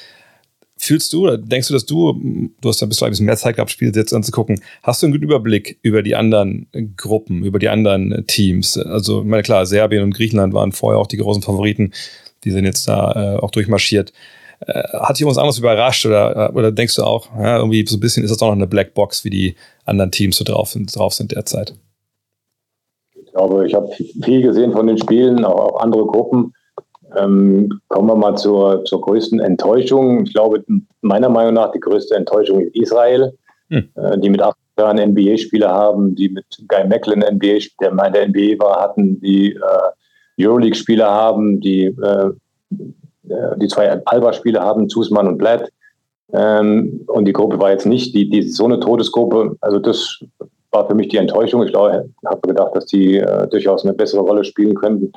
fühlst 0.81 1.13
du 1.13 1.25
oder 1.25 1.37
denkst 1.37 1.69
du, 1.69 1.75
dass 1.75 1.85
du, 1.85 2.51
du 2.59 2.69
hast 2.69 2.81
ja 2.81 2.87
bis 2.87 3.03
ein 3.03 3.11
bisschen 3.11 3.27
mehr 3.27 3.37
Zeit 3.37 3.57
gehabt, 3.57 3.71
Spiele 3.71 3.93
jetzt 3.95 4.15
anzugucken, 4.15 4.63
hast 4.83 5.03
du 5.03 5.07
einen 5.07 5.13
guten 5.13 5.25
Überblick 5.25 5.79
über 5.83 6.03
die 6.03 6.17
anderen 6.17 6.69
Gruppen, 6.97 7.45
über 7.45 7.59
die 7.59 7.69
anderen 7.69 8.25
Teams? 8.27 8.79
Also, 8.79 9.21
ich 9.21 9.27
meine, 9.27 9.43
klar, 9.43 9.67
Serbien 9.67 10.03
und 10.03 10.15
Griechenland 10.15 10.55
waren 10.55 10.73
vorher 10.73 10.99
auch 10.99 11.07
die 11.07 11.19
großen 11.19 11.43
Favoriten, 11.43 11.93
die 12.45 12.51
sind 12.51 12.65
jetzt 12.65 12.89
da 12.89 13.37
äh, 13.37 13.39
auch 13.39 13.51
durchmarschiert. 13.51 14.13
Äh, 14.61 14.83
hat 14.99 15.17
dich 15.17 15.23
irgendwas 15.23 15.39
anderes 15.39 15.59
überrascht 15.59 16.05
oder, 16.07 16.53
oder 16.55 16.71
denkst 16.71 16.97
du 16.97 17.03
auch, 17.03 17.29
ja, 17.39 17.59
irgendwie 17.59 17.85
so 17.87 17.97
ein 17.97 18.01
bisschen 18.01 18.25
ist 18.25 18.31
das 18.31 18.43
auch 18.43 18.49
noch 18.49 18.57
eine 18.57 18.67
Blackbox, 18.67 19.25
wie 19.25 19.31
die 19.31 19.57
anderen 19.85 20.11
Teams 20.11 20.37
so 20.37 20.45
drauf 20.45 20.69
sind, 20.69 20.95
drauf 20.95 21.15
sind 21.15 21.33
derzeit? 21.33 21.75
Ich 23.15 23.33
glaube, 23.33 23.67
ich 23.67 23.75
habe 23.75 23.89
viel 24.23 24.43
gesehen 24.43 24.73
von 24.73 24.87
den 24.87 24.99
Spielen, 24.99 25.45
auch, 25.45 25.75
auch 25.75 25.81
andere 25.81 26.05
Gruppen. 26.07 26.53
Ähm, 27.17 27.81
kommen 27.89 28.09
wir 28.09 28.17
mal 28.17 28.37
zur, 28.37 28.85
zur 28.85 29.01
größten 29.01 29.41
Enttäuschung. 29.41 30.25
Ich 30.25 30.33
glaube, 30.33 30.63
meiner 31.01 31.29
Meinung 31.29 31.55
nach 31.55 31.73
die 31.73 31.81
größte 31.81 32.15
Enttäuschung 32.15 32.61
ist 32.61 32.77
Israel, 32.77 33.33
hm. 33.69 33.89
äh, 33.97 34.19
die 34.19 34.31
mit 34.31 34.43
acht 34.43 34.57
Jahren 34.79 34.99
NBA-Spieler 34.99 35.71
haben, 35.71 36.15
die 36.15 36.29
mit 36.29 36.45
Guy 36.69 36.87
Macklin 36.87 37.21
NBA, 37.21 37.59
der 37.81 37.93
mal 37.93 38.07
in 38.07 38.13
der 38.13 38.29
NBA 38.29 38.63
war, 38.63 38.81
hatten, 38.81 39.21
die 39.21 39.53
äh, 39.53 39.59
Euroleague-Spieler 40.47 41.11
haben, 41.11 41.61
die, 41.61 41.85
äh, 41.85 42.31
äh 43.29 43.59
die 43.59 43.69
zwei 43.69 44.01
Alba-Spieler 44.05 44.63
haben, 44.63 44.89
Zusmann 44.89 45.29
und 45.29 45.39
Blatt. 45.39 45.71
Ähm, 46.33 47.05
und 47.07 47.25
die 47.25 47.33
Gruppe 47.33 47.59
war 47.59 47.71
jetzt 47.71 47.87
nicht 47.87 48.15
die, 48.15 48.29
die 48.29 48.43
so 48.43 48.65
eine 48.65 48.81
Todesgruppe. 48.81 49.57
Also 49.61 49.79
das 49.79 50.21
war 50.71 50.87
für 50.87 50.95
mich 50.95 51.09
die 51.09 51.17
Enttäuschung. 51.17 51.65
Ich 51.65 51.73
glaube, 51.73 52.09
habe 52.25 52.49
gedacht, 52.49 52.75
dass 52.75 52.87
die 52.87 53.17
äh, 53.17 53.49
durchaus 53.49 53.85
eine 53.85 53.95
bessere 53.95 54.21
Rolle 54.21 54.45
spielen 54.45 54.75
könnten 54.75 55.13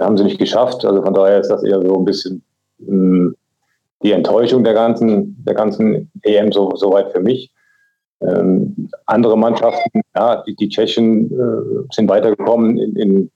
haben 0.00 0.16
sie 0.16 0.24
nicht 0.24 0.38
geschafft. 0.38 0.84
Also 0.84 1.02
von 1.02 1.14
daher 1.14 1.40
ist 1.40 1.50
das 1.50 1.62
eher 1.62 1.80
so 1.82 1.98
ein 1.98 2.04
bisschen 2.04 2.42
mh, 2.78 2.88
hm, 2.88 3.36
die 4.02 4.12
Enttäuschung 4.12 4.64
der 4.64 4.74
ganzen, 4.74 5.36
der 5.44 5.54
ganzen 5.54 6.10
EM 6.22 6.50
so, 6.50 6.74
soweit 6.74 7.12
für 7.12 7.20
mich. 7.20 7.52
Ähm, 8.20 8.88
andere 9.06 9.36
Mannschaften, 9.36 10.00
ja, 10.14 10.42
die, 10.42 10.54
die 10.56 10.68
Tschechen 10.68 11.30
äh, 11.30 11.86
sind 11.92 12.08
weitergekommen 12.08 12.78
in, 12.78 12.96
in, 12.96 13.30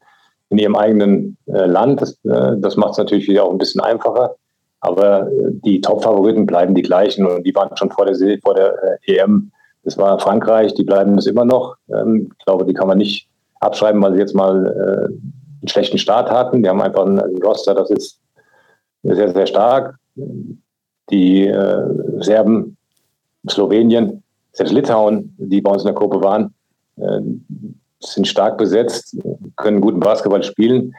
in 0.50 0.58
ihrem 0.58 0.76
eigenen 0.76 1.36
äh, 1.46 1.66
Land. 1.66 2.00
Das, 2.00 2.12
äh, 2.24 2.56
das 2.58 2.76
macht 2.76 2.92
es 2.92 2.98
natürlich 2.98 3.28
wieder 3.28 3.44
auch 3.44 3.50
ein 3.50 3.58
bisschen 3.58 3.80
einfacher. 3.80 4.36
Aber 4.80 5.26
äh, 5.26 5.50
die 5.64 5.80
Top-Favoriten 5.80 6.46
bleiben 6.46 6.74
die 6.74 6.82
gleichen 6.82 7.26
und 7.26 7.44
die 7.44 7.54
waren 7.54 7.76
schon 7.76 7.90
vor 7.90 8.06
der, 8.06 8.38
vor 8.42 8.54
der 8.54 8.98
äh, 9.06 9.16
EM. 9.16 9.50
Das 9.82 9.96
war 9.98 10.18
Frankreich, 10.18 10.74
die 10.74 10.84
bleiben 10.84 11.18
es 11.18 11.26
immer 11.26 11.44
noch. 11.44 11.76
Ähm, 11.88 12.30
ich 12.38 12.44
glaube, 12.44 12.64
die 12.64 12.74
kann 12.74 12.88
man 12.88 12.98
nicht 12.98 13.28
abschreiben, 13.60 14.02
weil 14.02 14.12
sie 14.12 14.20
jetzt 14.20 14.34
mal 14.34 14.66
äh, 14.66 15.06
einen 15.06 15.68
schlechten 15.68 15.98
Start 15.98 16.30
hatten. 16.30 16.62
Die 16.62 16.68
haben 16.68 16.82
einfach 16.82 17.06
ein 17.06 17.18
Roster, 17.42 17.74
das 17.74 17.90
ist 17.90 18.20
sehr, 19.02 19.32
sehr 19.32 19.46
stark. 19.46 19.96
Die 21.10 21.52
Serben, 22.18 22.76
Slowenien, 23.48 24.24
selbst 24.52 24.72
Litauen, 24.72 25.36
die 25.38 25.60
bei 25.60 25.70
uns 25.70 25.82
in 25.82 25.86
der 25.86 25.94
Gruppe 25.94 26.20
waren, 26.20 26.54
sind 28.00 28.28
stark 28.28 28.58
besetzt, 28.58 29.16
können 29.56 29.80
guten 29.80 30.00
Basketball 30.00 30.42
spielen. 30.42 30.94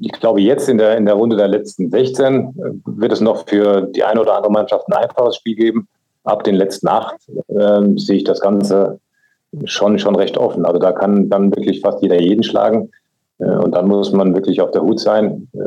Ich 0.00 0.12
glaube, 0.12 0.40
jetzt 0.40 0.68
in 0.68 0.78
der, 0.78 0.96
in 0.96 1.06
der 1.06 1.14
Runde 1.14 1.36
der 1.36 1.48
letzten 1.48 1.90
16 1.90 2.34
äh, 2.34 2.50
wird 2.84 3.12
es 3.12 3.20
noch 3.20 3.46
für 3.48 3.82
die 3.82 4.02
eine 4.02 4.20
oder 4.20 4.34
andere 4.34 4.52
Mannschaft 4.52 4.88
ein 4.88 4.94
einfaches 4.94 5.36
Spiel 5.36 5.54
geben. 5.54 5.88
Ab 6.24 6.44
den 6.44 6.54
letzten 6.54 6.88
acht 6.88 7.16
äh, 7.48 7.80
sehe 7.96 8.16
ich 8.16 8.24
das 8.24 8.40
Ganze 8.40 8.98
schon, 9.64 9.98
schon 9.98 10.16
recht 10.16 10.36
offen. 10.36 10.64
Also 10.64 10.78
da 10.78 10.92
kann 10.92 11.28
dann 11.28 11.54
wirklich 11.54 11.80
fast 11.80 12.02
jeder 12.02 12.20
jeden 12.20 12.42
schlagen. 12.42 12.90
Äh, 13.38 13.56
und 13.56 13.72
dann 13.72 13.88
muss 13.88 14.12
man 14.12 14.34
wirklich 14.34 14.60
auf 14.60 14.70
der 14.70 14.82
Hut 14.82 15.00
sein, 15.00 15.48
äh, 15.52 15.58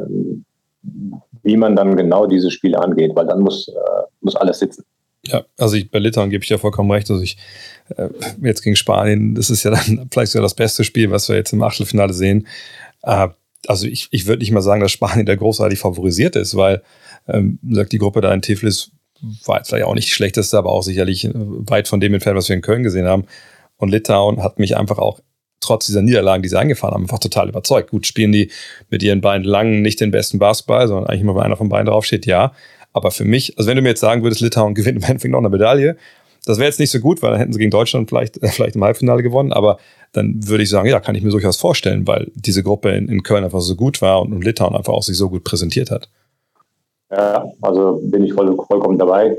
wie 1.44 1.58
man 1.58 1.76
dann 1.76 1.96
genau 1.96 2.26
diese 2.26 2.52
Spiele 2.52 2.80
angeht, 2.80 3.16
weil 3.16 3.28
dann 3.28 3.42
muss, 3.42 3.68
äh, 3.68 4.02
muss 4.22 4.36
alles 4.36 4.60
sitzen. 4.60 4.84
Ja, 5.28 5.46
also 5.58 5.76
ich, 5.76 5.90
bei 5.90 6.00
Litauen 6.00 6.30
gebe 6.30 6.44
ich 6.44 6.50
ja 6.50 6.58
vollkommen 6.58 6.92
recht. 6.92 7.10
Also 7.10 7.22
ich 7.22 7.38
äh, 7.98 8.10
jetzt 8.42 8.62
gegen 8.62 8.76
Spanien, 8.76 9.36
das 9.36 9.50
ist 9.50 9.64
ja 9.64 9.72
dann 9.72 10.08
vielleicht 10.12 10.32
sogar 10.32 10.44
das 10.44 10.54
beste 10.54 10.84
Spiel, 10.84 11.12
was 11.12 11.30
wir 11.30 11.36
jetzt 11.36 11.54
im 11.54 11.64
Achtelfinale 11.64 12.14
sehen. 12.14 12.48
Äh, 13.04 13.30
also 13.68 13.88
ich, 13.88 14.08
ich 14.12 14.28
würde 14.28 14.40
nicht 14.40 14.52
mal 14.52 14.62
sagen, 14.62 14.82
dass 14.82 14.92
Spanien 14.92 15.26
der 15.26 15.38
großartig 15.38 15.80
favorisiert 15.80 16.36
ist, 16.36 16.56
weil 16.56 16.84
ähm, 17.28 17.60
sagt 17.72 17.92
die 17.92 17.98
Gruppe 17.98 18.22
da 18.22 18.34
in 18.34 18.42
Tiflis 18.42 18.92
war 19.46 19.58
jetzt 19.58 19.70
vielleicht 19.70 19.86
auch 19.86 19.96
nicht 19.96 20.08
die 20.08 20.14
schlechteste, 20.14 20.58
aber 20.58 20.72
auch 20.72 20.84
sicherlich 20.84 21.28
weit 21.34 21.88
von 21.88 22.00
dem 22.00 22.14
entfernt, 22.14 22.38
was 22.38 22.50
wir 22.50 22.56
in 22.56 22.62
Köln 22.62 22.84
gesehen 22.84 23.08
haben. 23.08 23.26
Und 23.78 23.90
Litauen 23.90 24.44
hat 24.44 24.60
mich 24.60 24.78
einfach 24.78 24.98
auch 24.98 25.20
trotz 25.62 25.88
dieser 25.88 26.02
Niederlagen, 26.02 26.44
die 26.44 26.50
sie 26.50 26.60
eingefahren 26.60 26.94
haben, 26.94 27.04
einfach 27.04 27.20
total 27.20 27.50
überzeugt. 27.50 27.90
Gut, 27.90 28.06
spielen 28.06 28.32
die 28.32 28.52
mit 28.90 29.02
ihren 29.04 29.22
beiden 29.22 29.46
Langen 29.46 29.82
nicht 29.82 30.00
den 30.00 30.12
besten 30.12 30.38
Basketball, 30.38 30.88
sondern 30.88 31.08
eigentlich 31.08 31.22
immer, 31.22 31.36
wenn 31.36 31.44
einer 31.44 31.58
von 31.58 31.70
beiden 31.70 31.88
draufsteht, 31.88 32.26
ja. 32.26 32.54
Aber 32.96 33.12
für 33.12 33.26
mich, 33.26 33.58
also 33.58 33.70
wenn 33.70 33.76
du 33.76 33.82
mir 33.82 33.90
jetzt 33.90 34.00
sagen 34.00 34.24
würdest, 34.24 34.40
Litauen 34.40 34.74
gewinnt 34.74 34.98
im 34.98 35.04
Endeffekt 35.04 35.32
noch 35.32 35.40
eine 35.40 35.50
Medaille, 35.50 35.98
das 36.46 36.60
wäre 36.60 36.68
jetzt 36.68 36.80
nicht 36.80 36.92
so 36.92 37.00
gut, 37.00 37.22
weil 37.22 37.32
dann 37.32 37.40
hätten 37.40 37.52
sie 37.52 37.60
gegen 37.60 37.72
Deutschland 37.72 38.08
vielleicht, 38.08 38.42
äh, 38.42 38.48
vielleicht 38.48 38.76
im 38.76 38.84
Halbfinale 38.84 39.22
gewonnen, 39.22 39.52
aber 39.52 39.78
dann 40.14 40.40
würde 40.48 40.64
ich 40.64 40.70
sagen, 40.70 40.88
ja, 40.88 41.02
kann 41.02 41.14
ich 41.16 41.24
mir 41.24 41.32
durchaus 41.32 41.58
vorstellen, 41.58 42.08
weil 42.08 42.32
diese 42.36 42.64
Gruppe 42.64 42.92
in, 42.92 43.10
in 43.10 43.22
Köln 43.22 43.44
einfach 43.44 43.60
so 43.60 43.76
gut 43.76 44.02
war 44.02 44.22
und, 44.22 44.32
und 44.32 44.46
Litauen 44.46 44.76
einfach 44.76 44.94
auch 44.94 45.04
sich 45.04 45.18
so 45.18 45.30
gut 45.30 45.44
präsentiert 45.44 45.92
hat. 45.92 46.08
Ja, 47.12 47.46
also 47.62 48.00
bin 48.02 48.24
ich 48.24 48.34
voll, 48.34 48.56
vollkommen 48.68 48.98
dabei. 48.98 49.38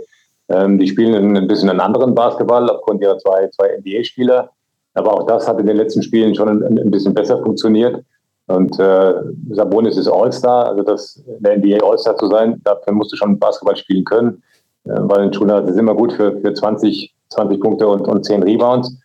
Ähm, 0.49 0.79
die 0.79 0.87
spielen 0.87 1.37
ein 1.37 1.49
bisschen 1.49 1.71
einen 1.71 1.81
anderen 1.81 2.15
Basketball 2.15 2.69
aufgrund 2.69 3.01
ihrer 3.01 3.19
zwei, 3.19 3.49
zwei 3.49 3.79
NBA-Spieler. 3.79 4.51
Aber 4.95 5.15
auch 5.15 5.27
das 5.27 5.49
hat 5.49 5.59
in 5.59 5.67
den 5.67 5.77
letzten 5.77 6.03
Spielen 6.03 6.35
schon 6.35 6.49
ein, 6.49 6.79
ein 6.79 6.91
bisschen 6.91 7.15
besser 7.15 7.43
funktioniert. 7.43 8.05
Und 8.47 8.79
äh, 8.79 9.15
Sabonis 9.51 9.97
ist 9.97 10.09
All-Star, 10.09 10.67
also 10.67 10.83
das 10.83 11.17
in 11.27 11.43
der 11.43 11.59
NBA 11.59 11.85
All-Star 11.85 12.17
zu 12.17 12.29
sein, 12.29 12.61
dafür 12.65 12.93
musst 12.93 13.13
du 13.13 13.17
schon 13.17 13.39
Basketball 13.39 13.77
spielen 13.77 14.05
können, 14.05 14.43
äh, 14.85 14.91
weil 15.01 15.33
Schulner 15.35 15.65
ist 15.65 15.77
immer 15.77 15.95
gut 15.95 16.13
für, 16.13 16.41
für 16.41 16.55
20, 16.55 17.13
20 17.31 17.61
Punkte 17.61 17.89
und, 17.89 18.07
und 18.07 18.25
10 18.25 18.45
Rebounds. 18.45 18.97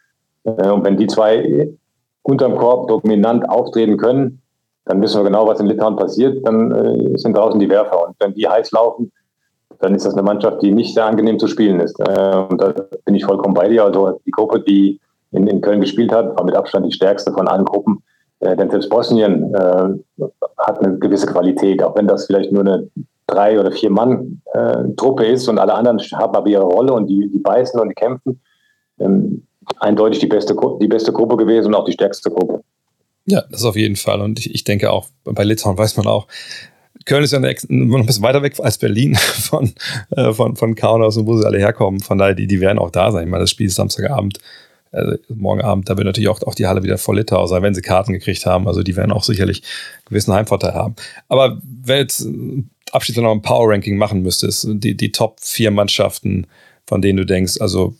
Äh, 0.43 0.69
und 0.69 0.85
wenn 0.85 0.97
die 0.97 1.07
zwei 1.07 1.69
unterm 2.23 2.55
Korb 2.55 2.87
dominant 2.87 3.49
auftreten 3.49 3.97
können, 3.97 4.41
dann 4.85 5.01
wissen 5.01 5.19
wir 5.19 5.25
genau, 5.25 5.47
was 5.47 5.59
in 5.59 5.67
Litauen 5.67 5.95
passiert. 5.95 6.45
Dann 6.45 6.71
äh, 6.71 7.17
sind 7.17 7.35
draußen 7.35 7.59
die 7.59 7.69
Werfer. 7.69 8.07
Und 8.07 8.15
wenn 8.19 8.33
die 8.33 8.47
heiß 8.47 8.71
laufen, 8.71 9.11
dann 9.79 9.95
ist 9.95 10.05
das 10.05 10.13
eine 10.13 10.23
Mannschaft, 10.23 10.61
die 10.61 10.71
nicht 10.71 10.93
sehr 10.93 11.05
angenehm 11.05 11.39
zu 11.39 11.47
spielen 11.47 11.79
ist. 11.79 11.99
Äh, 11.99 12.35
und 12.49 12.61
da 12.61 12.73
bin 13.05 13.15
ich 13.15 13.25
vollkommen 13.25 13.53
bei 13.53 13.67
dir. 13.67 13.85
Also 13.85 14.19
die 14.25 14.31
Gruppe, 14.31 14.59
die 14.59 14.99
in, 15.31 15.47
in 15.47 15.61
Köln 15.61 15.81
gespielt 15.81 16.11
hat, 16.11 16.35
war 16.37 16.43
mit 16.43 16.55
Abstand 16.55 16.85
die 16.85 16.91
stärkste 16.91 17.31
von 17.31 17.47
allen 17.47 17.65
Gruppen. 17.65 18.03
Äh, 18.41 18.57
denn 18.57 18.69
selbst 18.69 18.89
Bosnien 18.89 19.53
äh, 19.53 20.23
hat 20.57 20.79
eine 20.79 20.97
gewisse 20.97 21.27
Qualität, 21.27 21.81
auch 21.81 21.95
wenn 21.95 22.07
das 22.07 22.25
vielleicht 22.25 22.51
nur 22.51 22.61
eine 22.61 22.89
drei 23.27 23.59
oder 23.59 23.71
vier 23.71 23.89
Mann 23.89 24.41
äh, 24.53 25.31
ist 25.31 25.47
und 25.47 25.59
alle 25.59 25.73
anderen 25.73 25.99
haben 25.99 26.35
aber 26.35 26.47
ihre 26.47 26.63
Rolle 26.63 26.93
und 26.93 27.07
die, 27.07 27.29
die 27.31 27.39
beißen 27.39 27.79
und 27.79 27.89
die 27.89 27.95
kämpfen. 27.95 28.41
Ähm, 28.99 29.43
eindeutig 29.79 30.19
die 30.19 30.27
beste, 30.27 30.55
die 30.81 30.87
beste 30.87 31.13
Gruppe 31.13 31.37
gewesen 31.37 31.67
und 31.67 31.75
auch 31.75 31.85
die 31.85 31.93
stärkste 31.93 32.29
Gruppe. 32.29 32.61
Ja, 33.25 33.43
das 33.49 33.63
auf 33.63 33.75
jeden 33.75 33.95
Fall. 33.95 34.21
Und 34.21 34.39
ich, 34.39 34.53
ich 34.53 34.63
denke 34.63 34.91
auch, 34.91 35.07
bei 35.23 35.43
Litauen 35.43 35.77
weiß 35.77 35.97
man 35.97 36.07
auch, 36.07 36.27
Köln 37.05 37.23
ist 37.23 37.31
ja 37.31 37.39
noch 37.39 37.47
ein 37.47 38.05
bisschen 38.05 38.23
weiter 38.23 38.43
weg 38.43 38.59
als 38.59 38.77
Berlin 38.77 39.15
von, 39.15 39.71
äh, 40.11 40.33
von, 40.33 40.55
von 40.55 40.75
Kaunas 40.75 41.15
und 41.17 41.27
wo 41.27 41.37
sie 41.37 41.45
alle 41.45 41.59
herkommen. 41.59 41.99
Von 41.99 42.17
daher, 42.17 42.33
die, 42.33 42.47
die 42.47 42.59
werden 42.59 42.79
auch 42.79 42.91
da 42.91 43.11
sein. 43.11 43.25
Ich 43.25 43.29
meine, 43.29 43.43
das 43.43 43.51
Spiel 43.51 43.67
ist 43.67 43.75
Samstagabend 43.75 44.39
also 44.91 45.17
morgen 45.29 45.61
Abend, 45.61 45.89
da 45.89 45.97
wird 45.97 46.05
natürlich 46.05 46.29
auch, 46.29 46.41
auch 46.43 46.55
die 46.55 46.67
Halle 46.67 46.83
wieder 46.83 46.97
voll 46.97 47.17
Litau 47.17 47.47
sein, 47.47 47.63
wenn 47.63 47.73
sie 47.73 47.81
Karten 47.81 48.13
gekriegt 48.13 48.45
haben. 48.45 48.67
Also 48.67 48.83
die 48.83 48.95
werden 48.95 49.11
auch 49.11 49.23
sicherlich 49.23 49.63
einen 49.63 50.09
gewissen 50.09 50.33
Heimvorteil 50.33 50.73
haben. 50.73 50.95
Aber 51.29 51.61
wenn 51.63 51.99
jetzt 51.99 52.27
abschließend 52.91 53.23
noch 53.23 53.31
ein 53.31 53.41
Power-Ranking 53.41 53.97
machen 53.97 54.21
müsstest, 54.21 54.67
die, 54.69 54.95
die 54.95 55.11
Top 55.11 55.39
vier 55.39 55.71
Mannschaften, 55.71 56.47
von 56.85 57.01
denen 57.01 57.17
du 57.17 57.25
denkst, 57.25 57.61
also 57.61 57.95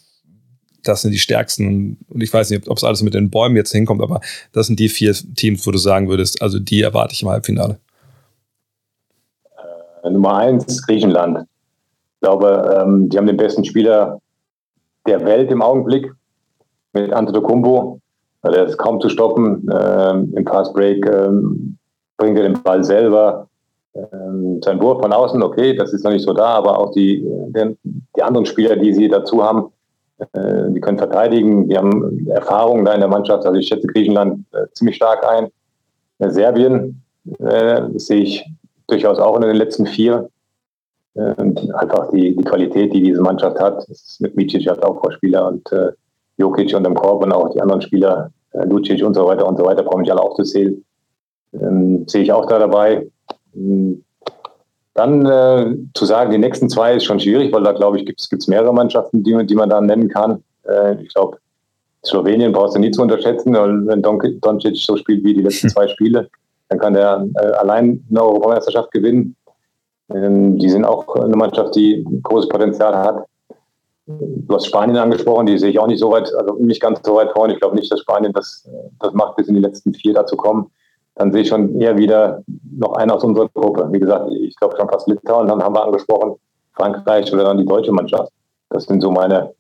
das 0.84 1.02
sind 1.02 1.12
die 1.12 1.20
stärksten. 1.20 1.98
Und 2.10 2.22
ich 2.22 2.34
weiß 2.34 2.50
nicht, 2.50 2.68
ob 2.68 2.78
es 2.78 2.84
alles 2.84 3.04
mit 3.04 3.14
den 3.14 3.30
Bäumen 3.30 3.56
jetzt 3.56 3.72
hinkommt, 3.72 4.02
aber 4.02 4.20
das 4.52 4.68
sind 4.68 4.80
die 4.80 4.90
vier 4.90 5.14
Teams, 5.14 5.66
wo 5.66 5.72
du 5.72 5.78
sagen 5.78 6.10
würdest, 6.10 6.42
also 6.42 6.60
die 6.60 6.82
erwarte 6.82 7.14
ich 7.14 7.22
im 7.22 7.30
Halbfinale. 7.30 7.80
Äh, 10.04 10.10
Nummer 10.10 10.38
eins, 10.38 10.86
Griechenland. 10.86 11.48
Ich 12.16 12.22
glaube, 12.22 12.82
ähm, 12.84 13.10
die 13.10 13.18
haben 13.18 13.28
den 13.28 13.38
besten 13.38 13.64
Spieler 13.64 14.20
der 15.08 15.24
Welt 15.26 15.52
im 15.52 15.62
Augenblick 15.62 16.12
mit 16.94 17.14
Antetokounmpo. 17.14 18.00
Der 18.44 18.66
ist 18.66 18.78
kaum 18.78 19.00
zu 19.00 19.10
stoppen. 19.10 19.70
Ähm, 19.72 20.34
Im 20.36 20.46
Passbreak 20.46 21.06
ähm, 21.06 21.78
bringt 22.18 22.38
er 22.38 22.44
den 22.44 22.62
Ball 22.64 22.84
selber. 22.84 23.48
Ähm, 23.94 24.62
sein 24.64 24.82
Wurf 24.82 25.02
von 25.02 25.12
außen, 25.14 25.44
okay, 25.44 25.76
das 25.76 25.94
ist 25.94 26.04
noch 26.04 26.12
nicht 26.12 26.26
so 26.26 26.34
da, 26.34 26.46
aber 26.46 26.80
auch 26.80 26.92
die, 26.92 27.24
die, 27.24 27.78
die 28.16 28.24
anderen 28.24 28.46
Spieler, 28.46 28.78
die 28.78 28.94
sie 28.94 29.10
dazu 29.10 29.44
haben, 29.44 29.72
äh, 30.34 30.70
die 30.70 30.80
können 30.80 30.98
verteidigen, 30.98 31.68
die 31.68 31.78
haben 31.78 32.28
Erfahrungen 32.28 32.86
da 32.86 32.94
in 32.94 33.02
der 33.02 33.10
Mannschaft. 33.10 33.46
Also 33.46 33.60
ich 33.60 33.68
schätze 33.68 33.88
Griechenland 33.88 34.46
äh, 34.54 34.68
ziemlich 34.74 34.96
stark 34.96 35.28
ein. 35.28 35.50
Äh, 36.20 36.30
Serbien 36.30 37.04
äh, 37.40 37.82
sehe 37.96 38.22
ich 38.22 38.46
durchaus 38.88 39.20
auch 39.20 39.36
in 39.36 39.42
den 39.42 39.56
letzten 39.56 39.86
vier. 39.86 40.30
Und 41.14 41.76
einfach 41.76 42.10
die, 42.12 42.38
die 42.38 42.44
Qualität, 42.46 42.94
die 42.94 43.02
diese 43.04 43.22
Mannschaft 43.22 43.60
hat. 43.60 43.80
Das 43.80 44.02
ist 44.02 44.22
mit 44.22 44.38
Micic 44.38 44.66
als 44.70 44.80
Aufbauspieler 44.80 45.46
und 45.46 45.70
äh, 45.74 45.92
Jokic 46.42 46.74
und 46.76 46.84
dem 46.84 46.96
Korb 46.96 47.24
und 47.24 47.32
auch 47.32 47.50
die 47.50 47.62
anderen 47.62 47.82
Spieler, 47.82 48.32
äh, 48.54 48.66
Lucic 48.66 49.04
und 49.04 49.14
so 49.14 49.26
weiter 49.26 49.48
und 49.48 49.58
so 49.58 49.66
weiter, 49.66 49.84
brauche 49.84 50.04
ich 50.04 50.12
alle 50.12 50.22
aufzuzählen. 50.22 50.84
Ähm, 51.54 52.08
sehe 52.08 52.24
ich 52.24 52.32
auch 52.32 52.46
da 52.48 52.60
dabei. 52.60 53.08
Ähm, 53.56 54.04
dann 54.94 55.26
äh, 55.26 55.76
zu 55.94 56.06
sagen, 56.06 56.32
die 56.32 56.38
nächsten 56.38 56.70
zwei 56.70 56.96
ist 56.96 57.06
schon 57.06 57.20
schwierig, 57.20 57.54
weil 57.54 57.64
da 57.64 57.72
glaube 57.72 57.98
ich, 57.98 58.06
gibt 58.06 58.20
es 58.20 58.48
mehrere 58.48 58.74
Mannschaften, 58.74 59.24
die, 59.24 59.46
die 59.46 59.56
man 59.56 59.70
da 59.70 59.80
nennen 59.80 60.10
kann. 60.10 60.44
Äh, 60.68 61.02
ich 61.02 61.14
glaube, 61.14 61.38
Slowenien 62.06 62.52
brauchst 62.52 62.76
du 62.76 62.80
nie 62.80 62.92
zu 62.92 63.02
unterschätzen. 63.02 63.56
Und 63.56 63.88
wenn 63.88 64.02
Doncic 64.02 64.76
so 64.78 64.98
spielt 64.98 65.24
wie 65.24 65.34
die 65.34 65.42
letzten 65.42 65.70
zwei 65.76 65.88
Spiele, 65.88 66.30
dann 66.70 66.80
kann 66.80 66.94
der 66.94 67.26
äh, 67.36 67.52
allein 67.54 68.04
eine 68.10 68.22
Europameisterschaft 68.22 68.92
gewinnen. 68.92 69.36
Ähm, 70.14 70.58
die 70.58 70.70
sind 70.70 70.86
auch 70.86 71.16
eine 71.16 71.36
Mannschaft, 71.36 71.76
die 71.76 72.06
großes 72.24 72.50
Potenzial 72.50 72.96
hat. 72.96 73.26
Du 74.06 74.56
hast 74.56 74.66
Spanien 74.66 74.98
angesprochen, 74.98 75.46
die 75.46 75.58
sehe 75.58 75.70
ich 75.70 75.80
auch 75.80 75.88
nicht 75.88 76.00
so 76.00 76.12
weit, 76.12 76.34
also 76.36 76.56
nicht 76.56 76.82
ganz 76.82 77.00
so 77.04 77.16
weit 77.16 77.32
vorne. 77.32 77.54
Ich 77.54 77.60
glaube 77.60 77.76
nicht, 77.76 77.92
dass 77.92 78.00
Spanien 78.00 78.34
das, 78.34 78.68
das 79.00 79.14
macht, 79.14 79.36
bis 79.36 79.48
in 79.48 79.56
die 79.56 79.62
letzten 79.62 79.94
vier 79.94 80.14
dazu 80.14 80.36
kommen. 80.36 80.72
Dann 81.16 81.32
sehe 81.32 81.42
ich 81.42 81.50
schon 81.50 81.80
eher 81.80 81.98
wieder 81.98 82.44
noch 82.78 82.94
einen 82.94 83.12
aus 83.12 83.24
unserer 83.24 83.48
Gruppe. 83.50 83.88
Wie 83.92 84.00
gesagt, 84.00 84.32
ich 84.32 84.56
glaube 84.56 84.76
schon 84.78 84.90
fast 84.90 85.08
Litauen, 85.08 85.48
dann 85.48 85.62
haben 85.62 85.76
wir 85.76 85.86
angesprochen 85.86 86.36
Frankreich 86.74 87.32
oder 87.34 87.44
dann 87.44 87.58
die 87.58 87.66
deutsche 87.66 87.92
Mannschaft. 87.92 88.32
Das 88.70 88.86
sind 88.86 89.02
so 89.02 89.12
meine, 89.12 89.54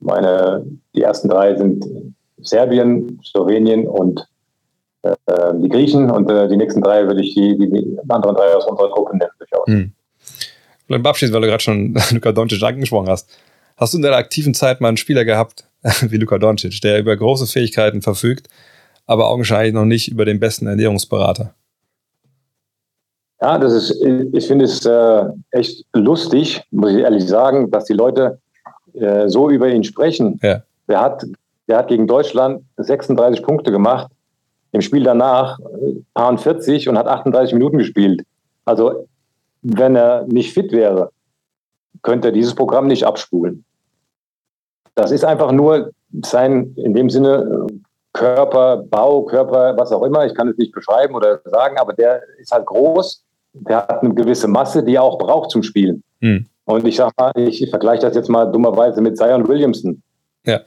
meine, 0.00 0.64
die 0.94 1.02
ersten 1.02 1.28
drei 1.28 1.56
sind 1.56 1.84
Serbien, 2.42 3.20
Slowenien 3.24 3.86
und 3.86 4.26
äh, 5.02 5.14
die 5.54 5.68
Griechen 5.68 6.10
und 6.10 6.30
äh, 6.30 6.48
die 6.48 6.56
nächsten 6.56 6.82
drei 6.82 7.06
würde 7.06 7.22
ich 7.22 7.34
die, 7.34 7.58
die, 7.58 7.70
die, 7.70 7.98
anderen 8.08 8.36
drei 8.36 8.54
aus 8.54 8.66
unserer 8.66 8.90
Gruppe 8.90 9.16
nennen, 9.16 9.30
durchaus. 9.38 9.66
Hm. 9.66 9.92
Vielleicht 10.86 11.06
abschließend, 11.06 11.34
weil 11.34 11.42
du 11.42 11.48
gerade 11.48 11.62
schon 11.62 11.94
Luka 12.12 12.32
Doncic 12.32 12.62
angesprochen 12.62 13.08
hast. 13.08 13.30
Hast 13.80 13.94
du 13.94 13.96
in 13.96 14.02
deiner 14.02 14.18
aktiven 14.18 14.52
Zeit 14.52 14.82
mal 14.82 14.88
einen 14.88 14.98
Spieler 14.98 15.24
gehabt, 15.24 15.64
wie 16.02 16.18
Luka 16.18 16.36
Doncic, 16.36 16.82
der 16.82 16.98
über 16.98 17.16
große 17.16 17.46
Fähigkeiten 17.46 18.02
verfügt, 18.02 18.48
aber 19.06 19.28
augenscheinlich 19.28 19.72
noch 19.72 19.86
nicht 19.86 20.08
über 20.08 20.26
den 20.26 20.38
besten 20.38 20.66
Ernährungsberater? 20.66 21.54
Ja, 23.40 23.56
das 23.56 23.72
ist, 23.72 24.02
ich 24.02 24.46
finde 24.46 24.66
es 24.66 24.84
äh, 24.84 25.24
echt 25.50 25.86
lustig, 25.94 26.62
muss 26.70 26.92
ich 26.92 26.98
ehrlich 26.98 27.26
sagen, 27.26 27.70
dass 27.70 27.86
die 27.86 27.94
Leute 27.94 28.38
äh, 28.92 29.26
so 29.28 29.48
über 29.48 29.70
ihn 29.70 29.82
sprechen. 29.82 30.38
Ja. 30.42 30.62
Der, 30.86 31.00
hat, 31.00 31.24
der 31.66 31.78
hat 31.78 31.88
gegen 31.88 32.06
Deutschland 32.06 32.62
36 32.76 33.42
Punkte 33.42 33.72
gemacht, 33.72 34.12
im 34.72 34.82
Spiel 34.82 35.04
danach 35.04 35.58
äh, 36.14 36.36
40 36.36 36.86
und 36.86 36.98
hat 36.98 37.06
38 37.06 37.54
Minuten 37.54 37.78
gespielt. 37.78 38.24
Also, 38.66 39.08
wenn 39.62 39.96
er 39.96 40.26
nicht 40.26 40.52
fit 40.52 40.70
wäre, 40.70 41.12
könnte 42.02 42.28
er 42.28 42.32
dieses 42.32 42.54
Programm 42.54 42.86
nicht 42.86 43.04
abspulen. 43.04 43.64
Das 45.00 45.12
ist 45.12 45.24
einfach 45.24 45.50
nur 45.52 45.92
sein, 46.22 46.74
in 46.76 46.94
dem 46.94 47.08
Sinne, 47.08 47.66
Körperbau, 48.12 49.22
Körper, 49.22 49.76
was 49.78 49.92
auch 49.92 50.02
immer, 50.02 50.26
ich 50.26 50.34
kann 50.34 50.48
es 50.48 50.58
nicht 50.58 50.72
beschreiben 50.72 51.14
oder 51.14 51.40
sagen, 51.44 51.78
aber 51.78 51.92
der 51.92 52.20
ist 52.38 52.52
halt 52.52 52.66
groß, 52.66 53.24
der 53.54 53.78
hat 53.78 54.02
eine 54.02 54.14
gewisse 54.14 54.48
Masse, 54.48 54.82
die 54.82 54.96
er 54.96 55.02
auch 55.02 55.18
braucht 55.18 55.50
zum 55.50 55.62
Spielen. 55.62 56.02
Hm. 56.20 56.46
Und 56.64 56.86
ich 56.86 56.96
sag 56.96 57.12
mal, 57.16 57.32
ich 57.36 57.68
vergleiche 57.70 58.02
das 58.02 58.14
jetzt 58.14 58.28
mal 58.28 58.44
dummerweise 58.46 59.00
mit 59.00 59.16
Zion 59.16 59.46
Williamson. 59.48 60.02
Ja. 60.44 60.60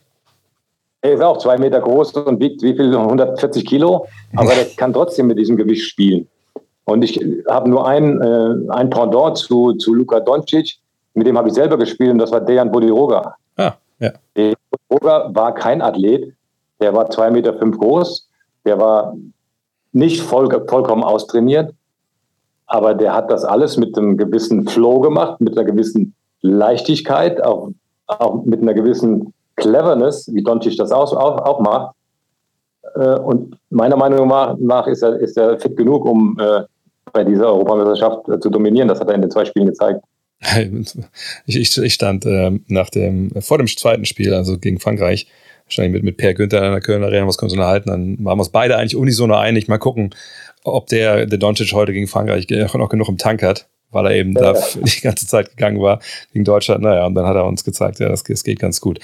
Er 1.01 1.13
ist 1.13 1.21
auch 1.21 1.37
zwei 1.37 1.57
Meter 1.57 1.81
groß 1.81 2.13
und 2.13 2.39
wiegt 2.39 2.61
wie 2.61 2.75
viel? 2.75 2.95
140 2.95 3.65
Kilo, 3.65 4.07
aber 4.35 4.53
der 4.53 4.65
kann 4.77 4.93
trotzdem 4.93 5.27
mit 5.27 5.37
diesem 5.37 5.57
Gewicht 5.57 5.85
spielen. 5.85 6.27
Und 6.85 7.03
ich 7.03 7.19
habe 7.47 7.69
nur 7.69 7.87
ein, 7.87 8.21
äh, 8.21 8.71
ein 8.71 8.89
Pendant 8.89 9.37
zu, 9.37 9.73
zu 9.73 9.93
Luka 9.93 10.19
Doncic, 10.19 10.77
mit 11.13 11.27
dem 11.27 11.37
habe 11.37 11.49
ich 11.49 11.53
selber 11.53 11.77
gespielt 11.77 12.11
und 12.11 12.19
das 12.19 12.31
war 12.31 12.41
Dejan 12.41 12.71
Bodiroga. 12.71 13.35
Ah, 13.57 13.73
ja. 14.03 14.11
Dejan 14.35 14.55
Bodiroga 14.69 15.33
war 15.33 15.53
kein 15.53 15.81
Athlet, 15.81 16.33
der 16.79 16.93
war 16.93 17.09
zwei 17.09 17.31
Meter 17.31 17.53
fünf 17.53 17.77
groß, 17.77 18.29
der 18.65 18.79
war 18.79 19.15
nicht 19.91 20.21
voll, 20.21 20.49
vollkommen 20.67 21.03
austrainiert, 21.03 21.73
aber 22.65 22.93
der 22.93 23.13
hat 23.13 23.29
das 23.29 23.45
alles 23.45 23.77
mit 23.77 23.97
einem 23.97 24.17
gewissen 24.17 24.67
Flow 24.67 24.99
gemacht, 24.99 25.39
mit 25.39 25.57
einer 25.57 25.65
gewissen 25.65 26.15
Leichtigkeit, 26.41 27.43
auch, 27.43 27.71
auch 28.07 28.43
mit 28.45 28.61
einer 28.61 28.73
gewissen 28.73 29.33
Cleverness, 29.55 30.29
wie 30.33 30.43
Doncic 30.43 30.77
das 30.77 30.91
auch, 30.91 31.13
auch, 31.13 31.45
auch 31.45 31.59
macht. 31.59 31.95
Äh, 32.95 33.19
und 33.19 33.55
meiner 33.69 33.95
Meinung 33.95 34.27
nach 34.27 34.87
ist 34.87 35.03
er, 35.03 35.19
ist 35.19 35.37
er 35.37 35.59
fit 35.59 35.77
genug, 35.77 36.05
um 36.05 36.37
äh, 36.39 36.63
bei 37.13 37.23
dieser 37.23 37.47
Europameisterschaft 37.47 38.25
zu 38.41 38.49
dominieren. 38.49 38.87
Das 38.87 38.99
hat 38.99 39.07
er 39.07 39.15
in 39.15 39.21
den 39.21 39.31
zwei 39.31 39.45
Spielen 39.45 39.67
gezeigt. 39.67 40.03
Ich, 41.45 41.55
ich, 41.55 41.77
ich 41.77 41.93
stand 41.93 42.25
äh, 42.25 42.51
nach 42.67 42.89
dem, 42.89 43.31
vor 43.41 43.57
dem 43.57 43.67
zweiten 43.67 44.05
Spiel, 44.05 44.33
also 44.33 44.57
gegen 44.57 44.79
Frankreich, 44.79 45.27
wahrscheinlich 45.65 45.93
mit, 45.93 46.03
mit 46.03 46.17
Per 46.17 46.33
Günther 46.33 46.65
in 46.65 46.71
der 46.71 46.81
Kölner 46.81 47.07
Arena, 47.07 47.27
was 47.27 47.37
können 47.37 47.51
wir 47.51 47.57
unterhalten. 47.57 47.89
Dann 47.89 48.17
waren 48.25 48.37
wir 48.37 48.41
uns 48.41 48.49
beide 48.49 48.77
eigentlich 48.77 48.95
unisono 48.95 49.35
einig. 49.35 49.67
Mal 49.67 49.77
gucken, 49.77 50.13
ob 50.63 50.87
der, 50.87 51.25
der 51.25 51.37
Doncic 51.37 51.73
heute 51.73 51.93
gegen 51.93 52.07
Frankreich 52.07 52.47
noch 52.49 52.89
genug 52.89 53.09
im 53.09 53.17
Tank 53.17 53.43
hat 53.43 53.67
weil 53.93 54.05
er 54.07 54.15
eben 54.15 54.33
ja. 54.33 54.53
da 54.53 54.59
die 54.75 55.01
ganze 55.01 55.27
Zeit 55.27 55.49
gegangen 55.51 55.81
war 55.81 55.99
gegen 56.31 56.45
Deutschland. 56.45 56.81
Naja, 56.81 57.05
und 57.05 57.15
dann 57.15 57.25
hat 57.25 57.35
er 57.35 57.45
uns 57.45 57.63
gezeigt, 57.63 57.99
ja, 57.99 58.09
das, 58.09 58.23
das 58.23 58.43
geht 58.43 58.59
ganz 58.59 58.81
gut. 58.81 58.99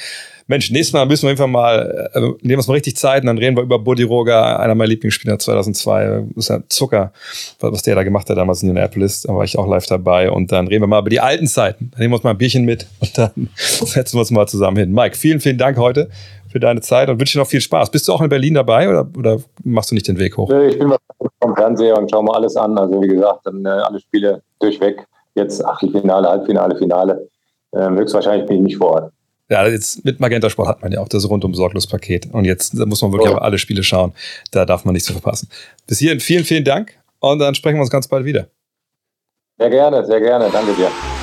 Mensch, 0.49 0.71
nächstes 0.71 0.93
Mal 0.93 1.05
müssen 1.05 1.25
wir 1.25 1.29
einfach 1.29 1.45
mal, 1.45 2.09
äh, 2.11 2.19
nehmen 2.19 2.39
wir 2.41 2.57
uns 2.57 2.67
mal 2.67 2.73
richtig 2.73 2.97
Zeit 2.97 3.21
und 3.21 3.27
dann 3.27 3.37
reden 3.37 3.55
wir 3.55 3.61
über 3.61 3.77
Bodiroga, 3.77 4.55
einer 4.55 4.73
meiner 4.73 4.87
Lieblingsspieler 4.87 5.37
2002. 5.37 6.23
Das 6.33 6.45
ist 6.45 6.49
ja 6.49 6.61
Zucker, 6.69 7.13
was 7.59 7.83
der 7.83 7.93
da 7.93 8.01
gemacht 8.01 8.27
hat 8.31 8.37
damals 8.37 8.63
in 8.63 8.69
Indianapolis. 8.69 9.21
Da 9.21 9.35
war 9.35 9.43
ich 9.43 9.59
auch 9.59 9.67
live 9.67 9.85
dabei. 9.85 10.31
Und 10.31 10.51
dann 10.51 10.67
reden 10.67 10.81
wir 10.81 10.87
mal 10.87 11.01
über 11.01 11.11
die 11.11 11.19
alten 11.19 11.45
Zeiten. 11.45 11.91
Dann 11.91 11.99
nehmen 11.99 12.13
wir 12.13 12.15
uns 12.15 12.23
mal 12.23 12.31
ein 12.31 12.39
Bierchen 12.39 12.65
mit 12.65 12.87
und 12.99 13.15
dann 13.15 13.49
setzen 13.55 14.15
wir 14.15 14.21
uns 14.21 14.31
mal 14.31 14.47
zusammen 14.47 14.77
hin. 14.77 14.91
Mike, 14.91 15.15
vielen, 15.15 15.39
vielen 15.39 15.59
Dank 15.59 15.77
heute 15.77 16.09
für 16.51 16.59
deine 16.59 16.81
Zeit 16.81 17.09
und 17.09 17.19
wünsche 17.19 17.33
dir 17.33 17.39
noch 17.39 17.47
viel 17.47 17.61
Spaß. 17.61 17.91
Bist 17.91 18.07
du 18.07 18.13
auch 18.13 18.21
in 18.21 18.29
Berlin 18.29 18.55
dabei 18.55 18.89
oder, 18.89 19.07
oder 19.17 19.39
machst 19.63 19.91
du 19.91 19.95
nicht 19.95 20.07
den 20.07 20.17
Weg 20.17 20.37
hoch? 20.37 20.49
Ich 20.49 20.77
bin 20.77 20.93
vom 21.41 21.55
Fernseher 21.55 21.97
und 21.97 22.09
schaue 22.09 22.23
mal 22.23 22.35
alles 22.35 22.55
an. 22.55 22.77
Also 22.77 23.01
wie 23.01 23.07
gesagt, 23.07 23.45
dann 23.45 23.65
äh, 23.65 23.69
alle 23.69 23.99
Spiele 23.99 24.41
durchweg 24.59 25.05
jetzt 25.35 25.63
Achtelfinale, 25.65 26.27
Halbfinale, 26.27 26.75
Finale. 26.75 27.27
Ähm, 27.73 27.97
höchstwahrscheinlich 27.97 28.47
bin 28.47 28.57
ich 28.57 28.63
nicht 28.63 28.77
vor 28.77 28.91
Ort. 28.91 29.13
Ja, 29.49 29.67
jetzt 29.67 30.05
mit 30.05 30.19
Magenta 30.19 30.49
Sport 30.49 30.67
hat 30.67 30.81
man 30.81 30.91
ja 30.91 30.99
auch 30.99 31.07
das 31.07 31.27
rundum 31.27 31.55
sorglos 31.55 31.87
Paket. 31.87 32.31
Und 32.31 32.45
jetzt 32.45 32.73
muss 32.75 33.01
man 33.01 33.11
wirklich 33.11 33.31
oh. 33.31 33.35
auf 33.35 33.41
alle 33.41 33.57
Spiele 33.57 33.83
schauen. 33.83 34.13
Da 34.51 34.65
darf 34.65 34.85
man 34.85 34.93
nichts 34.93 35.07
zu 35.07 35.13
verpassen. 35.13 35.49
Bis 35.87 35.99
hierhin 35.99 36.19
vielen, 36.19 36.43
vielen 36.43 36.63
Dank. 36.63 36.93
Und 37.19 37.39
dann 37.39 37.55
sprechen 37.55 37.77
wir 37.77 37.81
uns 37.81 37.89
ganz 37.89 38.07
bald 38.07 38.25
wieder. 38.25 38.47
Sehr 39.57 39.69
gerne, 39.69 40.05
sehr 40.05 40.21
gerne. 40.21 40.49
Danke 40.51 40.73
dir. 40.73 41.18